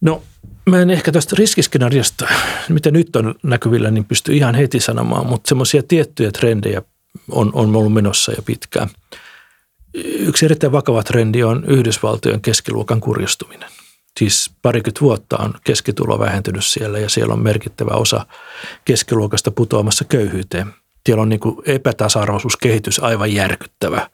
No 0.00 0.22
mä 0.70 0.80
en 0.80 0.90
ehkä 0.90 1.12
tästä 1.12 1.36
riskiskenaariosta, 1.38 2.28
mitä 2.68 2.90
nyt 2.90 3.16
on 3.16 3.34
näkyvillä, 3.42 3.90
niin 3.90 4.04
pysty 4.04 4.32
ihan 4.32 4.54
heti 4.54 4.80
sanomaan, 4.80 5.26
mutta 5.26 5.48
semmoisia 5.48 5.82
tiettyjä 5.82 6.32
trendejä 6.32 6.82
on, 7.30 7.50
on 7.54 7.76
ollut 7.76 7.92
menossa 7.92 8.32
jo 8.32 8.42
pitkään. 8.42 8.88
Yksi 10.04 10.44
erittäin 10.44 10.72
vakava 10.72 11.02
trendi 11.02 11.42
on 11.42 11.64
Yhdysvaltojen 11.64 12.40
keskiluokan 12.40 13.00
kurjistuminen. 13.00 13.68
Siis 14.18 14.50
parikymmentä 14.62 15.00
vuotta 15.00 15.36
on 15.36 15.54
keskitulo 15.64 16.18
vähentynyt 16.18 16.64
siellä 16.64 16.98
ja 16.98 17.08
siellä 17.08 17.34
on 17.34 17.42
merkittävä 17.42 17.90
osa 17.90 18.26
keskiluokasta 18.84 19.50
putoamassa 19.50 20.04
köyhyyteen. 20.04 20.74
Siellä 21.06 21.22
on 21.22 21.28
niin 21.28 21.40
epätasa-arvoisuuskehitys 21.66 22.98
aivan 22.98 23.32
järkyttävä, 23.32 24.10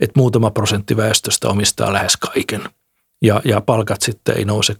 että 0.00 0.20
muutama 0.20 0.50
prosentti 0.50 0.96
väestöstä 0.96 1.48
omistaa 1.48 1.92
lähes 1.92 2.16
kaiken– 2.16 2.62
ja, 3.22 3.40
ja 3.44 3.60
palkat 3.60 4.02
sitten 4.02 4.38
ei 4.38 4.44
nouse, 4.44 4.76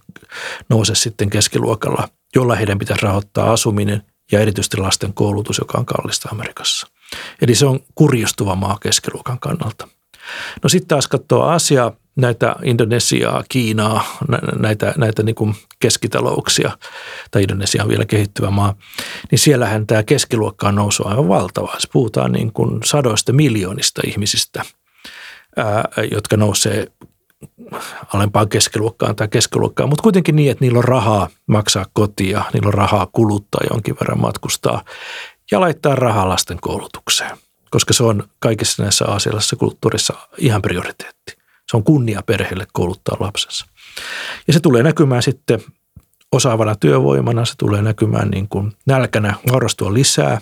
nouse 0.69 0.95
sitten 0.95 1.29
keskiluokalla, 1.29 2.07
jolla 2.35 2.55
heidän 2.55 2.79
pitäisi 2.79 3.05
rahoittaa 3.05 3.53
asuminen 3.53 4.03
ja 4.31 4.39
erityisesti 4.39 4.77
lasten 4.77 5.13
koulutus, 5.13 5.57
joka 5.57 5.77
on 5.77 5.85
kallista 5.85 6.29
Amerikassa. 6.31 6.87
Eli 7.41 7.55
se 7.55 7.65
on 7.65 7.79
kurjistuva 7.95 8.55
maa 8.55 8.77
keskiluokan 8.81 9.39
kannalta. 9.39 9.87
No 10.63 10.69
sitten 10.69 10.87
taas 10.87 11.07
katsoo 11.07 11.43
Asiaa, 11.43 11.91
näitä 12.15 12.55
Indonesiaa, 12.63 13.43
Kiinaa, 13.49 14.17
näitä, 14.59 14.93
näitä 14.97 15.23
niin 15.23 15.35
kuin 15.35 15.55
keskitalouksia, 15.79 16.77
tai 17.31 17.41
Indonesia 17.41 17.83
on 17.83 17.89
vielä 17.89 18.05
kehittyvä 18.05 18.49
maa, 18.49 18.75
niin 19.31 19.39
siellähän 19.39 19.87
tämä 19.87 20.03
keskiluokka 20.03 20.67
on 20.67 20.75
noussut 20.75 21.05
aivan 21.05 21.27
valtavaa. 21.27 21.79
Se 21.79 21.89
puhutaan 21.93 22.31
niin 22.31 22.53
kuin 22.53 22.79
sadoista 22.85 23.33
miljoonista 23.33 24.01
ihmisistä, 24.07 24.65
ää, 25.57 25.83
jotka 26.11 26.37
nousee 26.37 26.87
alempaan 28.13 28.49
keskiluokkaan 28.49 29.15
tai 29.15 29.27
keskiluokkaan, 29.27 29.89
mutta 29.89 30.03
kuitenkin 30.03 30.35
niin, 30.35 30.51
että 30.51 30.65
niillä 30.65 30.77
on 30.77 30.83
rahaa 30.83 31.29
maksaa 31.47 31.85
kotia, 31.93 32.43
niillä 32.53 32.67
on 32.67 32.73
rahaa 32.73 33.07
kuluttaa 33.11 33.61
jonkin 33.71 33.95
verran 33.99 34.21
matkustaa 34.21 34.83
ja 35.53 35.59
laittaa 35.59 35.95
rahaa 35.95 36.29
lasten 36.29 36.57
koulutukseen, 36.61 37.37
koska 37.69 37.93
se 37.93 38.03
on 38.03 38.23
kaikissa 38.39 38.83
näissä 38.83 39.05
asiallisissa 39.05 39.55
kulttuurissa 39.55 40.13
ihan 40.37 40.61
prioriteetti. 40.61 41.37
Se 41.71 41.77
on 41.77 41.83
kunnia 41.83 42.21
perheelle 42.25 42.67
kouluttaa 42.73 43.17
lapsensa. 43.19 43.65
Ja 44.47 44.53
se 44.53 44.59
tulee 44.59 44.83
näkymään 44.83 45.23
sitten 45.23 45.59
osaavana 46.31 46.75
työvoimana, 46.75 47.45
se 47.45 47.53
tulee 47.57 47.81
näkymään 47.81 48.29
niin 48.29 48.47
kuin 48.49 48.73
nälkänä 48.85 49.35
vaurastua 49.51 49.93
lisää, 49.93 50.41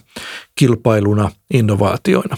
kilpailuna, 0.55 1.31
innovaatioina. 1.53 2.37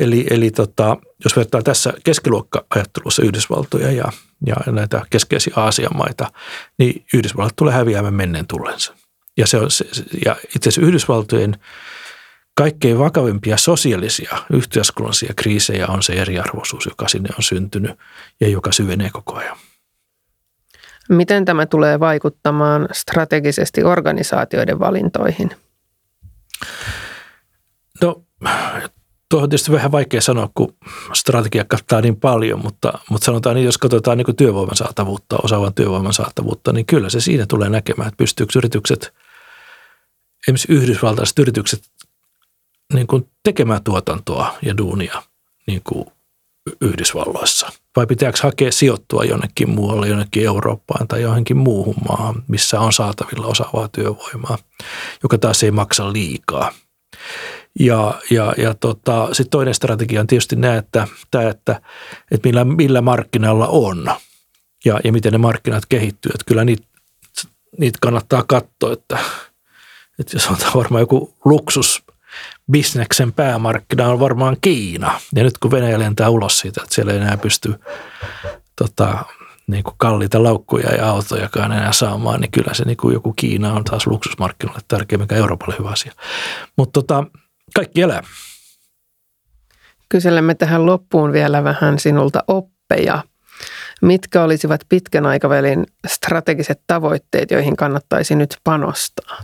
Eli, 0.00 0.26
eli 0.30 0.50
tota, 0.50 0.96
jos 1.24 1.36
vertaa 1.36 1.62
tässä 1.62 1.92
keskiluokka-ajattelussa 2.04 3.22
Yhdysvaltoja 3.22 3.92
ja, 3.92 4.12
ja 4.46 4.72
näitä 4.72 5.02
keskeisiä 5.10 5.52
Aasian 5.56 5.96
maita, 5.96 6.30
niin 6.78 7.04
Yhdysvallat 7.14 7.56
tulee 7.56 7.74
häviämään 7.74 8.14
menneen 8.14 8.46
tullensa. 8.46 8.94
Ja, 9.36 9.46
se 9.46 9.58
on, 9.58 9.70
se, 9.70 9.84
ja 10.24 10.36
itse 10.56 10.68
asiassa 10.68 10.86
Yhdysvaltojen 10.86 11.56
kaikkein 12.58 12.98
vakavimpia 12.98 13.56
sosiaalisia 13.56 14.38
yhteiskunnallisia 14.52 15.32
kriisejä 15.36 15.86
on 15.86 16.02
se 16.02 16.12
eriarvoisuus, 16.12 16.86
joka 16.86 17.08
sinne 17.08 17.28
on 17.36 17.42
syntynyt 17.42 17.98
ja 18.40 18.48
joka 18.48 18.72
syvenee 18.72 19.10
koko 19.12 19.34
ajan. 19.34 19.56
Miten 21.08 21.44
tämä 21.44 21.66
tulee 21.66 22.00
vaikuttamaan 22.00 22.88
strategisesti 22.92 23.82
organisaatioiden 23.82 24.78
valintoihin? 24.78 25.50
No, 28.02 28.22
tuohon 29.28 29.42
on 29.42 29.48
tietysti 29.48 29.72
vähän 29.72 29.92
vaikea 29.92 30.20
sanoa, 30.20 30.50
kun 30.54 30.76
strategia 31.12 31.64
kattaa 31.64 32.00
niin 32.00 32.16
paljon, 32.16 32.62
mutta, 32.62 32.92
mutta 33.10 33.24
sanotaan 33.24 33.56
niin, 33.56 33.66
jos 33.66 33.78
katsotaan 33.78 34.18
niin 34.18 34.36
työvoiman 34.36 34.76
saatavuutta, 34.76 35.36
osaavan 35.42 35.74
työvoiman 35.74 36.12
saatavuutta, 36.12 36.72
niin 36.72 36.86
kyllä 36.86 37.10
se 37.10 37.20
siinä 37.20 37.46
tulee 37.46 37.68
näkemään, 37.68 38.08
että 38.08 38.18
pystyykö 38.18 38.58
yritykset, 38.58 39.14
esimerkiksi 40.48 40.72
yhdysvaltaiset 40.72 41.38
yritykset, 41.38 41.80
niin 42.94 43.06
kuin 43.06 43.30
tekemään 43.42 43.84
tuotantoa 43.84 44.54
ja 44.62 44.76
duunia 44.76 45.22
niin 45.66 45.82
kuin 45.84 46.06
Yhdysvalloissa? 46.80 47.68
Vai 47.96 48.06
pitääkö 48.06 48.38
hakea 48.42 48.72
sijoittua 48.72 49.24
jonnekin 49.24 49.70
muualle, 49.70 50.08
jonnekin 50.08 50.44
Eurooppaan 50.44 51.08
tai 51.08 51.22
johonkin 51.22 51.56
muuhun 51.56 51.94
maahan, 52.08 52.42
missä 52.48 52.80
on 52.80 52.92
saatavilla 52.92 53.46
osaavaa 53.46 53.88
työvoimaa, 53.88 54.58
joka 55.22 55.38
taas 55.38 55.62
ei 55.62 55.70
maksa 55.70 56.12
liikaa? 56.12 56.72
Ja, 57.80 58.20
ja, 58.30 58.54
ja 58.56 58.74
tota, 58.74 59.26
sitten 59.26 59.50
toinen 59.50 59.74
strategia 59.74 60.20
on 60.20 60.26
tietysti 60.26 60.56
nämä, 60.56 60.76
että, 60.76 61.08
tämä, 61.30 61.48
että, 61.48 61.80
että 62.30 62.48
millä, 62.48 62.64
millä 62.64 63.00
markkinalla 63.00 63.66
on 63.66 64.10
ja, 64.84 65.00
ja 65.04 65.12
miten 65.12 65.32
ne 65.32 65.38
markkinat 65.38 65.86
kehittyy. 65.86 66.30
Että 66.34 66.44
kyllä 66.46 66.64
niitä, 66.64 66.86
niitä 67.78 67.98
kannattaa 68.02 68.44
katsoa, 68.48 68.92
että, 68.92 69.18
että 70.18 70.36
jos 70.36 70.46
on 70.46 70.56
varmaan 70.74 71.02
joku 71.02 71.34
luksus 71.44 72.02
bisneksen 72.70 73.32
päämarkkina 73.32 74.08
on 74.08 74.20
varmaan 74.20 74.56
Kiina. 74.60 75.20
Ja 75.34 75.42
nyt 75.42 75.58
kun 75.58 75.70
Venäjä 75.70 75.98
lentää 75.98 76.28
ulos 76.28 76.58
siitä, 76.58 76.80
että 76.82 76.94
siellä 76.94 77.12
ei 77.12 77.18
enää 77.18 77.36
pysty 77.36 77.74
tota, 78.76 79.24
niin 79.66 79.84
kuin 79.84 79.94
kalliita 79.98 80.42
laukkuja 80.42 80.94
ja 80.94 81.10
autojakaan 81.10 81.72
enää 81.72 81.92
saamaan, 81.92 82.40
niin 82.40 82.50
kyllä 82.50 82.74
se 82.74 82.84
niin 82.84 82.96
kuin 82.96 83.14
joku 83.14 83.32
Kiina 83.32 83.72
on 83.72 83.84
taas 83.84 84.06
luksusmarkkinoille 84.06 84.82
tärkeä, 84.88 85.18
mikä 85.18 85.34
Euroopalle 85.34 85.74
hyvä 85.78 85.90
asia. 85.90 86.12
Mutta 86.76 86.92
tota, 86.92 87.24
kaikki 87.74 88.02
elää. 88.02 88.22
Kyselemme 90.08 90.54
tähän 90.54 90.86
loppuun 90.86 91.32
vielä 91.32 91.64
vähän 91.64 91.98
sinulta 91.98 92.44
oppeja. 92.46 93.24
Mitkä 94.02 94.42
olisivat 94.42 94.80
pitkän 94.88 95.26
aikavälin 95.26 95.86
strategiset 96.06 96.80
tavoitteet, 96.86 97.50
joihin 97.50 97.76
kannattaisi 97.76 98.34
nyt 98.34 98.56
panostaa? 98.64 99.42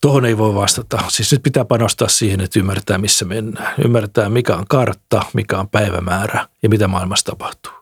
Tuohon 0.00 0.24
ei 0.24 0.38
voi 0.38 0.54
vastata. 0.54 1.02
Siis 1.08 1.32
nyt 1.32 1.42
pitää 1.42 1.64
panostaa 1.64 2.08
siihen, 2.08 2.40
että 2.40 2.58
ymmärtää, 2.58 2.98
missä 2.98 3.24
mennään. 3.24 3.74
Ymmärtää, 3.84 4.28
mikä 4.28 4.56
on 4.56 4.64
kartta, 4.68 5.22
mikä 5.32 5.58
on 5.58 5.68
päivämäärä 5.68 6.48
ja 6.62 6.68
mitä 6.68 6.88
maailmassa 6.88 7.26
tapahtuu. 7.26 7.72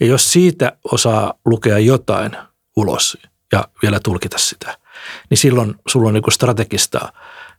Ja 0.00 0.06
jos 0.06 0.32
siitä 0.32 0.72
osaa 0.92 1.34
lukea 1.44 1.78
jotain 1.78 2.36
ulos 2.76 3.18
ja 3.52 3.68
vielä 3.82 4.00
tulkita 4.00 4.38
sitä, 4.38 4.78
niin 5.30 5.38
silloin 5.38 5.74
sulla 5.88 6.08
on 6.08 6.14
niin 6.14 6.32
strategista 6.32 7.12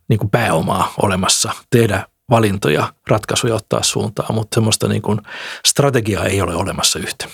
niin 0.08 0.30
pääomaa 0.32 0.94
olemassa 1.02 1.52
tehdä 1.70 2.08
valintoja, 2.30 2.94
ratkaisuja 3.08 3.56
ottaa 3.56 3.84
suuntaa, 3.84 4.32
mutta 4.34 4.56
semmoista 4.56 4.88
niin 4.88 5.02
strategiaa 5.66 6.26
ei 6.26 6.42
ole 6.42 6.56
olemassa 6.56 7.00
yhtä. 7.00 7.28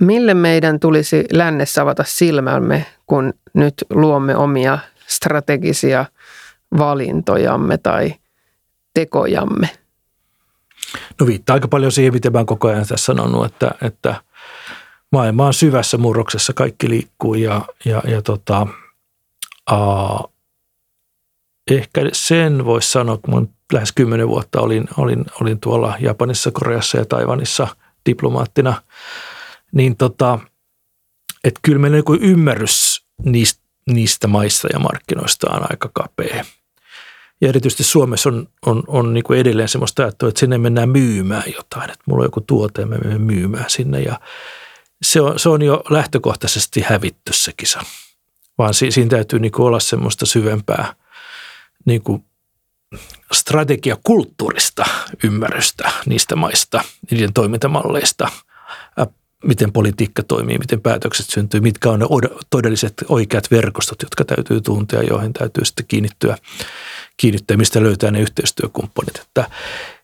Mille 0.00 0.34
meidän 0.34 0.80
tulisi 0.80 1.24
lännessä 1.32 1.82
avata 1.82 2.04
silmämme, 2.06 2.86
kun 3.06 3.34
nyt 3.54 3.74
luomme 3.90 4.36
omia 4.36 4.78
strategisia 5.06 6.04
valintojamme 6.78 7.78
tai 7.78 8.14
tekojamme? 8.94 9.68
No 11.20 11.26
viittaa 11.26 11.54
aika 11.54 11.68
paljon 11.68 11.92
siihen, 11.92 12.12
miten 12.12 12.32
mä 12.32 12.44
koko 12.44 12.68
ajan 12.68 12.86
tässä 12.86 13.04
sanonut, 13.04 13.46
että, 13.46 13.70
että 13.82 14.14
maailma 15.12 15.46
on 15.46 15.54
syvässä 15.54 15.98
murroksessa, 15.98 16.52
kaikki 16.52 16.88
liikkuu 16.88 17.34
ja, 17.34 17.60
ja, 17.84 18.02
ja 18.06 18.22
tota, 18.22 18.66
aa, 19.66 20.28
ehkä 21.70 22.00
sen 22.12 22.64
voisi 22.64 22.90
sanoa, 22.90 23.18
kun 23.18 23.50
lähes 23.72 23.92
kymmenen 23.92 24.28
vuotta 24.28 24.60
olin, 24.60 24.88
olin, 24.98 25.24
olin 25.40 25.60
tuolla 25.60 25.94
Japanissa, 26.00 26.50
Koreassa 26.50 26.98
ja 26.98 27.04
Taivanissa 27.04 27.68
diplomaattina, 28.06 28.82
niin 29.74 29.96
tota, 29.96 30.38
että 31.44 31.60
kyllä 31.62 31.78
meillä 31.78 31.96
joku 31.96 32.14
ymmärrys 32.20 33.04
niistä, 33.24 33.62
niistä 33.90 34.28
maista 34.28 34.68
ja 34.72 34.78
markkinoista 34.78 35.50
on 35.50 35.66
aika 35.70 35.90
kapea. 35.92 36.44
Ja 37.40 37.48
erityisesti 37.48 37.84
Suomessa 37.84 38.28
on, 38.28 38.48
on, 38.66 38.82
on 38.86 39.14
niin 39.14 39.24
kuin 39.24 39.40
edelleen 39.40 39.68
semmoista 39.68 40.02
ajattelua, 40.02 40.28
että 40.28 40.40
sinne 40.40 40.58
mennään 40.58 40.88
myymään 40.88 41.44
jotain, 41.56 41.90
että 41.90 42.04
mulla 42.06 42.20
on 42.20 42.26
joku 42.26 42.40
tuote 42.40 42.82
ja 42.82 42.86
me 42.86 42.98
mennään 42.98 43.20
myymään 43.20 43.70
sinne. 43.70 44.00
Ja 44.00 44.20
se 45.02 45.20
on, 45.20 45.38
se 45.38 45.48
on 45.48 45.62
jo 45.62 45.82
lähtökohtaisesti 45.90 46.80
hävitty 46.80 47.32
se 47.32 47.52
kisa, 47.56 47.80
vaan 48.58 48.74
si, 48.74 48.90
siinä 48.90 49.10
täytyy 49.10 49.38
niin 49.38 49.52
kuin 49.52 49.66
olla 49.66 49.80
semmoista 49.80 50.26
syvempää 50.26 50.94
niin 51.84 52.02
kuin 52.02 52.24
strategiakulttuurista 53.32 54.84
ymmärrystä 55.24 55.90
niistä 56.06 56.36
maista, 56.36 56.84
niiden 57.10 57.32
toimintamalleista, 57.32 58.28
miten 59.44 59.72
politiikka 59.72 60.22
toimii, 60.22 60.58
miten 60.58 60.80
päätökset 60.80 61.26
syntyy, 61.30 61.60
mitkä 61.60 61.90
on 61.90 62.00
ne 62.00 62.06
todelliset 62.50 62.94
oikeat 63.08 63.50
verkostot, 63.50 64.02
jotka 64.02 64.24
täytyy 64.24 64.60
tuntea, 64.60 65.02
joihin 65.02 65.32
täytyy 65.32 65.64
sitten 65.64 65.86
kiinnittyä, 65.86 66.36
kiinnittyä 67.16 67.56
mistä 67.56 67.82
löytää 67.82 68.10
ne 68.10 68.20
yhteistyökumppanit. 68.20 69.18
Että, 69.18 69.50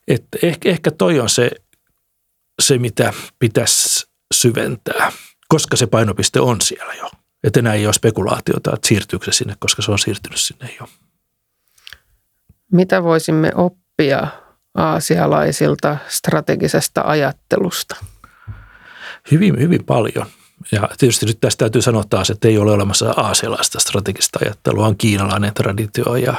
että 0.08 0.38
ehkä, 0.42 0.68
ehkä 0.68 0.90
toi 0.90 1.20
on 1.20 1.28
se, 1.28 1.50
se, 2.62 2.78
mitä 2.78 3.12
pitäisi 3.38 4.06
syventää, 4.34 5.12
koska 5.48 5.76
se 5.76 5.86
painopiste 5.86 6.40
on 6.40 6.60
siellä 6.60 6.94
jo. 6.94 7.10
Että 7.44 7.60
enää 7.60 7.74
ei 7.74 7.86
ole 7.86 7.92
spekulaatiota, 7.92 8.70
että 8.74 8.88
siirtyykö 8.88 9.24
se 9.24 9.32
sinne, 9.32 9.56
koska 9.58 9.82
se 9.82 9.90
on 9.90 9.98
siirtynyt 9.98 10.40
sinne 10.40 10.76
jo. 10.80 10.86
Mitä 12.72 13.02
voisimme 13.02 13.52
oppia 13.54 14.26
aasialaisilta 14.74 15.96
strategisesta 16.08 17.02
ajattelusta? 17.04 17.96
Hyvin, 19.30 19.60
hyvin 19.60 19.84
paljon. 19.84 20.26
Ja 20.72 20.88
tietysti 20.98 21.26
nyt 21.26 21.40
tästä 21.40 21.58
täytyy 21.58 21.82
sanoa 21.82 22.04
taas, 22.10 22.30
että 22.30 22.48
ei 22.48 22.58
ole 22.58 22.72
olemassa 22.72 23.14
aasialaista 23.16 23.80
strategista 23.80 24.38
ajattelua. 24.42 24.86
On 24.86 24.96
kiinalainen 24.96 25.54
traditio 25.54 26.16
ja 26.16 26.34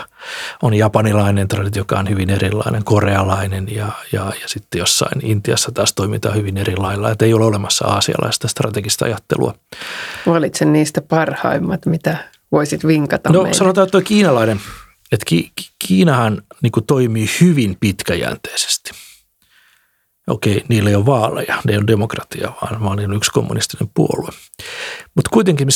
on 0.61 0.73
japanilainen 0.73 1.47
traditio, 1.47 1.79
joka 1.79 1.99
on 1.99 2.09
hyvin 2.09 2.29
erilainen, 2.29 2.83
korealainen 2.83 3.75
ja, 3.75 3.91
ja, 4.11 4.31
ja 4.41 4.47
sitten 4.47 4.79
jossain 4.79 5.25
Intiassa 5.25 5.71
taas 5.71 5.93
toimitaan 5.93 6.35
hyvin 6.35 6.57
eri 6.57 6.77
lailla. 6.77 7.11
Että 7.11 7.25
ei 7.25 7.33
ole 7.33 7.45
olemassa 7.45 7.87
aasialaista 7.87 8.47
strategista 8.47 9.05
ajattelua. 9.05 9.53
Valitsen 10.27 10.73
niistä 10.73 11.01
parhaimmat, 11.01 11.85
mitä 11.85 12.17
voisit 12.51 12.87
vinkata 12.87 13.29
No 13.29 13.41
meille. 13.43 13.57
sanotaan, 13.57 13.85
että 13.85 13.91
tuo 13.91 14.01
kiinalainen, 14.01 14.61
että 15.11 15.25
Ki- 15.25 15.51
Kiinahan 15.87 16.41
niin 16.61 16.71
toimii 16.87 17.27
hyvin 17.41 17.77
pitkäjänteisesti– 17.79 18.91
okei, 20.31 20.63
niillä 20.67 20.89
ei 20.89 20.95
ole 20.95 21.05
vaaleja, 21.05 21.61
ne 21.65 21.71
ei 21.71 21.77
ole 21.77 21.87
demokratia, 21.87 22.51
vaan, 22.61 22.83
vaan 22.83 22.97
niillä 22.97 23.11
on 23.11 23.17
yksi 23.17 23.31
kommunistinen 23.31 23.91
puolue. 23.93 24.29
Mutta 25.15 25.29
kuitenkin 25.33 25.67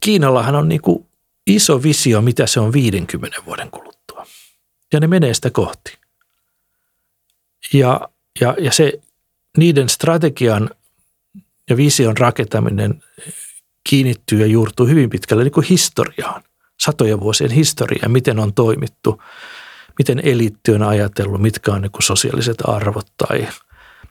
Kiinallahan 0.00 0.54
on 0.54 0.68
niinku 0.68 1.06
iso 1.46 1.82
visio, 1.82 2.22
mitä 2.22 2.46
se 2.46 2.60
on 2.60 2.72
50 2.72 3.42
vuoden 3.46 3.70
kuluttua. 3.70 4.26
Ja 4.92 5.00
ne 5.00 5.06
menee 5.06 5.34
sitä 5.34 5.50
kohti. 5.50 5.98
Ja, 7.72 8.08
ja, 8.40 8.54
ja 8.58 8.72
se 8.72 9.00
niiden 9.58 9.88
strategian 9.88 10.70
ja 11.70 11.76
vision 11.76 12.16
rakentaminen 12.16 13.02
kiinnittyy 13.88 14.40
ja 14.40 14.46
juurtuu 14.46 14.86
hyvin 14.86 15.10
pitkälle 15.10 15.44
niin 15.44 15.52
kuin 15.52 15.66
historiaan, 15.66 16.42
satojen 16.80 17.20
vuosien 17.20 17.50
historiaan, 17.50 18.12
miten 18.12 18.38
on 18.38 18.54
toimittu– 18.54 19.22
miten 19.98 20.20
eliitti 20.24 20.72
on 20.72 20.82
ajatellut, 20.82 21.42
mitkä 21.42 21.72
on 21.72 21.82
niin 21.82 21.92
kuin 21.92 22.02
sosiaaliset 22.02 22.56
arvot 22.64 23.06
tai 23.16 23.48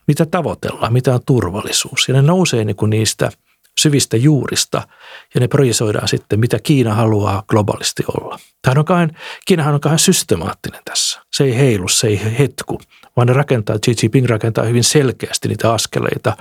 mitä 0.08 0.26
tavoitellaan, 0.26 0.94
mitä 0.94 1.14
on 1.14 1.20
turvallisuus. 1.26 2.08
Ja 2.08 2.14
ne 2.14 2.22
nousee 2.22 2.66
niin 2.66 2.76
kuin 2.76 2.90
niistä 2.90 3.32
syvistä 3.80 4.18
juurista 4.18 4.88
ja 5.34 5.40
ne 5.40 5.48
projisoidaan 5.48 6.08
sitten, 6.08 6.40
mitä 6.40 6.60
Kiina 6.64 6.94
haluaa 6.94 7.44
globaalisti 7.48 8.04
olla. 8.18 8.40
Tähän 8.62 8.78
on 8.78 8.86
kahden, 8.86 9.18
Kiinahan 9.46 9.74
on 9.74 9.80
kahden 9.80 10.00
systemaattinen 10.00 10.82
tässä. 10.86 11.22
Se 11.34 11.44
ei 11.44 11.58
heilu, 11.58 11.88
se 11.88 12.08
ei 12.08 12.38
hetku, 12.40 12.80
vaan 13.16 13.28
ne 13.28 13.34
rakentaa, 13.34 13.80
Xi 13.80 13.96
Jinping 14.02 14.28
rakentaa 14.28 14.66
hyvin 14.66 14.84
selkeästi 14.84 15.48
niitä 15.48 15.74
askeleita, 15.74 16.38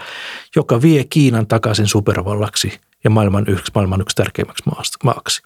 joka 0.57 0.83
vie 0.83 1.05
Kiinan 1.05 1.47
takaisin 1.47 1.87
supervallaksi 1.87 2.81
ja 3.05 3.11
maailman 3.11 3.45
yksi, 3.49 3.73
maailman 3.75 4.01
yksi 4.01 4.17
tärkeimmäksi 4.17 4.63
maaksi. 5.05 5.43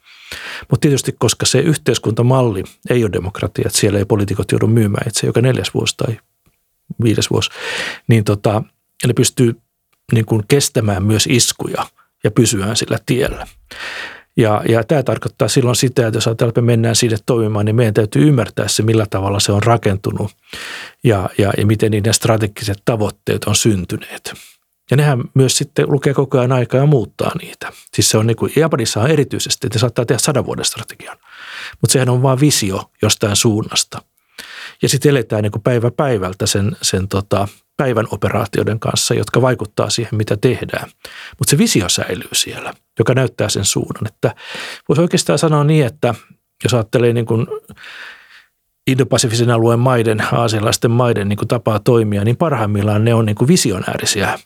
Mutta 0.71 0.83
tietysti, 0.83 1.15
koska 1.19 1.47
se 1.47 1.59
yhteiskuntamalli 1.59 2.65
ei 2.91 3.05
ole 3.05 3.13
demokratia, 3.13 3.65
että 3.67 3.79
siellä 3.79 3.99
ei 3.99 4.05
poliitikot 4.05 4.53
joudu 4.53 4.67
myymään 4.67 5.09
itse 5.09 5.27
joka 5.27 5.41
neljäs 5.41 5.75
vuosi 5.75 5.97
tai 5.97 6.19
viides 7.03 7.31
vuosi, 7.31 7.51
niin 8.09 8.25
tota, 8.25 8.63
ne 9.07 9.13
pystyy 9.13 9.61
niin 10.13 10.27
kuin 10.27 10.43
kestämään 10.49 11.03
myös 11.03 11.27
iskuja 11.27 11.87
ja 12.25 12.31
pysyä 12.31 12.75
sillä 12.75 12.99
tiellä. 13.07 13.47
Ja, 14.37 14.63
ja 14.69 14.85
tämä 14.85 15.03
tarkoittaa 15.03 15.49
silloin 15.49 15.77
sitä, 15.77 16.07
että 16.07 16.17
jos 16.17 16.27
ajatellaan, 16.27 16.51
että 16.51 16.61
me 16.61 16.67
mennään 16.67 16.97
sinne 16.97 17.17
toimimaan, 17.27 17.65
niin 17.65 17.77
meidän 17.77 17.95
täytyy 17.95 18.29
ymmärtää 18.29 18.69
se, 18.69 18.83
millä 18.83 19.07
tavalla 19.11 19.41
se 19.41 19.53
on 19.53 19.63
rakentunut 19.63 20.31
ja, 21.05 21.31
ja, 21.39 21.53
ja 21.59 21.67
miten 21.67 21.91
niiden 21.91 22.15
strategiset 22.15 22.79
tavoitteet 22.85 23.45
on 23.45 23.57
syntyneet. 23.57 24.35
Ja 24.91 24.97
nehän 24.97 25.25
myös 25.35 25.59
sitten 25.59 25.87
lukee 25.89 26.15
koko 26.15 26.39
ajan 26.39 26.53
aikaa 26.53 26.81
ja 26.81 26.87
muuttaa 26.87 27.31
niitä. 27.43 27.73
Siis 27.95 28.11
se 28.11 28.19
on 28.19 28.27
niin 28.27 28.37
kuin, 28.37 28.53
Japanissa 28.57 29.01
on 29.01 29.11
erityisesti, 29.11 29.67
että 29.67 29.79
saattaa 29.79 30.05
tehdä 30.05 30.19
sadan 30.19 30.47
vuoden 30.47 30.65
strategian, 30.65 31.17
mutta 31.81 31.93
sehän 31.93 32.09
on 32.09 32.23
vain 32.23 32.41
visio 32.41 32.91
jostain 33.03 33.37
suunnasta. 33.37 34.03
Ja 34.83 34.89
sitten 34.89 35.11
eletään 35.11 35.43
niin 35.43 35.53
kuin 35.53 35.63
päivä 35.63 35.91
päivältä 35.91 36.47
sen, 36.47 36.77
sen 36.83 37.09
tota, 37.09 37.49
päivän 37.77 38.07
operaatioiden 38.11 38.81
kanssa, 38.81 39.15
jotka 39.15 39.43
vaikuttaa 39.43 39.91
siihen, 39.91 40.17
mitä 40.17 40.37
tehdään. 40.37 40.91
Mutta 41.39 41.51
se 41.51 41.59
visio 41.59 41.89
säilyy 41.89 42.29
siellä, 42.33 42.75
joka 42.99 43.15
näyttää 43.15 43.49
sen 43.49 43.65
suunnan. 43.65 44.07
Että 44.07 44.35
voisi 44.89 45.03
oikeastaan 45.03 45.39
sanoa 45.39 45.65
niin, 45.65 45.87
että 45.87 46.15
jos 46.65 46.75
ajattelee 46.75 47.13
niin 47.13 47.27
kuin 47.27 47.47
Indo-Pasifisen 48.91 49.51
alueen 49.51 49.79
maiden, 49.79 50.35
aasialaisten 50.35 50.91
maiden 50.91 51.29
niin 51.29 51.37
kuin 51.37 51.49
tapaa 51.49 51.79
toimia, 51.79 52.25
niin 52.25 52.37
parhaimmillaan 52.37 53.05
ne 53.05 53.15
on 53.15 53.27
niin 53.27 53.37
kuin 53.37 53.49
visionäärisiä 53.49 54.39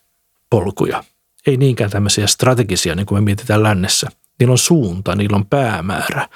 polkuja. 0.50 1.04
Ei 1.46 1.56
niinkään 1.56 1.90
tämmöisiä 1.90 2.26
strategisia, 2.26 2.94
niin 2.94 3.06
kuin 3.06 3.22
me 3.22 3.24
mietitään 3.24 3.62
lännessä. 3.62 4.08
Niillä 4.38 4.52
on 4.52 4.58
suunta, 4.58 5.14
niillä 5.14 5.36
on 5.36 5.46
päämäärä, 5.46 6.28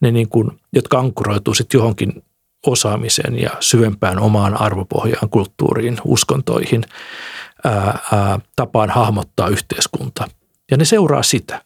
ne 0.00 0.10
niin 0.10 0.28
kuin, 0.28 0.50
jotka 0.72 0.98
ankkuroituu 0.98 1.54
sitten 1.54 1.78
johonkin 1.78 2.22
osaamiseen 2.66 3.38
ja 3.38 3.50
syvempään 3.60 4.18
omaan 4.18 4.60
arvopohjaan, 4.60 5.28
kulttuuriin, 5.30 5.98
uskontoihin, 6.04 6.84
ää, 7.64 7.98
ää, 8.12 8.40
tapaan 8.56 8.90
hahmottaa 8.90 9.48
yhteiskunta. 9.48 10.28
Ja 10.70 10.76
ne 10.76 10.84
seuraa 10.84 11.22
sitä. 11.22 11.62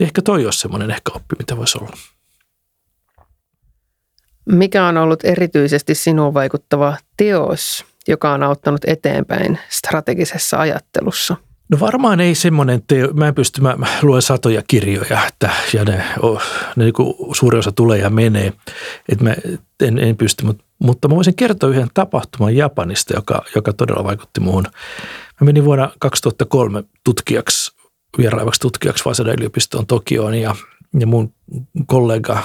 Ehkä 0.00 0.22
toi 0.22 0.44
olisi 0.44 0.58
semmoinen 0.58 0.90
ehkä 0.90 1.12
oppi, 1.14 1.36
mitä 1.38 1.56
voisi 1.56 1.78
olla. 1.78 1.96
Mikä 4.52 4.86
on 4.86 4.96
ollut 4.96 5.24
erityisesti 5.24 5.94
sinuun 5.94 6.34
vaikuttava 6.34 6.96
teos, 7.16 7.84
joka 8.08 8.32
on 8.32 8.42
auttanut 8.42 8.80
eteenpäin 8.86 9.58
strategisessa 9.68 10.56
ajattelussa? 10.56 11.36
No 11.68 11.80
varmaan 11.80 12.20
ei 12.20 12.34
semmoinen 12.34 12.82
teo, 12.86 13.08
mä 13.12 13.28
en 13.28 13.34
pysty, 13.34 13.60
mä, 13.60 13.76
luen 14.02 14.22
satoja 14.22 14.62
kirjoja, 14.68 15.26
että, 15.28 15.50
ja 15.72 15.84
ne, 15.84 16.04
ne 16.76 16.84
niin 16.84 16.92
kuin 16.92 17.14
suuri 17.36 17.58
osa 17.58 17.72
tulee 17.72 17.98
ja 17.98 18.10
menee, 18.10 18.52
että 19.08 19.24
mä 19.24 19.34
en, 19.80 19.98
en 19.98 20.16
pysty, 20.16 20.44
mutta, 20.44 20.64
mutta 20.78 21.08
mä 21.08 21.14
voisin 21.14 21.36
kertoa 21.36 21.70
yhden 21.70 21.88
tapahtuman 21.94 22.56
Japanista, 22.56 23.14
joka, 23.14 23.42
joka 23.54 23.72
todella 23.72 24.04
vaikutti 24.04 24.40
muuhun. 24.40 24.64
Mä 25.40 25.44
menin 25.44 25.64
vuonna 25.64 25.90
2003 25.98 26.84
tutkijaksi, 27.04 27.76
vieraivaksi 28.18 28.60
tutkijaksi 28.60 29.04
Waseda 29.06 29.32
yliopistoon 29.32 29.86
Tokioon 29.86 30.34
ja, 30.34 30.54
ja 31.00 31.06
mun 31.06 31.34
kollega 31.86 32.42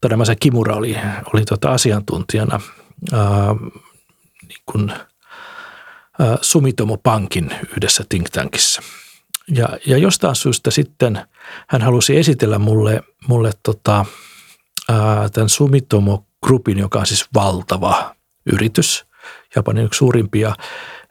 Tadamasa 0.00 0.36
Kimura 0.36 0.76
oli, 0.76 0.96
oli 1.34 1.44
tota 1.44 1.72
asiantuntijana 1.72 2.60
kuin 4.66 4.92
Sumitomo 6.40 6.96
Pankin 6.96 7.50
yhdessä 7.76 8.04
think 8.08 8.30
tankissa. 8.30 8.82
Ja, 9.48 9.68
ja 9.86 9.98
jostain 9.98 10.36
syystä 10.36 10.70
sitten 10.70 11.20
hän 11.68 11.82
halusi 11.82 12.16
esitellä 12.16 12.58
mulle, 12.58 13.02
mulle 13.28 13.50
tota, 13.62 14.06
ää, 14.88 15.28
tämän 15.28 15.48
Sumitomo 15.48 16.26
Groupin, 16.46 16.78
joka 16.78 16.98
on 16.98 17.06
siis 17.06 17.26
valtava 17.34 18.14
yritys, 18.52 19.04
Japanin 19.56 19.84
yksi 19.84 19.98
suurimpia, 19.98 20.54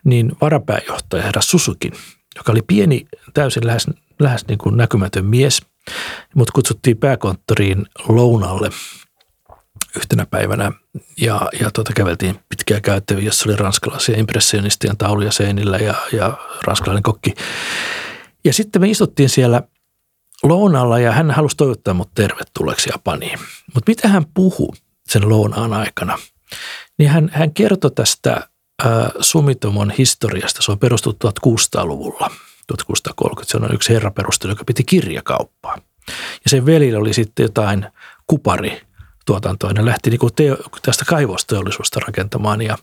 niin 0.03 0.31
varapääjohtaja 0.41 1.23
herra 1.23 1.41
Susukin, 1.41 1.93
joka 2.35 2.51
oli 2.51 2.61
pieni, 2.67 3.05
täysin 3.33 3.67
lähes, 3.67 3.87
lähes 4.19 4.47
niin 4.47 4.57
kuin 4.57 4.77
näkymätön 4.77 5.25
mies, 5.25 5.61
mutta 6.35 6.51
kutsuttiin 6.51 6.97
pääkonttoriin 6.97 7.85
lounalle 8.07 8.69
yhtenä 9.95 10.25
päivänä 10.25 10.71
ja, 11.21 11.49
ja 11.59 11.71
tuota, 11.71 11.93
käveltiin 11.93 12.39
pitkää 12.49 12.81
käyttäviä, 12.81 13.25
jossa 13.25 13.49
oli 13.49 13.55
ranskalaisia 13.55 14.19
impressionistien 14.19 14.97
tauluja 14.97 15.31
seinillä 15.31 15.77
ja, 15.77 15.95
ja 16.11 16.37
ranskalainen 16.63 17.03
kokki. 17.03 17.33
Ja 18.45 18.53
sitten 18.53 18.81
me 18.81 18.89
istuttiin 18.89 19.29
siellä 19.29 19.63
lounalla 20.43 20.99
ja 20.99 21.11
hän 21.11 21.31
halusi 21.31 21.57
toivottaa 21.57 21.93
mut 21.93 22.09
tervetulleeksi 22.15 22.89
Japaniin. 22.89 23.39
Mutta 23.73 23.91
mitä 23.91 24.07
hän 24.07 24.25
puhui 24.33 24.75
sen 25.07 25.29
lounaan 25.29 25.73
aikana? 25.73 26.19
Niin 26.97 27.09
hän, 27.09 27.29
hän 27.33 27.53
kertoi 27.53 27.91
tästä 27.91 28.47
äh, 28.85 28.91
Sumitomon 29.19 29.91
historiasta. 29.91 30.61
Se 30.61 30.71
on 30.71 30.79
perustettu 30.79 31.27
1600-luvulla, 31.27 32.31
1630. 32.67 33.51
Se 33.51 33.57
on 33.57 33.75
yksi 33.75 33.93
herra 33.93 34.11
perustelu, 34.11 34.51
joka 34.51 34.63
piti 34.65 34.83
kirjakauppaa. 34.83 35.77
Ja 36.43 36.49
sen 36.49 36.65
velillä 36.65 36.99
oli 36.99 37.13
sitten 37.13 37.43
jotain 37.43 37.85
kupari 38.27 38.81
tuotantoa. 39.25 39.73
Ne 39.73 39.85
lähti 39.85 40.09
niin 40.09 40.19
kuin 40.19 40.33
teo, 40.35 40.57
tästä 40.81 41.05
kaivosteollisuudesta 41.05 41.99
rakentamaan 41.99 42.61
ja 42.61 42.77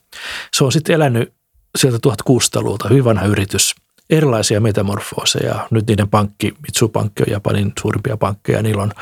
se 0.53 0.65
on 0.65 0.73
sitten 0.73 0.95
elänyt 0.95 1.33
sieltä 1.79 1.99
1600-luvulta, 2.09 2.89
hyvin 2.89 3.05
vanha 3.05 3.27
yritys, 3.27 3.75
erilaisia 4.11 4.61
metamorfooseja. 4.61 5.69
Nyt 5.71 5.87
niiden 5.87 6.09
pankki, 6.09 6.55
Mitsupankki 6.63 7.23
on 7.23 7.33
Japanin 7.33 7.73
suurimpia 7.81 8.17
pankkeja, 8.17 8.63
niillä 8.63 8.83
on 8.83 8.93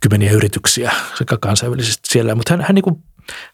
kymmeniä 0.00 0.32
yrityksiä 0.32 0.92
sekä 1.18 1.36
kansainvälisesti 1.40 2.08
siellä, 2.08 2.34
mutta 2.34 2.52
hän, 2.52 2.60
hän, 2.60 2.74
niin 2.74 2.82
kuin, 2.82 3.02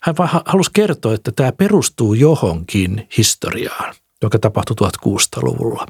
hän 0.02 0.16
vaan 0.16 0.42
halusi 0.44 0.70
kertoa, 0.74 1.14
että 1.14 1.32
tämä 1.32 1.52
perustuu 1.52 2.14
johonkin 2.14 3.08
historiaan– 3.16 3.94
joka 4.22 4.38
tapahtui 4.38 4.76
1600-luvulla. 4.88 5.86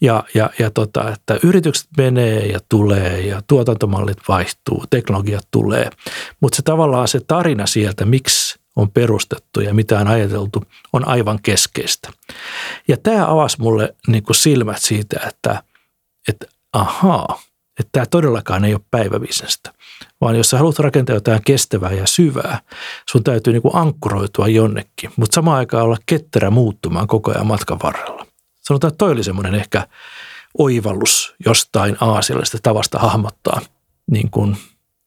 Ja, 0.00 0.24
ja, 0.34 0.50
ja 0.58 0.70
tota, 0.70 1.10
että 1.10 1.38
yritykset 1.42 1.88
menee 1.96 2.46
ja 2.46 2.60
tulee 2.68 3.20
ja 3.20 3.42
tuotantomallit 3.46 4.18
vaihtuu, 4.28 4.84
teknologiat 4.90 5.48
tulee, 5.50 5.90
mutta 6.40 6.56
se 6.56 6.62
tavallaan 6.62 7.08
se 7.08 7.20
tarina 7.26 7.66
sieltä, 7.66 8.04
miksi 8.04 8.62
on 8.76 8.90
perustettu 8.90 9.60
ja 9.60 9.74
mitä 9.74 9.98
on 9.98 10.08
ajateltu, 10.08 10.64
on 10.92 11.08
aivan 11.08 11.38
keskeistä. 11.42 12.10
Ja 12.88 12.96
tämä 12.96 13.30
avasi 13.30 13.56
mulle 13.60 13.94
niin 14.06 14.22
kuin 14.22 14.36
silmät 14.36 14.82
siitä, 14.82 15.20
että, 15.28 15.62
että 16.28 16.46
ahaa, 16.72 17.42
että 17.78 17.88
tämä 17.92 18.06
todellakaan 18.06 18.64
ei 18.64 18.74
ole 18.74 18.82
päiväbisnestä, 18.90 19.72
vaan 20.22 20.36
jos 20.36 20.50
sä 20.50 20.58
haluat 20.58 20.78
rakentaa 20.78 21.16
jotain 21.16 21.40
kestävää 21.44 21.92
ja 21.92 22.06
syvää, 22.06 22.60
sun 23.10 23.24
täytyy 23.24 23.52
niin 23.52 23.62
kuin 23.62 23.76
ankkuroitua 23.76 24.48
jonnekin, 24.48 25.10
mutta 25.16 25.34
samaan 25.34 25.58
aikaan 25.58 25.84
olla 25.84 25.96
ketterä 26.06 26.50
muuttumaan 26.50 27.06
koko 27.06 27.30
ajan 27.30 27.46
matkan 27.46 27.78
varrella. 27.82 28.26
Sanotaan, 28.60 28.88
että 28.88 28.98
toi 28.98 29.12
oli 29.12 29.24
semmoinen 29.24 29.54
ehkä 29.54 29.86
oivallus 30.58 31.34
jostain 31.46 31.96
aasiallisesta 32.00 32.58
tavasta 32.62 32.98
hahmottaa 32.98 33.60
niin 34.10 34.30
kuin, 34.30 34.56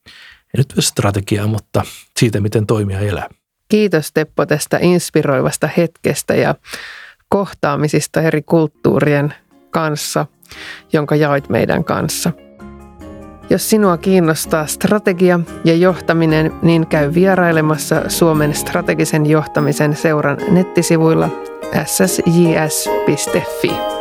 ei 0.06 0.56
nyt 0.56 0.74
strategiaa, 0.78 1.46
mutta 1.46 1.82
siitä, 2.18 2.40
miten 2.40 2.66
toimia 2.66 3.00
elää. 3.00 3.28
Kiitos 3.68 4.12
Teppo 4.12 4.46
tästä 4.46 4.78
inspiroivasta 4.82 5.68
hetkestä 5.76 6.34
ja 6.34 6.54
kohtaamisista 7.28 8.22
eri 8.22 8.42
kulttuurien 8.42 9.34
kanssa, 9.70 10.26
jonka 10.92 11.16
jaoit 11.16 11.48
meidän 11.48 11.84
kanssa– 11.84 12.32
jos 13.50 13.70
sinua 13.70 13.96
kiinnostaa 13.96 14.66
strategia 14.66 15.40
ja 15.64 15.74
johtaminen, 15.74 16.52
niin 16.62 16.86
käy 16.86 17.14
vierailemassa 17.14 18.02
Suomen 18.08 18.54
strategisen 18.54 19.26
johtamisen 19.26 19.96
seuran 19.96 20.38
nettisivuilla 20.50 21.28
ssjs.fi. 21.84 23.95